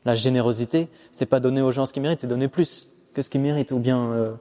La 0.05 0.15
générosité, 0.15 0.87
c'est 1.11 1.25
pas 1.25 1.41
donner 1.41 1.61
aux 1.61 1.71
gens 1.71 1.85
ce 1.85 1.91
qu'ils 1.91 2.01
méritent, 2.01 2.21
c'est 2.21 2.27
donner 2.27 2.47
plus 2.47 2.87
que 3.13 3.21
ce 3.21 3.29
qu'ils 3.29 3.41
méritent. 3.41 3.73
Ou 3.73 3.79
bien 3.79 4.09
euh, 4.13 4.33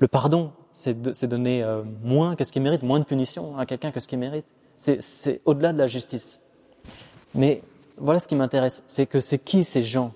le 0.00 0.08
pardon, 0.08 0.50
c'est 0.72 1.26
donner 1.28 1.62
euh, 1.62 1.84
moins 2.02 2.34
que 2.34 2.42
ce 2.42 2.50
qu'il 2.50 2.62
mérite, 2.62 2.82
moins 2.82 2.98
de 2.98 3.04
punition 3.04 3.56
à 3.56 3.66
quelqu'un 3.66 3.92
que 3.92 4.00
ce 4.00 4.08
qu'il 4.08 4.18
mérite. 4.18 4.46
C'est 4.76 5.42
au-delà 5.44 5.72
de 5.72 5.78
la 5.78 5.86
justice. 5.86 6.40
Mais 7.36 7.62
voilà 7.98 8.18
ce 8.18 8.26
qui 8.26 8.34
m'intéresse, 8.34 8.82
c'est 8.88 9.06
que 9.06 9.20
c'est 9.20 9.38
qui 9.38 9.62
ces 9.62 9.84
gens? 9.84 10.12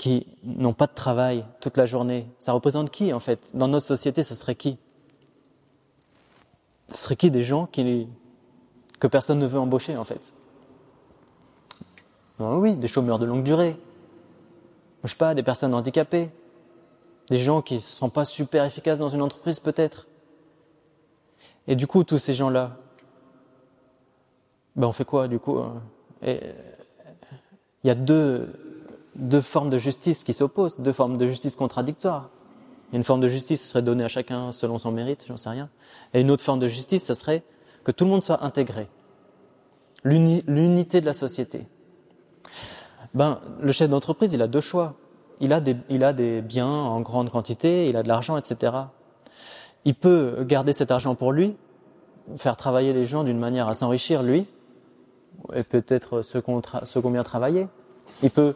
Qui 0.00 0.26
n'ont 0.44 0.72
pas 0.72 0.86
de 0.86 0.94
travail 0.94 1.44
toute 1.60 1.76
la 1.76 1.84
journée. 1.84 2.26
Ça 2.38 2.52
représente 2.52 2.88
qui 2.88 3.12
en 3.12 3.20
fait? 3.20 3.50
Dans 3.52 3.68
notre 3.68 3.84
société, 3.84 4.22
ce 4.22 4.34
serait 4.34 4.54
qui? 4.54 4.78
Ce 6.88 6.96
serait 6.96 7.16
qui 7.16 7.30
des 7.30 7.42
gens 7.42 7.66
qui, 7.66 8.08
que 8.98 9.06
personne 9.06 9.38
ne 9.38 9.46
veut 9.46 9.58
embaucher 9.58 9.98
en 9.98 10.04
fait? 10.04 10.32
Ben 12.38 12.56
Oui, 12.56 12.76
des 12.76 12.88
chômeurs 12.88 13.18
de 13.18 13.26
longue 13.26 13.42
durée. 13.42 13.76
Je 15.04 15.10
sais 15.10 15.16
pas, 15.16 15.34
des 15.34 15.42
personnes 15.42 15.74
handicapées, 15.74 16.30
des 17.28 17.36
gens 17.36 17.60
qui 17.60 17.74
ne 17.74 17.80
sont 17.80 18.08
pas 18.08 18.24
super 18.24 18.64
efficaces 18.64 19.00
dans 19.00 19.10
une 19.10 19.20
entreprise 19.20 19.60
peut-être. 19.60 20.06
Et 21.68 21.76
du 21.76 21.86
coup, 21.86 22.04
tous 22.04 22.18
ces 22.18 22.32
gens-là, 22.32 22.78
ben 24.76 24.86
on 24.86 24.92
fait 24.92 25.04
quoi 25.04 25.28
du 25.28 25.38
coup? 25.38 25.60
Il 26.22 26.40
y 27.84 27.90
a 27.90 27.94
deux, 27.94 28.69
deux 29.16 29.40
formes 29.40 29.70
de 29.70 29.78
justice 29.78 30.24
qui 30.24 30.32
s'opposent, 30.32 30.78
deux 30.80 30.92
formes 30.92 31.16
de 31.16 31.26
justice 31.26 31.56
contradictoires. 31.56 32.30
Une 32.92 33.04
forme 33.04 33.20
de 33.20 33.28
justice 33.28 33.68
serait 33.68 33.82
donnée 33.82 34.04
à 34.04 34.08
chacun 34.08 34.52
selon 34.52 34.78
son 34.78 34.90
mérite, 34.90 35.24
j'en 35.28 35.36
sais 35.36 35.50
rien. 35.50 35.68
Et 36.12 36.20
une 36.20 36.30
autre 36.30 36.42
forme 36.42 36.58
de 36.58 36.68
justice, 36.68 37.06
ce 37.06 37.14
serait 37.14 37.42
que 37.84 37.92
tout 37.92 38.04
le 38.04 38.10
monde 38.10 38.22
soit 38.22 38.44
intégré. 38.44 38.88
L'unité 40.02 41.00
de 41.00 41.06
la 41.06 41.12
société. 41.12 41.66
Ben, 43.14 43.40
le 43.60 43.72
chef 43.72 43.90
d'entreprise, 43.90 44.32
il 44.32 44.42
a 44.42 44.48
deux 44.48 44.60
choix 44.60 44.96
il 45.40 45.52
a, 45.54 45.60
des, 45.60 45.76
il 45.88 46.04
a 46.04 46.12
des 46.12 46.42
biens 46.42 46.68
en 46.68 47.00
grande 47.00 47.30
quantité, 47.30 47.88
il 47.88 47.96
a 47.96 48.02
de 48.02 48.08
l'argent, 48.08 48.36
etc. 48.36 48.72
Il 49.84 49.94
peut 49.94 50.44
garder 50.46 50.72
cet 50.72 50.90
argent 50.90 51.14
pour 51.14 51.32
lui, 51.32 51.56
faire 52.36 52.56
travailler 52.56 52.92
les 52.92 53.06
gens 53.06 53.24
d'une 53.24 53.38
manière 53.38 53.66
à 53.66 53.74
s'enrichir 53.74 54.22
lui, 54.22 54.46
et 55.54 55.62
peut-être 55.62 56.20
ceux 56.20 56.42
qui 56.42 56.50
ont 56.50 57.10
bien 57.10 57.22
travaillé. 57.22 57.68
Il 58.22 58.30
peut, 58.30 58.54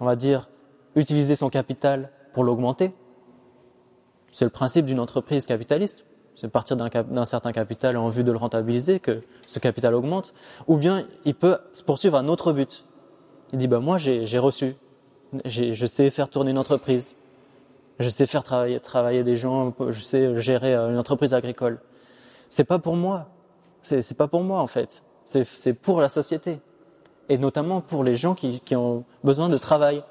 on 0.00 0.04
va 0.04 0.16
dire, 0.16 0.48
utiliser 0.94 1.34
son 1.34 1.50
capital 1.50 2.10
pour 2.32 2.44
l'augmenter. 2.44 2.94
C'est 4.30 4.44
le 4.44 4.50
principe 4.50 4.86
d'une 4.86 5.00
entreprise 5.00 5.46
capitaliste. 5.46 6.04
C'est 6.34 6.48
partir 6.48 6.76
d'un 6.76 7.24
certain 7.24 7.50
capital 7.50 7.96
en 7.96 8.08
vue 8.10 8.22
de 8.22 8.30
le 8.30 8.38
rentabiliser 8.38 9.00
que 9.00 9.22
ce 9.46 9.58
capital 9.58 9.94
augmente. 9.94 10.34
Ou 10.68 10.76
bien 10.76 11.04
il 11.24 11.34
peut 11.34 11.58
poursuivre 11.84 12.16
un 12.16 12.28
autre 12.28 12.52
but. 12.52 12.84
Il 13.52 13.58
dit, 13.58 13.66
bah, 13.66 13.80
moi 13.80 13.98
j'ai 13.98 14.38
reçu 14.38 14.76
je 15.44 15.86
sais 15.86 16.10
faire 16.10 16.28
tourner 16.28 16.50
une 16.50 16.58
entreprise. 16.58 17.16
Je 17.98 18.08
sais 18.08 18.26
faire 18.26 18.42
travailler, 18.42 18.80
travailler 18.80 19.24
des 19.24 19.36
gens. 19.36 19.74
Je 19.88 20.00
sais 20.00 20.38
gérer 20.40 20.74
euh, 20.74 20.90
une 20.90 20.98
entreprise 20.98 21.34
agricole. 21.34 21.80
C'est 22.48 22.64
pas 22.64 22.78
pour 22.78 22.96
moi. 22.96 23.28
C'est 23.82 24.16
pas 24.16 24.28
pour 24.28 24.42
moi 24.42 24.60
en 24.60 24.66
fait. 24.66 25.02
C'est 25.24 25.74
pour 25.74 26.00
la 26.00 26.08
société 26.08 26.60
et 27.28 27.38
notamment 27.38 27.80
pour 27.80 28.04
les 28.04 28.16
gens 28.16 28.34
qui, 28.34 28.60
ont 28.76 29.04
besoin 29.24 29.48
de 29.48 29.58
travail. 29.58 30.02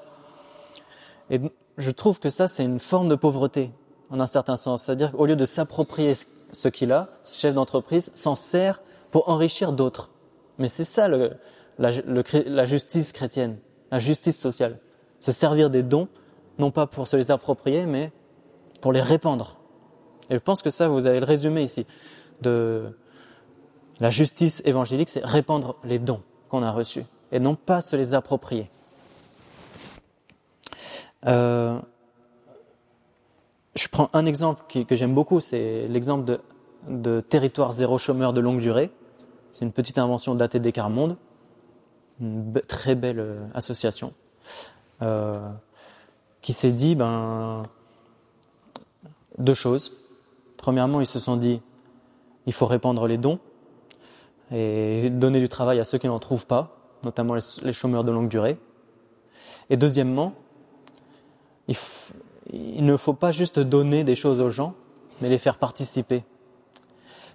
Et 1.30 1.40
je 1.76 1.90
trouve 1.90 2.20
que 2.20 2.30
ça 2.30 2.48
c'est 2.48 2.64
une 2.64 2.80
forme 2.80 3.08
de 3.08 3.14
pauvreté 3.14 3.70
en 4.10 4.20
un 4.20 4.26
certain 4.26 4.56
sens. 4.56 4.84
C'est-à-dire 4.84 5.12
qu'au 5.12 5.26
lieu 5.26 5.36
de 5.36 5.46
s'approprier 5.46 6.14
ce 6.52 6.68
qu'il 6.68 6.92
a, 6.92 7.08
ce 7.22 7.40
chef 7.40 7.54
d'entreprise 7.54 8.12
s'en 8.14 8.34
sert 8.34 8.80
pour 9.10 9.28
enrichir 9.28 9.72
d'autres. 9.72 10.10
Mais 10.58 10.68
c'est 10.68 10.84
ça 10.84 11.08
la 11.78 12.64
justice 12.64 13.12
chrétienne, 13.12 13.58
la 13.90 13.98
justice 13.98 14.38
sociale 14.38 14.78
se 15.20 15.32
servir 15.32 15.70
des 15.70 15.82
dons, 15.82 16.08
non 16.58 16.70
pas 16.70 16.86
pour 16.86 17.08
se 17.08 17.16
les 17.16 17.30
approprier, 17.30 17.86
mais 17.86 18.12
pour 18.80 18.92
les 18.92 19.00
répandre. 19.00 19.56
Et 20.30 20.34
je 20.34 20.40
pense 20.40 20.62
que 20.62 20.70
ça, 20.70 20.88
vous 20.88 21.06
avez 21.06 21.20
le 21.20 21.26
résumé 21.26 21.62
ici 21.62 21.86
de 22.40 22.96
la 24.00 24.10
justice 24.10 24.62
évangélique, 24.64 25.08
c'est 25.08 25.24
répandre 25.24 25.76
les 25.84 25.98
dons 25.98 26.22
qu'on 26.48 26.62
a 26.62 26.70
reçus 26.70 27.04
et 27.32 27.40
non 27.40 27.54
pas 27.54 27.82
se 27.82 27.96
les 27.96 28.14
approprier. 28.14 28.70
Euh, 31.26 31.78
je 33.74 33.88
prends 33.88 34.08
un 34.12 34.26
exemple 34.26 34.64
que 34.84 34.94
j'aime 34.94 35.14
beaucoup, 35.14 35.40
c'est 35.40 35.86
l'exemple 35.88 36.38
de, 36.88 37.20
territoire 37.20 37.72
zéro 37.72 37.98
chômeur 37.98 38.32
de 38.32 38.40
longue 38.40 38.60
durée. 38.60 38.90
C'est 39.52 39.64
une 39.64 39.72
petite 39.72 39.98
invention 39.98 40.34
d'ATD 40.34 40.72
Carmonde, 40.72 41.16
une 42.20 42.52
très 42.66 42.94
belle 42.94 43.20
euh, 43.20 43.46
association, 43.54 44.12
euh, 45.02 45.48
qui 46.40 46.52
s'est 46.52 46.72
dit 46.72 46.94
ben, 46.94 47.64
deux 49.38 49.54
choses. 49.54 49.92
Premièrement, 50.56 51.00
ils 51.00 51.06
se 51.06 51.18
sont 51.18 51.36
dit 51.36 51.60
il 52.46 52.52
faut 52.52 52.66
répandre 52.66 53.06
les 53.06 53.18
dons 53.18 53.38
et 54.50 55.10
donner 55.10 55.40
du 55.40 55.48
travail 55.48 55.80
à 55.80 55.84
ceux 55.84 55.98
qui 55.98 56.06
n'en 56.06 56.18
trouvent 56.18 56.46
pas, 56.46 56.76
notamment 57.02 57.34
les 57.62 57.72
chômeurs 57.72 58.04
de 58.04 58.12
longue 58.12 58.28
durée. 58.28 58.58
Et 59.70 59.76
deuxièmement, 59.76 60.34
il, 61.68 62.84
ne 62.84 62.96
faut 62.96 63.12
pas 63.12 63.32
juste 63.32 63.58
donner 63.60 64.04
des 64.04 64.14
choses 64.14 64.40
aux 64.40 64.50
gens, 64.50 64.74
mais 65.20 65.28
les 65.28 65.38
faire 65.38 65.58
participer. 65.58 66.24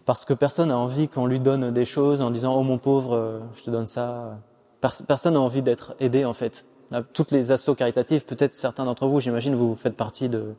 Parce 0.05 0.25
que 0.25 0.33
personne 0.33 0.69
n'a 0.69 0.77
envie 0.77 1.07
qu'on 1.07 1.27
lui 1.27 1.39
donne 1.39 1.71
des 1.71 1.85
choses 1.85 2.21
en 2.21 2.31
disant 2.31 2.55
Oh 2.55 2.63
mon 2.63 2.77
pauvre, 2.77 3.15
euh, 3.15 3.39
je 3.55 3.63
te 3.63 3.69
donne 3.69 3.85
ça. 3.85 4.37
Personne 4.81 5.35
n'a 5.35 5.39
envie 5.39 5.61
d'être 5.61 5.95
aidé 5.99 6.25
en 6.25 6.33
fait. 6.33 6.65
toutes 7.13 7.31
les 7.31 7.51
assauts 7.51 7.73
caritatifs, 7.73 8.25
peut-être 8.25 8.51
certains 8.51 8.83
d'entre 8.83 9.07
vous, 9.07 9.21
j'imagine, 9.21 9.55
vous 9.55 9.75
faites 9.75 9.95
partie 9.95 10.27
de 10.27 10.55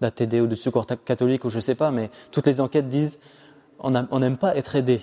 d'ATD 0.00 0.40
ou 0.40 0.46
de 0.48 0.56
Secours 0.56 0.84
catholique 1.04 1.44
ou 1.44 1.50
je 1.50 1.60
sais 1.60 1.76
pas, 1.76 1.92
mais 1.92 2.10
toutes 2.32 2.48
les 2.48 2.60
enquêtes 2.60 2.88
disent 2.88 3.20
on 3.78 3.90
n'aime 3.90 4.36
pas 4.36 4.56
être 4.56 4.74
aidé 4.74 5.00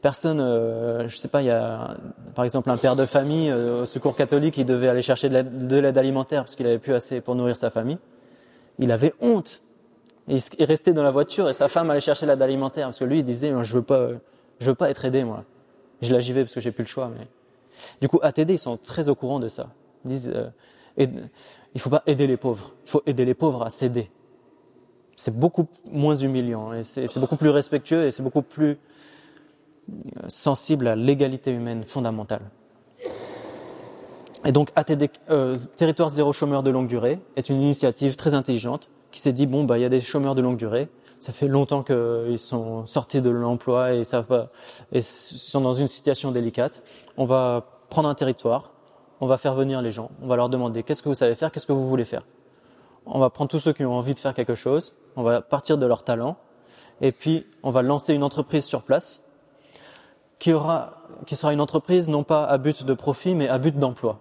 personne, 0.00 0.40
euh, 0.40 1.08
je 1.08 1.16
sais 1.16 1.28
pas, 1.28 1.42
il 1.42 1.46
y 1.46 1.50
a 1.50 1.96
par 2.34 2.44
exemple 2.44 2.70
un 2.70 2.76
père 2.76 2.96
de 2.96 3.06
famille 3.06 3.50
euh, 3.50 3.82
au 3.82 3.86
secours 3.86 4.16
catholique, 4.16 4.56
il 4.56 4.64
devait 4.64 4.88
aller 4.88 5.02
chercher 5.02 5.28
de 5.28 5.76
l'aide 5.76 5.98
alimentaire 5.98 6.44
parce 6.44 6.56
qu'il 6.56 6.66
avait 6.66 6.78
plus 6.78 6.94
assez 6.94 7.20
pour 7.20 7.34
nourrir 7.34 7.56
sa 7.56 7.70
famille. 7.70 7.98
Il 8.78 8.92
avait 8.92 9.14
honte. 9.20 9.62
Il, 10.28 10.40
restait 10.60 10.92
dans 10.92 11.02
la 11.02 11.10
voiture 11.10 11.48
et 11.48 11.54
sa 11.54 11.68
femme 11.68 11.90
allait 11.90 12.00
chercher 12.00 12.26
l'aide 12.26 12.42
alimentaire 12.42 12.86
parce 12.86 12.98
que 12.98 13.04
lui 13.04 13.20
il 13.20 13.24
disait 13.24 13.52
je 13.62 13.74
veux 13.74 13.82
pas, 13.82 14.08
je 14.60 14.66
veux 14.66 14.74
pas 14.74 14.90
être 14.90 15.04
aidé 15.04 15.24
moi. 15.24 15.44
Je 16.02 16.12
la 16.12 16.20
j'y 16.20 16.32
vais 16.32 16.42
parce 16.42 16.54
que 16.54 16.60
j'ai 16.60 16.70
plus 16.70 16.84
le 16.84 16.88
choix. 16.88 17.10
Mais 17.18 17.26
du 18.00 18.08
coup 18.08 18.20
ATD 18.22 18.50
ils 18.50 18.58
sont 18.58 18.76
très 18.76 19.08
au 19.08 19.14
courant 19.14 19.40
de 19.40 19.48
ça. 19.48 19.68
Ils 20.04 20.10
disent 20.10 20.32
euh, 20.34 21.06
il 21.74 21.80
faut 21.80 21.90
pas 21.90 22.02
aider 22.06 22.26
les 22.26 22.36
pauvres, 22.36 22.72
il 22.84 22.90
faut 22.90 23.02
aider 23.06 23.24
les 23.24 23.34
pauvres 23.34 23.64
à 23.64 23.70
céder. 23.70 24.10
C'est 25.16 25.36
beaucoup 25.36 25.66
moins 25.86 26.14
humiliant 26.14 26.72
et 26.72 26.84
c'est 26.84 27.18
beaucoup 27.18 27.36
plus 27.36 27.50
respectueux 27.50 28.04
et 28.04 28.10
c'est 28.10 28.22
beaucoup 28.22 28.42
plus 28.42 28.78
sensible 30.28 30.88
à 30.88 30.96
l'égalité 30.96 31.50
humaine 31.50 31.84
fondamentale. 31.84 32.42
Et 34.44 34.52
donc 34.52 34.70
euh, 35.30 35.56
Territoire 35.76 36.10
zéro 36.10 36.32
chômeur 36.32 36.62
de 36.62 36.70
longue 36.70 36.86
durée 36.86 37.20
est 37.36 37.48
une 37.48 37.60
initiative 37.60 38.16
très 38.16 38.34
intelligente 38.34 38.88
qui 39.10 39.20
s'est 39.20 39.32
dit 39.32 39.46
bon 39.46 39.64
bah 39.64 39.78
il 39.78 39.82
y 39.82 39.84
a 39.84 39.88
des 39.88 40.00
chômeurs 40.00 40.34
de 40.34 40.42
longue 40.42 40.56
durée, 40.56 40.88
ça 41.18 41.32
fait 41.32 41.48
longtemps 41.48 41.82
qu'ils 41.82 42.38
sont 42.38 42.86
sortis 42.86 43.20
de 43.20 43.30
l'emploi 43.30 43.94
et 43.94 44.04
ça 44.04 44.20
va 44.20 44.50
et 44.92 45.00
sont 45.00 45.60
dans 45.60 45.72
une 45.72 45.86
situation 45.86 46.30
délicate. 46.30 46.82
On 47.16 47.24
va 47.24 47.66
prendre 47.90 48.08
un 48.08 48.14
territoire, 48.14 48.72
on 49.20 49.26
va 49.26 49.38
faire 49.38 49.54
venir 49.54 49.82
les 49.82 49.90
gens, 49.90 50.10
on 50.22 50.28
va 50.28 50.36
leur 50.36 50.48
demander 50.48 50.82
qu'est-ce 50.82 51.02
que 51.02 51.08
vous 51.08 51.14
savez 51.14 51.34
faire, 51.34 51.50
qu'est-ce 51.50 51.66
que 51.66 51.72
vous 51.72 51.88
voulez 51.88 52.04
faire? 52.04 52.22
On 53.06 53.18
va 53.18 53.30
prendre 53.30 53.50
tous 53.50 53.58
ceux 53.58 53.72
qui 53.72 53.84
ont 53.84 53.94
envie 53.94 54.14
de 54.14 54.18
faire 54.18 54.34
quelque 54.34 54.54
chose, 54.54 54.96
on 55.16 55.22
va 55.22 55.40
partir 55.40 55.78
de 55.78 55.86
leur 55.86 56.04
talent 56.04 56.36
et 57.00 57.10
puis 57.10 57.46
on 57.62 57.70
va 57.70 57.82
lancer 57.82 58.14
une 58.14 58.22
entreprise 58.22 58.64
sur 58.64 58.82
place 58.82 59.27
qui, 60.38 60.52
aura, 60.52 61.04
qui 61.26 61.36
sera 61.36 61.52
une 61.52 61.60
entreprise 61.60 62.08
non 62.08 62.24
pas 62.24 62.44
à 62.44 62.58
but 62.58 62.84
de 62.84 62.94
profit, 62.94 63.34
mais 63.34 63.48
à 63.48 63.58
but 63.58 63.76
d'emploi. 63.76 64.20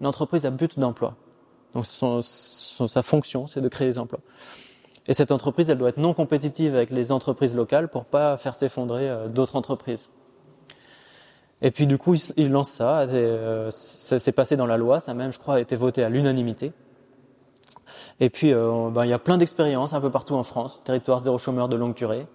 Une 0.00 0.06
entreprise 0.06 0.46
à 0.46 0.50
but 0.50 0.78
d'emploi. 0.78 1.14
Donc 1.74 1.86
son, 1.86 2.22
sa 2.22 3.02
fonction, 3.02 3.46
c'est 3.46 3.60
de 3.60 3.68
créer 3.68 3.88
des 3.88 3.98
emplois. 3.98 4.20
Et 5.06 5.14
cette 5.14 5.32
entreprise, 5.32 5.70
elle 5.70 5.78
doit 5.78 5.88
être 5.88 5.98
non 5.98 6.14
compétitive 6.14 6.74
avec 6.74 6.90
les 6.90 7.12
entreprises 7.12 7.56
locales 7.56 7.88
pour 7.88 8.04
pas 8.04 8.36
faire 8.36 8.54
s'effondrer 8.54 9.08
euh, 9.08 9.28
d'autres 9.28 9.56
entreprises. 9.56 10.10
Et 11.62 11.70
puis 11.70 11.86
du 11.86 11.98
coup, 11.98 12.14
il, 12.36 12.50
lance 12.50 12.70
ça. 12.70 13.00
Euh, 13.00 13.70
ça 13.70 14.18
s'est 14.18 14.32
passé 14.32 14.56
dans 14.56 14.66
la 14.66 14.76
loi. 14.76 15.00
Ça 15.00 15.14
même, 15.14 15.32
je 15.32 15.38
crois, 15.38 15.56
a 15.56 15.60
été 15.60 15.76
voté 15.76 16.02
à 16.02 16.08
l'unanimité. 16.08 16.72
Et 18.18 18.30
puis, 18.30 18.52
euh, 18.52 18.90
ben, 18.90 19.04
il 19.04 19.10
y 19.10 19.14
a 19.14 19.18
plein 19.18 19.38
d'expériences 19.38 19.92
un 19.94 20.00
peu 20.00 20.10
partout 20.10 20.34
en 20.34 20.42
France. 20.42 20.82
Territoire 20.84 21.22
zéro 21.22 21.38
chômeur 21.38 21.68
de 21.68 21.76
longue 21.76 21.94
durée. 21.94 22.26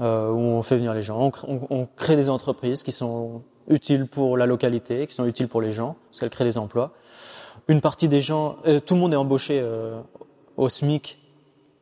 Euh, 0.00 0.30
où 0.30 0.38
on 0.38 0.62
fait 0.62 0.76
venir 0.76 0.94
les 0.94 1.02
gens, 1.02 1.30
on, 1.46 1.86
crée 1.96 2.16
des 2.16 2.28
entreprises 2.30 2.82
qui 2.82 2.92
sont 2.92 3.42
utiles 3.68 4.06
pour 4.06 4.36
la 4.36 4.46
localité, 4.46 5.06
qui 5.06 5.14
sont 5.14 5.26
utiles 5.26 5.48
pour 5.48 5.60
les 5.60 5.70
gens, 5.70 5.96
parce 6.08 6.20
qu'elles 6.20 6.30
créent 6.30 6.44
des 6.44 6.58
emplois. 6.58 6.92
Une 7.68 7.80
partie 7.80 8.08
des 8.08 8.20
gens, 8.20 8.56
euh, 8.66 8.80
tout 8.80 8.94
le 8.94 9.00
monde 9.00 9.12
est 9.12 9.16
embauché 9.18 9.60
euh, 9.60 10.00
au 10.56 10.68
SMIC, 10.68 11.20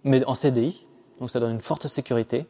mais 0.02 0.24
en 0.26 0.34
CDI, 0.34 0.86
donc 1.20 1.30
ça 1.30 1.38
donne 1.38 1.52
une 1.52 1.60
forte 1.60 1.86
sécurité. 1.86 2.46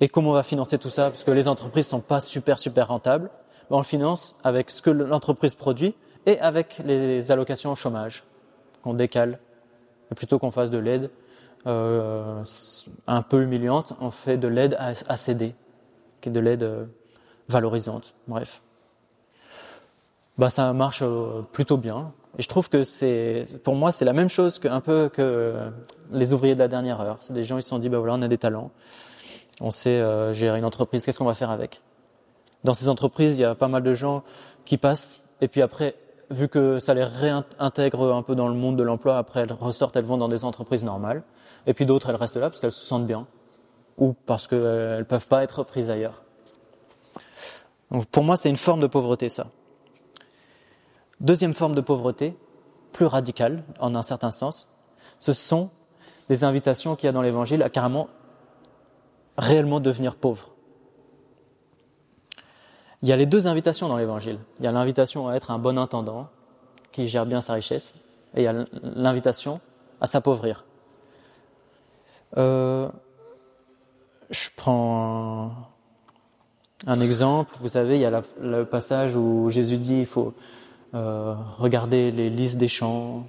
Et 0.00 0.08
comment 0.08 0.30
on 0.30 0.34
va 0.34 0.42
financer 0.42 0.78
tout 0.78 0.90
ça? 0.90 1.10
Parce 1.10 1.22
que 1.22 1.30
les 1.30 1.48
entreprises 1.48 1.86
sont 1.86 2.00
pas 2.00 2.20
super 2.20 2.58
super 2.58 2.88
rentables. 2.88 3.30
Ben, 3.70 3.76
on 3.76 3.78
le 3.78 3.84
finance 3.84 4.36
avec 4.42 4.70
ce 4.70 4.82
que 4.82 4.90
l'entreprise 4.90 5.54
produit 5.54 5.94
et 6.26 6.38
avec 6.40 6.82
les 6.84 7.30
allocations 7.30 7.72
au 7.72 7.76
chômage 7.76 8.24
qu'on 8.82 8.94
décale, 8.94 9.38
plutôt 10.16 10.38
qu'on 10.38 10.50
fasse 10.50 10.70
de 10.70 10.78
l'aide 10.78 11.10
euh, 11.66 12.44
un 13.06 13.22
peu 13.22 13.42
humiliante, 13.42 13.94
on 14.00 14.10
fait 14.10 14.36
de 14.36 14.48
l'aide 14.48 14.76
à, 14.78 15.16
céder, 15.16 15.54
qui 16.20 16.28
est 16.28 16.32
de 16.32 16.40
l'aide 16.40 16.62
euh, 16.62 16.84
valorisante. 17.48 18.14
Bref. 18.28 18.62
Bah, 20.38 20.50
ça 20.50 20.72
marche 20.72 21.00
euh, 21.02 21.42
plutôt 21.52 21.76
bien. 21.76 22.12
Et 22.38 22.42
je 22.42 22.48
trouve 22.48 22.68
que 22.68 22.82
c'est, 22.82 23.44
pour 23.64 23.74
moi, 23.74 23.92
c'est 23.92 24.04
la 24.04 24.12
même 24.12 24.28
chose 24.28 24.58
que, 24.58 24.68
un 24.68 24.80
peu 24.80 25.08
que 25.08 25.54
les 26.12 26.32
ouvriers 26.32 26.54
de 26.54 26.58
la 26.58 26.68
dernière 26.68 27.00
heure. 27.00 27.16
C'est 27.20 27.32
des 27.32 27.44
gens, 27.44 27.56
ils 27.56 27.62
se 27.62 27.70
sont 27.70 27.78
dit, 27.78 27.88
bah 27.88 27.98
voilà, 27.98 28.14
on 28.14 28.22
a 28.22 28.28
des 28.28 28.38
talents. 28.38 28.70
On 29.60 29.70
sait 29.70 30.04
gérer 30.34 30.58
une 30.58 30.66
entreprise. 30.66 31.06
Qu'est-ce 31.06 31.18
qu'on 31.18 31.24
va 31.24 31.34
faire 31.34 31.50
avec? 31.50 31.80
Dans 32.62 32.74
ces 32.74 32.90
entreprises, 32.90 33.38
il 33.38 33.42
y 33.42 33.44
a 33.46 33.54
pas 33.54 33.68
mal 33.68 33.82
de 33.82 33.94
gens 33.94 34.22
qui 34.66 34.76
passent 34.76 35.26
et 35.40 35.48
puis 35.48 35.62
après, 35.62 35.94
vu 36.30 36.48
que 36.48 36.78
ça 36.78 36.94
les 36.94 37.04
réintègre 37.04 38.12
un 38.12 38.22
peu 38.22 38.34
dans 38.34 38.48
le 38.48 38.54
monde 38.54 38.76
de 38.76 38.82
l'emploi, 38.82 39.18
après 39.18 39.40
elles 39.40 39.52
ressortent, 39.52 39.96
elles 39.96 40.04
vont 40.04 40.16
dans 40.16 40.28
des 40.28 40.44
entreprises 40.44 40.84
normales. 40.84 41.22
Et 41.66 41.74
puis 41.74 41.86
d'autres, 41.86 42.10
elles 42.10 42.16
restent 42.16 42.36
là 42.36 42.48
parce 42.48 42.60
qu'elles 42.60 42.72
se 42.72 42.84
sentent 42.84 43.06
bien 43.06 43.26
ou 43.98 44.12
parce 44.12 44.46
qu'elles 44.46 44.98
ne 44.98 45.02
peuvent 45.04 45.26
pas 45.26 45.42
être 45.42 45.64
prises 45.64 45.90
ailleurs. 45.90 46.22
Donc 47.90 48.06
pour 48.06 48.24
moi, 48.24 48.36
c'est 48.36 48.48
une 48.48 48.56
forme 48.56 48.80
de 48.80 48.86
pauvreté, 48.86 49.28
ça. 49.28 49.48
Deuxième 51.20 51.54
forme 51.54 51.74
de 51.74 51.80
pauvreté, 51.80 52.36
plus 52.92 53.06
radicale 53.06 53.62
en 53.80 53.94
un 53.94 54.02
certain 54.02 54.30
sens, 54.30 54.68
ce 55.18 55.32
sont 55.32 55.70
les 56.28 56.44
invitations 56.44 56.96
qu'il 56.96 57.06
y 57.06 57.08
a 57.08 57.12
dans 57.12 57.22
l'Évangile 57.22 57.62
à 57.62 57.70
carrément 57.70 58.08
réellement 59.38 59.80
devenir 59.80 60.16
pauvre. 60.16 60.50
Il 63.02 63.08
y 63.08 63.12
a 63.12 63.16
les 63.16 63.26
deux 63.26 63.46
invitations 63.46 63.88
dans 63.88 63.96
l'Évangile. 63.96 64.38
Il 64.58 64.64
y 64.64 64.68
a 64.68 64.72
l'invitation 64.72 65.28
à 65.28 65.34
être 65.34 65.50
un 65.50 65.58
bon 65.58 65.78
intendant 65.78 66.28
qui 66.92 67.06
gère 67.06 67.26
bien 67.26 67.40
sa 67.40 67.52
richesse, 67.52 67.94
et 68.34 68.40
il 68.40 68.44
y 68.44 68.46
a 68.46 68.64
l'invitation 68.82 69.60
à 70.00 70.06
s'appauvrir. 70.06 70.64
Euh, 72.36 72.88
je 74.30 74.48
prends 74.54 75.52
un, 76.86 77.00
exemple. 77.00 77.54
Vous 77.60 77.68
savez, 77.68 77.96
il 77.96 78.02
y 78.02 78.04
a 78.04 78.22
le 78.40 78.64
passage 78.64 79.16
où 79.16 79.50
Jésus 79.50 79.78
dit 79.78 80.00
il 80.00 80.06
faut 80.06 80.34
euh, 80.94 81.34
regarder 81.58 82.10
les 82.10 82.28
lys 82.28 82.56
des 82.56 82.68
champs. 82.68 83.26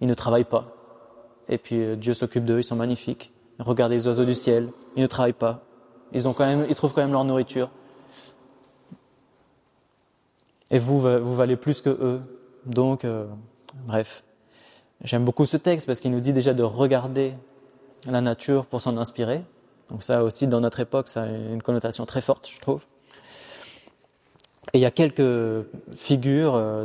Ils 0.00 0.08
ne 0.08 0.14
travaillent 0.14 0.44
pas. 0.44 0.66
Et 1.48 1.58
puis 1.58 1.80
euh, 1.80 1.96
Dieu 1.96 2.14
s'occupe 2.14 2.44
d'eux, 2.44 2.60
ils 2.60 2.64
sont 2.64 2.76
magnifiques. 2.76 3.32
Regardez 3.58 3.96
les 3.96 4.06
oiseaux 4.06 4.24
du 4.24 4.34
ciel, 4.34 4.70
ils 4.96 5.02
ne 5.02 5.06
travaillent 5.06 5.32
pas. 5.32 5.62
Ils, 6.12 6.20
ils 6.20 6.74
trouvent 6.74 6.94
quand 6.94 7.02
même 7.02 7.12
leur 7.12 7.24
nourriture. 7.24 7.70
Et 10.70 10.78
vous, 10.78 11.00
vous 11.00 11.34
valez 11.34 11.56
plus 11.56 11.82
que 11.82 11.90
eux. 11.90 12.20
Donc, 12.64 13.06
bref. 13.86 14.24
J'aime 15.04 15.24
beaucoup 15.24 15.44
ce 15.44 15.56
texte 15.58 15.86
parce 15.86 16.00
qu'il 16.00 16.10
nous 16.12 16.20
dit 16.20 16.32
déjà 16.32 16.54
de 16.54 16.62
regarder 16.62 17.34
la 18.06 18.20
nature 18.20 18.66
pour 18.66 18.80
s'en 18.80 18.96
inspirer. 18.96 19.42
Donc 19.90 20.02
ça 20.02 20.24
aussi, 20.24 20.46
dans 20.46 20.60
notre 20.60 20.80
époque, 20.80 21.08
ça 21.08 21.22
a 21.22 21.26
une 21.26 21.62
connotation 21.62 22.06
très 22.06 22.20
forte, 22.20 22.50
je 22.52 22.60
trouve. 22.60 22.86
Et 24.72 24.78
il 24.78 24.80
y 24.80 24.86
a 24.86 24.90
quelques 24.90 25.66
figures 25.94 26.54
euh, 26.54 26.84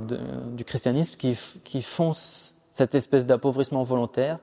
du 0.52 0.66
christianisme 0.66 1.16
qui, 1.16 1.38
qui 1.64 1.82
font 1.82 2.12
cette 2.14 2.96
espèce 2.96 3.26
d'appauvrissement 3.26 3.84
volontaire. 3.84 4.40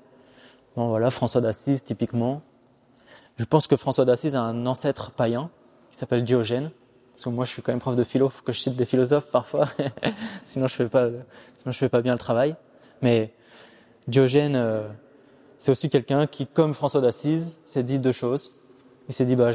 Bon 0.77 0.89
voilà, 0.89 1.11
François 1.11 1.41
d'Assise 1.41 1.83
typiquement. 1.83 2.43
Je 3.37 3.45
pense 3.45 3.67
que 3.67 3.77
François 3.77 4.05
d'Assise 4.05 4.37
a 4.37 4.43
un 4.43 4.67
ancêtre 4.67 5.11
païen 5.11 5.51
qui 5.91 5.99
s'appelle 5.99 6.25
Diogène. 6.25 6.71
Parce 7.13 7.25
que 7.25 7.29
moi, 7.31 7.45
je 7.45 7.51
suis 7.51 7.63
quand 7.63 7.73
même 7.73 7.81
prof 7.81 7.95
de 7.95 8.03
philo, 8.03 8.29
faut 8.29 8.43
que 8.43 8.51
je 8.51 8.59
cite 8.59 8.75
des 8.75 8.85
philosophes 8.85 9.31
parfois, 9.31 9.69
sinon 10.45 10.67
je 10.67 10.75
fais 10.75 10.89
fais 11.71 11.89
pas 11.89 12.03
bien 12.03 12.13
le 12.13 12.19
travail. 12.19 12.57
Mais 13.03 13.33
Diogène, 14.09 14.57
euh, 14.57 14.89
c'est 15.59 15.71
aussi 15.71 15.91
quelqu'un 15.91 16.27
qui, 16.27 16.47
comme 16.47 16.75
François 16.75 17.01
d'Assise, 17.01 17.61
s'est 17.65 17.83
dit 17.83 17.99
deux 17.99 18.13
choses. 18.13 18.55
Il 19.09 19.15
s'est 19.15 19.25
dit, 19.25 19.37
bah, 19.37 19.51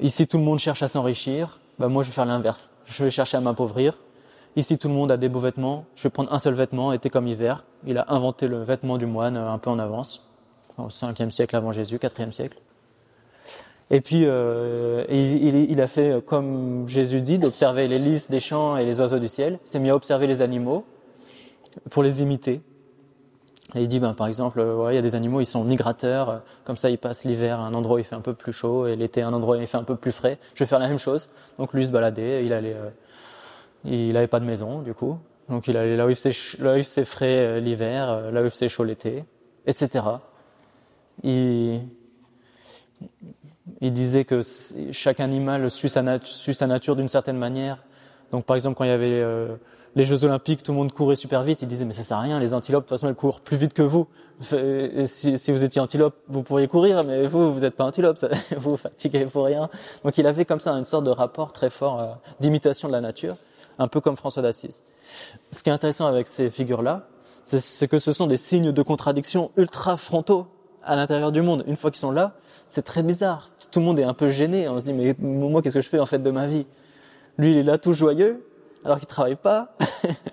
ici 0.00 0.26
tout 0.26 0.38
le 0.38 0.44
monde 0.44 0.58
cherche 0.58 0.82
à 0.82 0.88
s'enrichir, 0.88 1.60
bah, 1.78 1.88
moi 1.88 2.02
je 2.02 2.08
vais 2.08 2.14
faire 2.14 2.26
l'inverse. 2.26 2.70
Je 2.84 3.04
vais 3.04 3.10
chercher 3.10 3.36
à 3.36 3.40
m'appauvrir. 3.40 3.98
Ici 4.56 4.78
tout 4.78 4.88
le 4.88 4.94
monde 4.94 5.12
a 5.12 5.16
des 5.16 5.28
beaux 5.28 5.38
vêtements, 5.38 5.84
je 5.94 6.02
vais 6.02 6.10
prendre 6.10 6.32
un 6.32 6.38
seul 6.38 6.54
vêtement, 6.54 6.92
été 6.92 7.08
comme 7.08 7.26
hiver. 7.26 7.64
Il 7.86 7.98
a 7.98 8.06
inventé 8.12 8.48
le 8.48 8.62
vêtement 8.62 8.98
du 8.98 9.06
moine 9.06 9.36
euh, 9.36 9.52
un 9.52 9.58
peu 9.58 9.70
en 9.70 9.78
avance, 9.78 10.28
au 10.76 10.88
5e 10.88 11.30
siècle 11.30 11.54
avant 11.54 11.70
Jésus, 11.72 11.96
4e 11.96 12.32
siècle. 12.32 12.58
Et 13.92 14.00
puis, 14.00 14.22
euh, 14.24 15.04
il, 15.08 15.80
a 15.80 15.86
fait 15.88 16.24
comme 16.24 16.88
Jésus 16.88 17.22
dit, 17.22 17.38
d'observer 17.38 17.88
les 17.88 17.98
lys 17.98 18.30
des 18.30 18.38
champs 18.38 18.76
et 18.76 18.84
les 18.84 19.00
oiseaux 19.00 19.18
du 19.18 19.26
ciel. 19.26 19.58
Il 19.64 19.68
s'est 19.68 19.80
mis 19.80 19.90
à 19.90 19.96
observer 19.96 20.28
les 20.28 20.42
animaux 20.42 20.84
pour 21.90 22.04
les 22.04 22.22
imiter. 22.22 22.60
Et 23.74 23.82
il 23.82 23.88
dit, 23.88 24.00
ben, 24.00 24.14
par 24.14 24.26
exemple, 24.26 24.58
euh, 24.58 24.92
il 24.92 24.96
y 24.96 24.98
a 24.98 25.02
des 25.02 25.14
animaux, 25.14 25.40
ils 25.40 25.46
sont 25.46 25.62
migrateurs, 25.62 26.28
euh, 26.30 26.38
comme 26.64 26.76
ça 26.76 26.90
ils 26.90 26.98
passent 26.98 27.24
l'hiver 27.24 27.60
à 27.60 27.64
un 27.64 27.74
endroit 27.74 27.96
où 27.96 27.98
il 27.98 28.04
fait 28.04 28.16
un 28.16 28.20
peu 28.20 28.34
plus 28.34 28.52
chaud 28.52 28.86
et 28.86 28.96
l'été 28.96 29.22
à 29.22 29.28
un 29.28 29.32
endroit 29.32 29.56
où 29.56 29.60
il 29.60 29.66
fait 29.66 29.76
un 29.76 29.84
peu 29.84 29.96
plus 29.96 30.12
frais. 30.12 30.38
Je 30.54 30.64
vais 30.64 30.68
faire 30.68 30.80
la 30.80 30.88
même 30.88 30.98
chose. 30.98 31.28
Donc 31.58 31.72
lui 31.72 31.86
se 31.86 31.92
baladait, 31.92 32.44
il 32.44 32.52
allait, 32.52 32.76
il 33.84 34.12
n'avait 34.12 34.26
pas 34.26 34.40
de 34.40 34.44
maison 34.44 34.80
du 34.80 34.92
coup, 34.92 35.18
donc 35.48 35.68
il 35.68 35.76
allait 35.76 35.96
là 35.96 36.06
où 36.06 36.10
il 36.10 36.16
faisait, 36.16 37.04
frais 37.04 37.60
l'hiver, 37.60 38.32
là 38.32 38.42
où 38.42 38.44
il 38.44 38.50
faisait 38.50 38.68
chaud 38.68 38.84
l'été, 38.84 39.24
etc. 39.66 40.04
Il, 41.22 41.82
il 43.80 43.92
disait 43.92 44.24
que 44.24 44.40
chaque 44.92 45.20
animal 45.20 45.70
suit 45.70 45.88
sa, 45.88 46.02
nature 46.02 46.96
d'une 46.96 47.08
certaine 47.08 47.36
manière. 47.36 47.82
Donc 48.32 48.44
par 48.44 48.56
exemple 48.56 48.76
quand 48.76 48.84
il 48.84 48.90
y 48.90 48.92
avait 48.92 49.08
euh, 49.08 49.56
les 49.96 50.04
Jeux 50.04 50.24
Olympiques, 50.24 50.62
tout 50.62 50.72
le 50.72 50.78
monde 50.78 50.92
courait 50.92 51.16
super 51.16 51.42
vite. 51.42 51.62
Il 51.62 51.68
disait 51.68 51.84
mais 51.84 51.92
ça 51.92 52.02
sert 52.02 52.16
à 52.16 52.20
rien, 52.20 52.38
les 52.38 52.54
antilopes 52.54 52.84
de 52.84 52.88
toute 52.88 52.98
façon 52.98 53.08
elles 53.08 53.14
courent 53.14 53.40
plus 53.40 53.56
vite 53.56 53.74
que 53.74 53.82
vous. 53.82 54.06
si, 54.40 55.52
vous 55.52 55.64
étiez 55.64 55.80
antilope, 55.80 56.14
vous 56.28 56.42
pourriez 56.42 56.68
courir, 56.68 57.04
mais 57.04 57.26
vous 57.26 57.52
vous 57.52 57.60
n'êtes 57.60 57.76
pas 57.76 57.84
antilope, 57.84 58.18
vous 58.56 58.70
vous 58.70 58.76
fatiguez 58.76 59.26
pour 59.26 59.46
rien. 59.46 59.68
Donc 60.04 60.16
il 60.18 60.26
avait 60.26 60.44
comme 60.44 60.60
ça 60.60 60.72
une 60.72 60.84
sorte 60.84 61.04
de 61.04 61.10
rapport 61.10 61.52
très 61.52 61.70
fort 61.70 62.00
euh, 62.00 62.06
d'imitation 62.40 62.88
de 62.88 62.92
la 62.92 63.00
nature, 63.00 63.36
un 63.78 63.88
peu 63.88 64.00
comme 64.00 64.16
François 64.16 64.42
d'Assise. 64.42 64.82
Ce 65.50 65.62
qui 65.62 65.70
est 65.70 65.72
intéressant 65.72 66.06
avec 66.06 66.28
ces 66.28 66.50
figures-là, 66.50 67.08
c'est 67.44 67.88
que 67.88 67.98
ce 67.98 68.12
sont 68.12 68.26
des 68.26 68.36
signes 68.36 68.70
de 68.70 68.82
contradiction 68.82 69.50
ultra 69.56 69.96
frontaux 69.96 70.46
à 70.84 70.96
l'intérieur 70.96 71.32
du 71.32 71.42
monde. 71.42 71.64
Une 71.66 71.76
fois 71.76 71.90
qu'ils 71.90 71.98
sont 71.98 72.12
là, 72.12 72.34
c'est 72.68 72.82
très 72.82 73.02
bizarre. 73.02 73.48
Tout 73.70 73.80
le 73.80 73.86
monde 73.86 73.98
est 73.98 74.04
un 74.04 74.14
peu 74.14 74.28
gêné. 74.28 74.68
On 74.68 74.78
se 74.78 74.84
dit, 74.84 74.92
mais 74.92 75.14
moi, 75.18 75.60
qu'est-ce 75.62 75.74
que 75.74 75.80
je 75.80 75.88
fais 75.88 75.98
en 75.98 76.06
fait 76.06 76.20
de 76.20 76.30
ma 76.30 76.46
vie? 76.46 76.66
Lui, 77.38 77.52
il 77.52 77.58
est 77.58 77.62
là 77.62 77.78
tout 77.78 77.92
joyeux, 77.92 78.44
alors 78.84 78.98
qu'il 78.98 79.08
travaille 79.08 79.36
pas. 79.36 79.76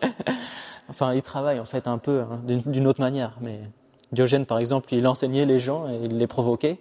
enfin, 0.89 1.13
il 1.13 1.21
travaille 1.21 1.59
en 1.59 1.65
fait 1.65 1.87
un 1.87 1.97
peu 1.97 2.21
hein, 2.21 2.41
d'une 2.45 2.87
autre 2.87 3.01
manière. 3.01 3.37
Mais 3.41 3.61
Diogène, 4.11 4.45
par 4.45 4.59
exemple, 4.59 4.93
il 4.93 5.05
enseignait 5.07 5.45
les 5.45 5.59
gens 5.59 5.87
et 5.89 5.99
il 6.05 6.17
les 6.17 6.27
provoquait. 6.27 6.79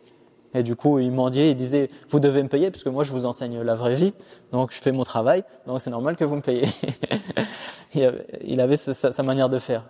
Et 0.55 0.63
du 0.63 0.75
coup, 0.75 0.99
il 0.99 1.13
mendiait, 1.13 1.51
il 1.51 1.57
disait, 1.57 1.91
vous 2.09 2.21
devez 2.21 2.43
me 2.43 2.49
payer 2.49 2.71
parce 2.71 2.83
que 2.83 2.89
moi, 2.89 3.05
je 3.05 3.13
vous 3.13 3.27
enseigne 3.27 3.61
la 3.61 3.75
vraie 3.75 3.95
vie. 3.95 4.15
Donc, 4.53 4.73
je 4.73 4.81
fais 4.81 4.93
mon 4.93 5.05
travail. 5.05 5.45
Donc, 5.67 5.81
c'est 5.81 5.91
normal 5.91 6.17
que 6.17 6.25
vous 6.25 6.37
me 6.37 6.41
payez. 6.41 6.67
il 7.95 8.61
avait 8.61 8.77
sa 8.77 9.23
manière 9.23 9.49
de 9.49 9.59
faire. 9.59 9.85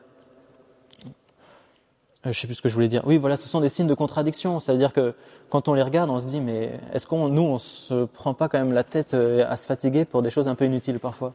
Euh, 2.27 2.33
je 2.33 2.41
sais 2.41 2.47
plus 2.47 2.55
ce 2.55 2.62
que 2.62 2.68
je 2.68 2.74
voulais 2.74 2.89
dire. 2.89 3.03
Oui, 3.07 3.18
voilà, 3.18 3.37
ce 3.37 3.49
sont 3.49 3.61
des 3.61 3.68
signes 3.68 3.87
de 3.87 3.95
contradiction. 3.95 4.61
C'est-à-dire 4.61 4.93
que 4.93 5.14
quand 5.51 5.68
on 5.68 5.74
les 5.74 5.83
regarde, 5.83 6.11
on 6.11 6.18
se 6.18 6.27
dit, 6.27 6.41
mais 6.41 6.81
est-ce 6.93 7.07
qu'on, 7.07 7.29
nous, 7.29 7.43
on 7.43 7.59
se 7.59 8.05
prend 8.05 8.35
pas 8.35 8.49
quand 8.49 8.59
même 8.59 8.72
la 8.72 8.85
tête 8.85 9.14
euh, 9.14 9.45
à 9.49 9.57
se 9.57 9.66
fatiguer 9.66 10.05
pour 10.05 10.22
des 10.22 10.31
choses 10.31 10.49
un 10.49 10.55
peu 10.55 10.64
inutiles 10.64 10.99
parfois? 10.99 11.35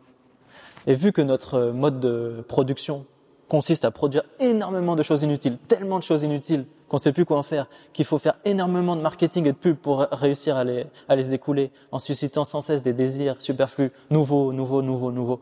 Et 0.87 0.93
vu 0.93 1.11
que 1.11 1.21
notre 1.21 1.71
mode 1.71 1.99
de 1.99 2.43
production 2.47 3.05
consiste 3.47 3.85
à 3.85 3.91
produire 3.91 4.23
énormément 4.39 4.95
de 4.95 5.03
choses 5.03 5.23
inutiles, 5.23 5.57
tellement 5.67 5.99
de 5.99 6.03
choses 6.03 6.23
inutiles 6.23 6.65
qu'on 6.87 6.97
ne 6.97 7.01
sait 7.01 7.11
plus 7.11 7.25
quoi 7.25 7.37
en 7.37 7.43
faire, 7.43 7.67
qu'il 7.93 8.05
faut 8.05 8.17
faire 8.17 8.35
énormément 8.45 8.95
de 8.95 9.01
marketing 9.01 9.45
et 9.45 9.51
de 9.51 9.57
pub 9.57 9.75
pour 9.75 9.99
réussir 9.99 10.55
à 10.57 10.63
les, 10.63 10.87
à 11.09 11.15
les 11.15 11.33
écouler, 11.33 11.71
en 11.91 11.99
suscitant 11.99 12.45
sans 12.45 12.61
cesse 12.61 12.81
des 12.81 12.93
désirs 12.93 13.35
superflus, 13.39 13.91
nouveaux, 14.09 14.53
nouveaux, 14.53 14.81
nouveaux, 14.81 15.11
nouveaux, 15.11 15.41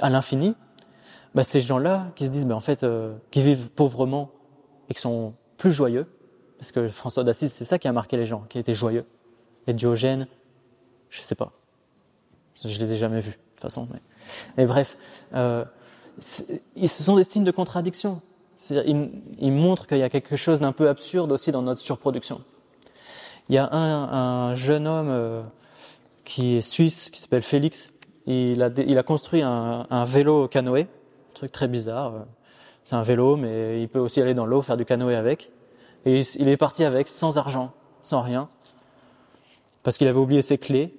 à 0.00 0.10
l'infini, 0.10 0.54
bah, 1.34 1.44
ces 1.44 1.60
gens-là 1.60 2.08
qui 2.14 2.26
se 2.26 2.30
disent, 2.30 2.46
bah, 2.46 2.56
en 2.56 2.60
fait, 2.60 2.82
euh, 2.82 3.14
qui 3.30 3.42
vivent 3.42 3.70
pauvrement, 3.70 4.30
et 4.88 4.94
qui 4.94 5.00
sont 5.00 5.34
plus 5.56 5.72
joyeux, 5.72 6.06
parce 6.58 6.72
que 6.72 6.88
François 6.88 7.24
d'Assise, 7.24 7.52
c'est 7.52 7.64
ça 7.64 7.78
qui 7.78 7.88
a 7.88 7.92
marqué 7.92 8.16
les 8.16 8.26
gens, 8.26 8.44
qui 8.48 8.58
étaient 8.58 8.74
joyeux. 8.74 9.04
Et 9.66 9.72
Diogène, 9.72 10.26
je 11.10 11.20
sais 11.20 11.34
pas, 11.34 11.52
je 12.64 12.78
les 12.78 12.92
ai 12.92 12.96
jamais 12.96 13.20
vus 13.20 13.38
Mais, 14.56 14.66
bref, 14.66 14.96
euh, 15.34 15.64
ce 16.20 17.02
sont 17.02 17.16
des 17.16 17.24
signes 17.24 17.44
de 17.44 17.50
contradiction. 17.50 18.20
Ils, 18.70 19.52
montrent 19.52 19.86
qu'il 19.86 19.98
y 19.98 20.02
a 20.02 20.08
quelque 20.08 20.36
chose 20.36 20.60
d'un 20.60 20.72
peu 20.72 20.88
absurde 20.88 21.30
aussi 21.30 21.52
dans 21.52 21.62
notre 21.62 21.80
surproduction. 21.80 22.40
Il 23.48 23.54
y 23.54 23.58
a 23.58 23.72
un, 23.72 24.48
un 24.50 24.54
jeune 24.56 24.88
homme 24.88 25.08
euh, 25.08 25.42
qui 26.24 26.56
est 26.56 26.60
suisse, 26.60 27.10
qui 27.10 27.20
s'appelle 27.20 27.42
Félix. 27.42 27.92
Il 28.26 28.62
a, 28.62 29.02
construit 29.04 29.40
un, 29.42 30.04
vélo 30.04 30.48
canoë, 30.48 30.82
un 30.82 31.34
truc 31.34 31.52
très 31.52 31.68
bizarre. 31.68 32.26
C'est 32.82 32.96
un 32.96 33.02
vélo, 33.02 33.36
mais 33.36 33.80
il 33.80 33.88
peut 33.88 34.00
aussi 34.00 34.20
aller 34.20 34.34
dans 34.34 34.46
l'eau, 34.46 34.62
faire 34.62 34.76
du 34.76 34.84
canoë 34.84 35.14
avec. 35.14 35.52
Et 36.04 36.22
il 36.38 36.48
est 36.48 36.56
parti 36.56 36.84
avec, 36.84 37.08
sans 37.08 37.38
argent, 37.38 37.72
sans 38.02 38.22
rien, 38.22 38.48
parce 39.84 39.96
qu'il 39.96 40.08
avait 40.08 40.18
oublié 40.18 40.42
ses 40.42 40.58
clés. 40.58 40.98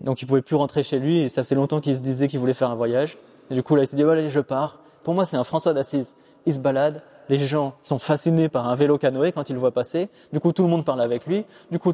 Donc 0.00 0.22
il 0.22 0.26
pouvait 0.26 0.42
plus 0.42 0.56
rentrer 0.56 0.82
chez 0.82 0.98
lui, 0.98 1.20
et 1.20 1.28
ça 1.28 1.42
faisait 1.42 1.54
longtemps 1.54 1.80
qu'il 1.80 1.96
se 1.96 2.00
disait 2.00 2.28
qu'il 2.28 2.38
voulait 2.38 2.54
faire 2.54 2.70
un 2.70 2.74
voyage. 2.74 3.18
Et 3.50 3.54
du 3.54 3.62
coup, 3.62 3.76
là, 3.76 3.82
il 3.82 3.86
s'est 3.86 3.96
dit, 3.96 4.02
allez, 4.02 4.28
je 4.28 4.40
pars. 4.40 4.80
Pour 5.02 5.14
moi, 5.14 5.24
c'est 5.24 5.36
un 5.36 5.44
François 5.44 5.72
d'Assise. 5.72 6.16
Il 6.46 6.54
se 6.54 6.58
balade, 6.58 7.02
les 7.28 7.38
gens 7.38 7.74
sont 7.82 7.98
fascinés 7.98 8.48
par 8.48 8.68
un 8.68 8.74
vélo 8.74 8.98
canoë 8.98 9.32
quand 9.32 9.50
ils 9.50 9.54
le 9.54 9.58
voient 9.58 9.72
passer. 9.72 10.08
Du 10.32 10.40
coup, 10.40 10.52
tout 10.52 10.62
le 10.62 10.68
monde 10.68 10.84
parle 10.84 11.00
avec 11.00 11.26
lui. 11.26 11.44
Du 11.70 11.78
coup, 11.78 11.92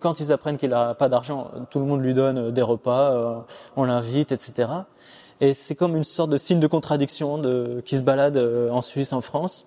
quand 0.00 0.20
ils 0.20 0.32
apprennent 0.32 0.58
qu'il 0.58 0.70
n'a 0.70 0.94
pas 0.94 1.08
d'argent, 1.08 1.50
tout 1.70 1.78
le 1.78 1.86
monde 1.86 2.02
lui 2.02 2.14
donne 2.14 2.50
des 2.50 2.62
repas, 2.62 3.12
euh, 3.12 3.38
on 3.76 3.84
l'invite, 3.84 4.32
etc. 4.32 4.68
Et 5.40 5.54
c'est 5.54 5.74
comme 5.74 5.96
une 5.96 6.04
sorte 6.04 6.30
de 6.30 6.36
signe 6.36 6.60
de 6.60 6.66
contradiction 6.66 7.38
de, 7.38 7.82
qui 7.84 7.96
se 7.96 8.02
balade 8.02 8.36
euh, 8.36 8.70
en 8.70 8.80
Suisse, 8.80 9.12
en 9.12 9.20
France, 9.20 9.66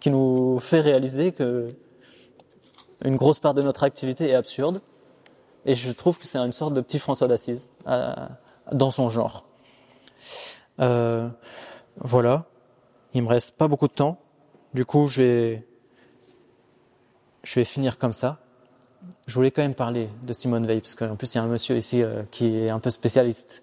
qui 0.00 0.10
nous 0.10 0.58
fait 0.58 0.80
réaliser 0.80 1.32
que 1.32 1.68
une 3.04 3.16
grosse 3.16 3.40
part 3.40 3.54
de 3.54 3.62
notre 3.62 3.84
activité 3.84 4.30
est 4.30 4.34
absurde. 4.34 4.80
Et 5.64 5.74
je 5.74 5.90
trouve 5.90 6.18
que 6.18 6.26
c'est 6.26 6.38
une 6.38 6.52
sorte 6.52 6.74
de 6.74 6.80
petit 6.80 6.98
François 6.98 7.28
d'Assise 7.28 7.68
euh, 7.86 8.14
dans 8.72 8.90
son 8.90 9.08
genre. 9.08 9.44
Euh, 10.80 11.28
voilà. 11.96 12.46
Il 13.14 13.22
me 13.22 13.28
reste 13.28 13.56
pas 13.56 13.68
beaucoup 13.68 13.88
de 13.88 13.92
temps. 13.92 14.18
Du 14.74 14.84
coup, 14.84 15.06
je 15.06 15.22
vais, 15.22 15.66
je 17.44 17.54
vais 17.60 17.64
finir 17.64 17.98
comme 17.98 18.12
ça. 18.12 18.38
Je 19.26 19.34
voulais 19.34 19.50
quand 19.50 19.62
même 19.62 19.74
parler 19.74 20.08
de 20.22 20.32
Simone 20.32 20.66
Veil, 20.66 20.80
parce 20.80 20.94
qu'en 20.94 21.16
plus, 21.16 21.34
il 21.34 21.38
y 21.38 21.40
a 21.40 21.44
un 21.44 21.48
monsieur 21.48 21.76
ici 21.76 22.02
euh, 22.02 22.22
qui 22.30 22.56
est 22.56 22.70
un 22.70 22.78
peu 22.78 22.90
spécialiste 22.90 23.62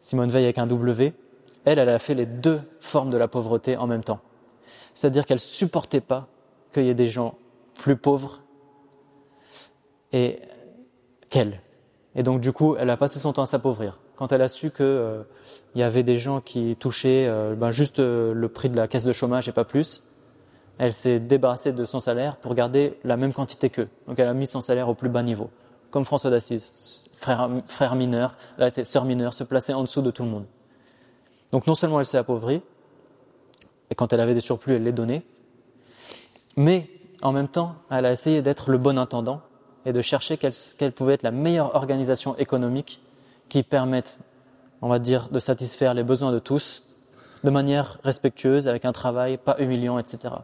Simone 0.00 0.30
Veil 0.30 0.44
avec 0.44 0.58
un 0.58 0.66
W, 0.66 1.12
elle, 1.64 1.78
elle 1.78 1.88
a 1.88 1.98
fait 1.98 2.14
les 2.14 2.26
deux 2.26 2.60
formes 2.80 3.10
de 3.10 3.16
la 3.16 3.28
pauvreté 3.28 3.76
en 3.76 3.86
même 3.86 4.02
temps. 4.02 4.20
C'est-à-dire 4.94 5.26
qu'elle 5.26 5.40
supportait 5.40 6.00
pas 6.00 6.26
qu'il 6.72 6.84
y 6.84 6.88
ait 6.88 6.94
des 6.94 7.08
gens 7.08 7.34
plus 7.74 7.96
pauvres 7.96 8.42
et 10.12 10.40
qu'elle. 11.30 11.62
Et 12.14 12.22
donc 12.22 12.40
du 12.40 12.52
coup, 12.52 12.76
elle 12.76 12.90
a 12.90 12.96
passé 12.96 13.18
son 13.18 13.32
temps 13.32 13.42
à 13.42 13.46
s'appauvrir. 13.46 13.98
Quand 14.16 14.32
elle 14.32 14.42
a 14.42 14.48
su 14.48 14.70
qu'il 14.70 14.84
euh, 14.84 15.22
y 15.74 15.82
avait 15.82 16.02
des 16.02 16.18
gens 16.18 16.42
qui 16.42 16.76
touchaient 16.76 17.26
euh, 17.26 17.54
ben, 17.54 17.70
juste 17.70 18.00
euh, 18.00 18.34
le 18.34 18.48
prix 18.48 18.68
de 18.68 18.76
la 18.76 18.86
caisse 18.86 19.04
de 19.04 19.12
chômage 19.12 19.48
et 19.48 19.52
pas 19.52 19.64
plus, 19.64 20.06
elle 20.76 20.92
s'est 20.92 21.20
débarrassée 21.20 21.72
de 21.72 21.84
son 21.86 22.00
salaire 22.00 22.36
pour 22.36 22.54
garder 22.54 22.98
la 23.04 23.16
même 23.16 23.32
quantité 23.32 23.70
qu'eux. 23.70 23.88
Donc 24.06 24.18
elle 24.18 24.28
a 24.28 24.34
mis 24.34 24.46
son 24.46 24.60
salaire 24.60 24.90
au 24.90 24.94
plus 24.94 25.08
bas 25.08 25.22
niveau 25.22 25.50
comme 25.90 26.04
François 26.04 26.30
d'Assise, 26.30 26.72
frère, 27.16 27.50
frère 27.66 27.94
mineur, 27.96 28.36
elle 28.58 28.68
était 28.68 28.84
sœur 28.84 29.04
mineure, 29.04 29.34
se 29.34 29.44
plaçait 29.44 29.72
en 29.72 29.82
dessous 29.82 30.02
de 30.02 30.10
tout 30.10 30.22
le 30.22 30.30
monde. 30.30 30.46
Donc 31.52 31.66
non 31.66 31.74
seulement 31.74 31.98
elle 31.98 32.06
s'est 32.06 32.18
appauvrie, 32.18 32.62
et 33.90 33.94
quand 33.94 34.12
elle 34.12 34.20
avait 34.20 34.34
des 34.34 34.40
surplus, 34.40 34.76
elle 34.76 34.84
les 34.84 34.92
donnait, 34.92 35.22
mais 36.56 36.88
en 37.22 37.32
même 37.32 37.48
temps, 37.48 37.74
elle 37.90 38.06
a 38.06 38.12
essayé 38.12 38.40
d'être 38.40 38.70
le 38.70 38.78
bon 38.78 38.98
intendant 38.98 39.42
et 39.86 39.92
de 39.92 40.00
chercher 40.02 40.36
quelle, 40.36 40.92
pouvait 40.92 41.14
être 41.14 41.22
la 41.22 41.30
meilleure 41.30 41.74
organisation 41.74 42.36
économique 42.36 43.00
qui 43.48 43.62
permette, 43.62 44.20
on 44.82 44.88
va 44.88 44.98
dire, 44.98 45.28
de 45.30 45.38
satisfaire 45.38 45.94
les 45.94 46.02
besoins 46.02 46.32
de 46.32 46.38
tous 46.38 46.84
de 47.42 47.50
manière 47.50 47.98
respectueuse, 48.04 48.68
avec 48.68 48.84
un 48.84 48.92
travail 48.92 49.38
pas 49.38 49.56
humiliant, 49.58 49.98
etc. 49.98 50.34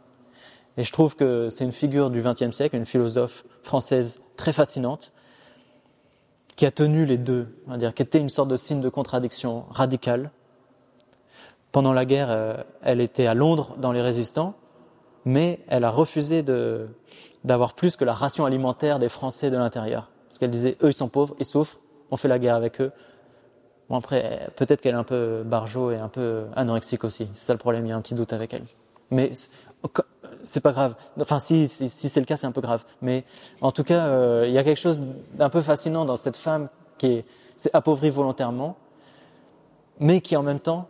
Et 0.78 0.84
je 0.84 0.92
trouve 0.92 1.14
que 1.14 1.48
c'est 1.50 1.64
une 1.64 1.72
figure 1.72 2.10
du 2.10 2.22
XXe 2.22 2.50
siècle, 2.50 2.76
une 2.76 2.86
philosophe 2.86 3.44
française 3.62 4.22
très 4.36 4.52
fascinante, 4.52 5.12
qui 6.56 6.64
a 6.64 6.70
tenu 6.70 7.04
les 7.04 7.18
deux, 7.18 7.48
on 7.66 7.72
va 7.72 7.76
dire, 7.76 7.92
qui 7.92 8.02
était 8.02 8.18
une 8.18 8.30
sorte 8.30 8.48
de 8.48 8.56
signe 8.56 8.80
de 8.80 8.88
contradiction 8.88 9.66
radicale. 9.70 10.30
Pendant 11.70 11.92
la 11.92 12.06
guerre, 12.06 12.30
euh, 12.30 12.56
elle 12.82 13.02
était 13.02 13.26
à 13.26 13.34
Londres 13.34 13.76
dans 13.78 13.92
les 13.92 14.00
résistants, 14.00 14.54
mais 15.26 15.58
elle 15.66 15.84
a 15.84 15.90
refusé 15.90 16.42
d'avoir 17.44 17.74
plus 17.74 17.96
que 17.96 18.04
la 18.04 18.14
ration 18.14 18.46
alimentaire 18.46 18.98
des 18.98 19.10
Français 19.10 19.50
de 19.50 19.56
l'intérieur. 19.56 20.08
Parce 20.28 20.38
qu'elle 20.38 20.50
disait, 20.50 20.78
eux, 20.82 20.88
ils 20.88 20.94
sont 20.94 21.08
pauvres, 21.08 21.34
ils 21.40 21.44
souffrent, 21.44 21.78
on 22.10 22.16
fait 22.16 22.28
la 22.28 22.38
guerre 22.38 22.54
avec 22.54 22.80
eux. 22.80 22.92
Bon, 23.90 23.96
après, 23.96 24.48
peut-être 24.56 24.80
qu'elle 24.80 24.94
est 24.94 24.98
un 24.98 25.04
peu 25.04 25.42
barjot 25.44 25.90
et 25.90 25.96
un 25.96 26.08
peu 26.08 26.44
anorexique 26.54 27.04
aussi. 27.04 27.28
C'est 27.32 27.46
ça 27.46 27.52
le 27.52 27.58
problème, 27.58 27.84
il 27.86 27.88
y 27.88 27.92
a 27.92 27.96
un 27.96 28.00
petit 28.00 28.14
doute 28.14 28.32
avec 28.32 28.54
elle. 28.54 28.62
Mais 29.10 29.32
c'est 30.42 30.60
pas 30.60 30.72
grave. 30.72 30.94
Enfin, 31.20 31.40
si, 31.40 31.66
c'est 31.66 32.20
le 32.20 32.26
cas, 32.26 32.36
c'est 32.36 32.46
un 32.46 32.52
peu 32.52 32.60
grave. 32.60 32.84
Mais 33.02 33.24
en 33.60 33.72
tout 33.72 33.84
cas, 33.84 34.06
euh, 34.06 34.44
il 34.46 34.54
y 34.54 34.58
a 34.58 34.64
quelque 34.64 34.80
chose 34.80 35.00
d'un 35.34 35.50
peu 35.50 35.60
fascinant 35.60 36.04
dans 36.04 36.16
cette 36.16 36.36
femme 36.36 36.68
qui 36.98 37.06
est, 37.06 37.24
appauvrie 37.72 38.10
volontairement, 38.10 38.76
mais 39.98 40.20
qui 40.20 40.36
en 40.36 40.42
même 40.42 40.60
temps 40.60 40.88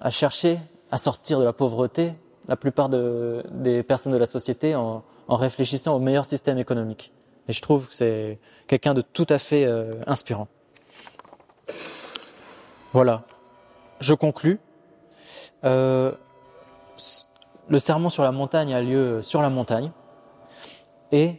a 0.00 0.10
cherché 0.10 0.58
à 0.90 0.98
sortir 0.98 1.38
de 1.38 1.44
la 1.44 1.52
pauvreté 1.52 2.12
la 2.50 2.56
plupart 2.56 2.88
des 2.88 3.84
personnes 3.84 4.12
de 4.12 4.18
la 4.18 4.26
société 4.26 4.74
en, 4.74 5.04
réfléchissant 5.28 5.94
au 5.94 6.00
meilleur 6.00 6.24
système 6.24 6.58
économique. 6.58 7.12
Et 7.46 7.52
je 7.52 7.62
trouve 7.62 7.88
que 7.88 7.94
c'est 7.94 8.40
quelqu'un 8.66 8.92
de 8.92 9.02
tout 9.02 9.26
à 9.28 9.38
fait 9.38 9.64
euh, 9.64 9.94
inspirant. 10.08 10.48
Voilà. 12.92 13.22
Je 14.00 14.14
conclus. 14.14 14.58
Euh, 15.64 16.10
le 17.68 17.78
sermon 17.78 18.08
sur 18.08 18.24
la 18.24 18.32
montagne 18.32 18.74
a 18.74 18.80
lieu 18.80 19.22
sur 19.22 19.42
la 19.42 19.48
montagne. 19.48 19.92
Et 21.12 21.36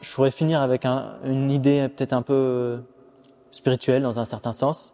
je 0.00 0.12
voudrais 0.16 0.32
finir 0.32 0.60
avec 0.60 0.84
une 0.84 1.52
idée 1.52 1.88
peut-être 1.88 2.14
un 2.14 2.22
peu 2.22 2.80
spirituelle 3.52 4.02
dans 4.02 4.18
un 4.18 4.24
certain 4.24 4.52
sens. 4.52 4.92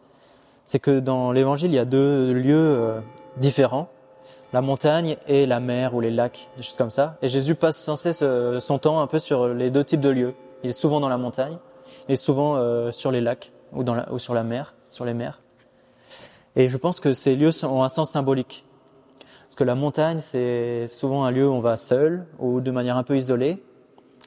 C'est 0.66 0.78
que 0.78 1.00
dans 1.00 1.32
l'évangile, 1.32 1.70
il 1.70 1.76
y 1.76 1.78
a 1.78 1.86
deux 1.86 2.34
lieux 2.34 2.54
euh, 2.54 3.00
différents. 3.38 3.88
La 4.54 4.60
montagne 4.60 5.16
et 5.26 5.46
la 5.46 5.58
mer 5.58 5.96
ou 5.96 6.00
les 6.00 6.12
lacs, 6.12 6.48
des 6.56 6.62
choses 6.62 6.76
comme 6.76 6.88
ça. 6.88 7.18
Et 7.22 7.26
Jésus 7.26 7.56
passe 7.56 7.76
sans 7.76 7.96
cesse 7.96 8.22
son 8.60 8.78
temps 8.78 9.00
un 9.00 9.08
peu 9.08 9.18
sur 9.18 9.48
les 9.48 9.68
deux 9.68 9.82
types 9.82 10.00
de 10.00 10.08
lieux. 10.08 10.34
Il 10.62 10.70
est 10.70 10.72
souvent 10.72 11.00
dans 11.00 11.08
la 11.08 11.18
montagne 11.18 11.58
et 12.08 12.14
souvent 12.14 12.54
euh, 12.54 12.92
sur 12.92 13.10
les 13.10 13.20
lacs 13.20 13.50
ou, 13.72 13.82
sur 14.20 14.32
la 14.32 14.44
mer, 14.44 14.76
sur 14.92 15.04
les 15.04 15.12
mers. 15.12 15.42
Et 16.54 16.68
je 16.68 16.76
pense 16.76 17.00
que 17.00 17.14
ces 17.14 17.34
lieux 17.34 17.50
ont 17.64 17.82
un 17.82 17.88
sens 17.88 18.10
symbolique. 18.10 18.64
Parce 19.42 19.56
que 19.56 19.64
la 19.64 19.74
montagne, 19.74 20.20
c'est 20.20 20.86
souvent 20.86 21.24
un 21.24 21.32
lieu 21.32 21.48
où 21.48 21.52
on 21.52 21.58
va 21.58 21.76
seul 21.76 22.24
ou 22.38 22.60
de 22.60 22.70
manière 22.70 22.96
un 22.96 23.02
peu 23.02 23.16
isolée 23.16 23.60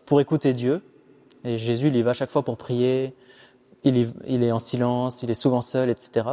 pour 0.05 0.19
écouter 0.19 0.51
Dieu. 0.51 0.83
Et 1.45 1.57
Jésus, 1.57 1.87
il 1.87 1.95
y 1.95 2.01
va 2.01 2.11
chaque 2.11 2.31
fois 2.31 2.43
pour 2.43 2.57
prier. 2.57 3.15
Il, 3.85 4.11
il 4.25 4.43
est 4.43 4.51
en 4.51 4.59
silence, 4.59 5.23
il 5.23 5.31
est 5.31 5.41
souvent 5.41 5.61
seul, 5.61 5.89
etc. 5.89 6.25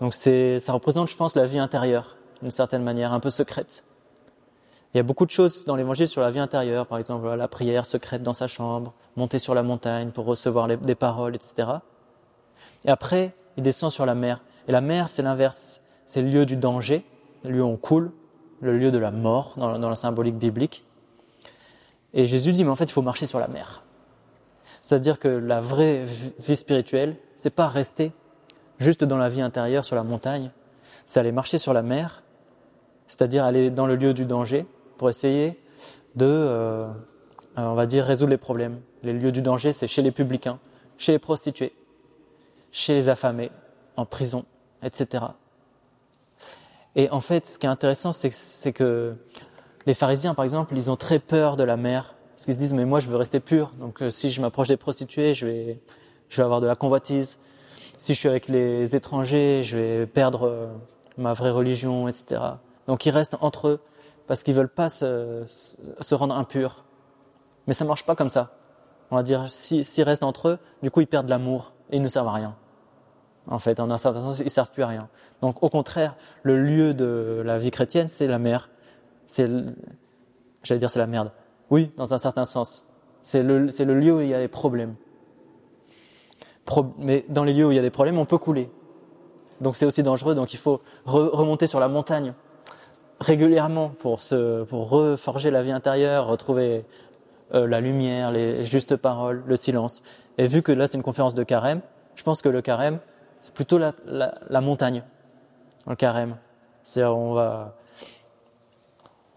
Donc 0.00 0.12
ça 0.12 0.72
représente, 0.74 1.08
je 1.08 1.16
pense, 1.16 1.34
la 1.34 1.46
vie 1.46 1.58
intérieure, 1.58 2.18
d'une 2.44 2.50
certaine 2.50 2.82
manière, 2.82 3.14
un 3.14 3.20
peu 3.20 3.30
secrète. 3.30 3.84
Il 4.92 4.98
y 4.98 5.00
a 5.00 5.02
beaucoup 5.02 5.24
de 5.24 5.30
choses 5.30 5.64
dans 5.64 5.76
l'évangile 5.76 6.06
sur 6.06 6.20
la 6.20 6.30
vie 6.30 6.38
intérieure, 6.38 6.86
par 6.86 6.98
exemple 6.98 7.26
la 7.26 7.48
prière 7.48 7.86
secrète 7.86 8.22
dans 8.22 8.34
sa 8.34 8.48
chambre, 8.48 8.92
monter 9.16 9.38
sur 9.38 9.54
la 9.54 9.62
montagne 9.62 10.10
pour 10.10 10.26
recevoir 10.26 10.68
des 10.68 10.94
paroles, 10.94 11.34
etc. 11.34 11.68
Et 12.84 12.90
après, 12.90 13.34
il 13.56 13.62
descend 13.62 13.90
sur 13.90 14.04
la 14.04 14.14
mer. 14.14 14.42
Et 14.68 14.72
la 14.72 14.82
mer, 14.82 15.08
c'est 15.08 15.22
l'inverse. 15.22 15.80
C'est 16.04 16.20
le 16.20 16.28
lieu 16.28 16.44
du 16.44 16.56
danger, 16.56 17.06
le 17.44 17.52
lieu 17.52 17.62
où 17.62 17.66
on 17.66 17.78
coule, 17.78 18.12
le 18.60 18.76
lieu 18.76 18.90
de 18.90 18.98
la 18.98 19.10
mort 19.10 19.54
dans, 19.56 19.88
la 19.88 19.96
symbolique 19.96 20.36
biblique. 20.36 20.84
Et 22.12 22.26
Jésus 22.26 22.52
dit, 22.52 22.62
mais 22.62 22.70
en 22.70 22.76
fait, 22.76 22.84
il 22.84 22.92
faut 22.92 23.00
marcher 23.00 23.24
sur 23.24 23.40
la 23.40 23.48
mer. 23.48 23.82
C'est-à-dire 24.82 25.18
que 25.18 25.28
la 25.28 25.62
vraie 25.62 26.04
vie 26.38 26.56
spirituelle, 26.56 27.16
c'est 27.36 27.48
pas 27.48 27.68
rester 27.68 28.12
juste 28.78 29.02
dans 29.02 29.16
la 29.16 29.30
vie 29.30 29.40
intérieure 29.40 29.86
sur 29.86 29.96
la 29.96 30.04
montagne, 30.04 30.50
c'est 31.06 31.20
aller 31.20 31.32
marcher 31.32 31.56
sur 31.56 31.72
la 31.72 31.82
mer, 31.82 32.22
c'est-à-dire 33.06 33.44
aller 33.44 33.70
dans 33.70 33.86
le 33.86 33.96
lieu 33.96 34.14
du 34.14 34.24
danger 34.24 34.66
pour 34.96 35.08
essayer 35.08 35.58
de, 36.14 36.26
euh, 36.26 36.86
on 37.56 37.74
va 37.74 37.86
dire, 37.86 38.04
résoudre 38.04 38.30
les 38.30 38.38
problèmes. 38.38 38.80
Les 39.02 39.12
lieux 39.12 39.32
du 39.32 39.42
danger, 39.42 39.72
c'est 39.72 39.86
chez 39.86 40.02
les 40.02 40.12
publicains, 40.12 40.58
chez 40.98 41.12
les 41.12 41.18
prostituées, 41.18 41.72
chez 42.72 42.94
les 42.94 43.08
affamés, 43.08 43.50
en 43.96 44.06
prison, 44.06 44.44
etc. 44.82 45.24
Et 46.96 47.10
en 47.10 47.20
fait, 47.20 47.46
ce 47.46 47.58
qui 47.58 47.66
est 47.66 47.70
intéressant, 47.70 48.12
c'est 48.12 48.72
que 48.72 49.14
les 49.86 49.94
pharisiens, 49.94 50.34
par 50.34 50.44
exemple, 50.44 50.74
ils 50.76 50.90
ont 50.90 50.96
très 50.96 51.18
peur 51.18 51.56
de 51.56 51.64
la 51.64 51.76
mer, 51.76 52.14
parce 52.34 52.44
qu'ils 52.44 52.54
se 52.54 52.58
disent, 52.58 52.74
mais 52.74 52.84
moi, 52.84 53.00
je 53.00 53.08
veux 53.08 53.16
rester 53.16 53.40
pur, 53.40 53.72
donc 53.78 54.02
euh, 54.02 54.10
si 54.10 54.30
je 54.30 54.40
m'approche 54.40 54.68
des 54.68 54.76
prostituées, 54.76 55.34
je 55.34 55.46
vais, 55.46 55.80
je 56.28 56.36
vais 56.36 56.42
avoir 56.42 56.60
de 56.60 56.66
la 56.66 56.76
convoitise. 56.76 57.38
Si 57.98 58.14
je 58.14 58.18
suis 58.18 58.28
avec 58.28 58.48
les 58.48 58.96
étrangers, 58.96 59.62
je 59.62 59.76
vais 59.76 60.06
perdre 60.06 60.48
euh, 60.48 60.66
ma 61.16 61.32
vraie 61.32 61.50
religion, 61.50 62.08
etc. 62.08 62.40
Donc 62.86 63.06
ils 63.06 63.10
restent 63.10 63.36
entre 63.40 63.68
eux, 63.68 63.80
parce 64.26 64.42
qu'ils 64.42 64.54
veulent 64.54 64.68
pas 64.68 64.88
se, 64.88 65.42
se 65.46 66.14
rendre 66.14 66.34
impurs. 66.34 66.84
Mais 67.66 67.74
ça 67.74 67.84
marche 67.84 68.04
pas 68.04 68.14
comme 68.14 68.30
ça. 68.30 68.52
On 69.10 69.16
va 69.16 69.22
dire, 69.22 69.50
s'ils 69.50 70.02
restent 70.02 70.22
entre 70.22 70.48
eux, 70.48 70.58
du 70.82 70.90
coup, 70.90 71.00
ils 71.00 71.06
perdent 71.06 71.28
l'amour, 71.28 71.72
et 71.90 71.96
ils 71.96 72.02
ne 72.02 72.08
servent 72.08 72.28
à 72.28 72.32
rien 72.32 72.56
en 73.48 73.58
fait. 73.58 73.80
En 73.80 73.90
un 73.90 73.98
certain 73.98 74.20
sens, 74.20 74.40
ils 74.40 74.50
servent 74.50 74.70
plus 74.70 74.82
à 74.82 74.88
rien. 74.88 75.08
Donc, 75.40 75.62
au 75.62 75.68
contraire, 75.68 76.16
le 76.42 76.62
lieu 76.62 76.94
de 76.94 77.42
la 77.44 77.58
vie 77.58 77.70
chrétienne, 77.70 78.08
c'est 78.08 78.26
la 78.26 78.38
mer. 78.38 78.70
C'est, 79.26 79.46
j'allais 80.62 80.78
dire, 80.78 80.90
c'est 80.90 80.98
la 80.98 81.06
merde. 81.06 81.32
Oui, 81.70 81.92
dans 81.96 82.14
un 82.14 82.18
certain 82.18 82.44
sens. 82.44 82.88
C'est 83.22 83.42
le, 83.42 83.70
c'est 83.70 83.84
le 83.84 83.98
lieu 83.98 84.14
où 84.14 84.20
il 84.20 84.28
y 84.28 84.34
a 84.34 84.40
des 84.40 84.48
problèmes. 84.48 84.96
mais 86.98 87.24
dans 87.28 87.44
les 87.44 87.54
lieux 87.54 87.66
où 87.66 87.70
il 87.70 87.76
y 87.76 87.78
a 87.78 87.82
des 87.82 87.90
problèmes, 87.90 88.18
on 88.18 88.26
peut 88.26 88.38
couler. 88.38 88.70
Donc, 89.60 89.76
c'est 89.76 89.86
aussi 89.86 90.02
dangereux. 90.02 90.34
Donc, 90.34 90.52
il 90.52 90.58
faut 90.58 90.82
remonter 91.06 91.66
sur 91.66 91.80
la 91.80 91.88
montagne 91.88 92.34
régulièrement 93.20 93.90
pour 93.90 94.22
se, 94.22 94.64
pour 94.64 94.88
reforger 94.88 95.50
la 95.50 95.62
vie 95.62 95.72
intérieure, 95.72 96.26
retrouver 96.26 96.84
euh, 97.54 97.66
la 97.66 97.80
lumière, 97.80 98.32
les 98.32 98.64
justes 98.64 98.96
paroles, 98.96 99.42
le 99.46 99.56
silence. 99.56 100.02
Et 100.38 100.46
vu 100.46 100.62
que 100.62 100.72
là, 100.72 100.86
c'est 100.86 100.96
une 100.96 101.02
conférence 101.02 101.34
de 101.34 101.44
carême, 101.44 101.80
je 102.16 102.22
pense 102.22 102.42
que 102.42 102.48
le 102.48 102.62
carême, 102.62 102.98
c'est 103.40 103.52
plutôt 103.52 103.78
la, 103.78 103.92
la, 104.06 104.60
montagne, 104.60 105.04
le 105.86 105.94
carême. 105.96 106.36
C'est 106.82 107.04
on 107.04 107.34
va, 107.34 107.76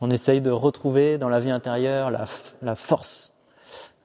on 0.01 0.09
essaye 0.09 0.41
de 0.41 0.51
retrouver 0.51 1.17
dans 1.17 1.29
la 1.29 1.39
vie 1.39 1.51
intérieure 1.51 2.11
la, 2.11 2.25
la 2.61 2.75
force, 2.75 3.33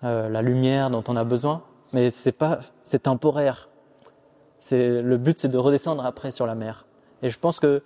euh, 0.05 0.29
la 0.29 0.43
lumière 0.43 0.91
dont 0.91 1.05
on 1.09 1.16
a 1.16 1.25
besoin, 1.25 1.62
mais 1.93 2.11
c'est 2.11 2.33
pas, 2.33 2.61
c'est 2.83 3.05
temporaire. 3.05 3.68
C'est 4.59 5.03
le 5.03 5.16
but, 5.16 5.39
c'est 5.39 5.49
de 5.49 5.59
redescendre 5.59 6.05
après 6.05 6.31
sur 6.31 6.47
la 6.47 6.55
mer. 6.55 6.87
Et 7.23 7.29
je 7.29 7.39
pense 7.39 7.61
que 7.61 7.83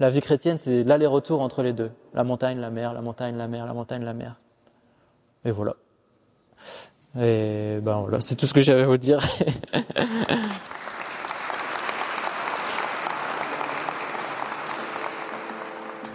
la 0.00 0.08
vie 0.08 0.20
chrétienne, 0.20 0.58
c'est 0.58 0.82
l'aller-retour 0.82 1.40
entre 1.40 1.62
les 1.62 1.72
deux, 1.72 1.90
la 2.14 2.24
montagne, 2.24 2.58
la 2.58 2.70
mer, 2.70 2.94
la 2.94 3.02
montagne, 3.02 3.36
la 3.36 3.48
mer, 3.48 3.66
la 3.66 3.74
montagne, 3.74 4.02
la 4.04 4.14
mer. 4.14 4.36
Et 5.44 5.50
voilà. 5.50 5.74
Et 7.18 7.78
ben 7.82 8.00
voilà, 8.00 8.20
c'est 8.20 8.34
tout 8.34 8.46
ce 8.46 8.54
que 8.54 8.60
j'avais 8.60 8.82
à 8.82 8.86
vous 8.86 8.96
dire. 8.96 9.20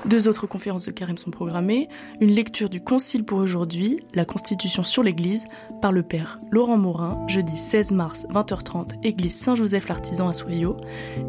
Deux 0.06 0.28
autres 0.28 0.48
conférences 0.48 0.86
de 0.86 0.92
carême 0.92 1.18
sont 1.18 1.32
programmées. 1.32 1.88
Une 2.20 2.32
lecture 2.32 2.70
du 2.70 2.82
Concile 2.82 3.24
pour 3.24 3.38
aujourd'hui, 3.38 4.02
la 4.14 4.26
Constitution 4.26 4.84
sur 4.84 5.02
l'Église, 5.02 5.46
par 5.82 5.94
le 5.94 6.04
Père 6.04 6.40
Laurent 6.52 6.78
Morin, 6.78 7.26
jeudi 7.28 7.58
16 7.58 7.94
mars 7.94 8.28
20h30, 8.30 9.04
Église 9.04 9.36
Saint-Joseph 9.38 9.88
l'Artisan 9.88 10.28
à 10.28 10.34
Soyaux. 10.34 10.76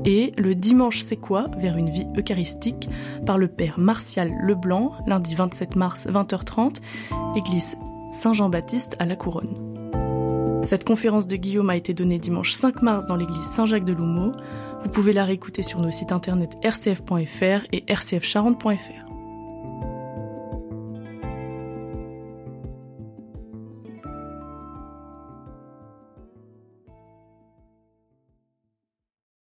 Et 0.04 0.32
le 0.36 0.56
Dimanche 0.56 1.02
c'est 1.02 1.16
quoi? 1.16 1.46
Vers 1.56 1.76
une 1.76 1.90
vie 1.90 2.06
eucharistique, 2.18 2.88
par 3.24 3.38
le 3.38 3.46
Père 3.46 3.78
Martial 3.78 4.32
Leblanc, 4.42 4.92
lundi 5.06 5.36
27 5.36 5.76
mars 5.76 6.08
20h30, 6.08 6.78
Église 7.36 7.76
Saint-Jean-Baptiste 8.10 8.96
à 8.98 9.06
La 9.06 9.14
Couronne. 9.14 9.74
Cette 10.64 10.84
conférence 10.84 11.28
de 11.28 11.36
Guillaume 11.36 11.68
a 11.68 11.76
été 11.76 11.92
donnée 11.92 12.18
dimanche 12.18 12.52
5 12.54 12.80
mars 12.80 13.06
dans 13.06 13.16
l'église 13.16 13.44
Saint-Jacques 13.44 13.84
de 13.84 13.92
Loumeau. 13.92 14.32
Vous 14.84 14.90
pouvez 14.90 15.12
la 15.12 15.24
réécouter 15.24 15.62
sur 15.62 15.80
nos 15.80 15.90
sites 15.90 16.12
internet 16.12 16.56
rcf.fr 16.62 17.66
et 17.72 17.84
rcfcharente.fr. 17.92 19.03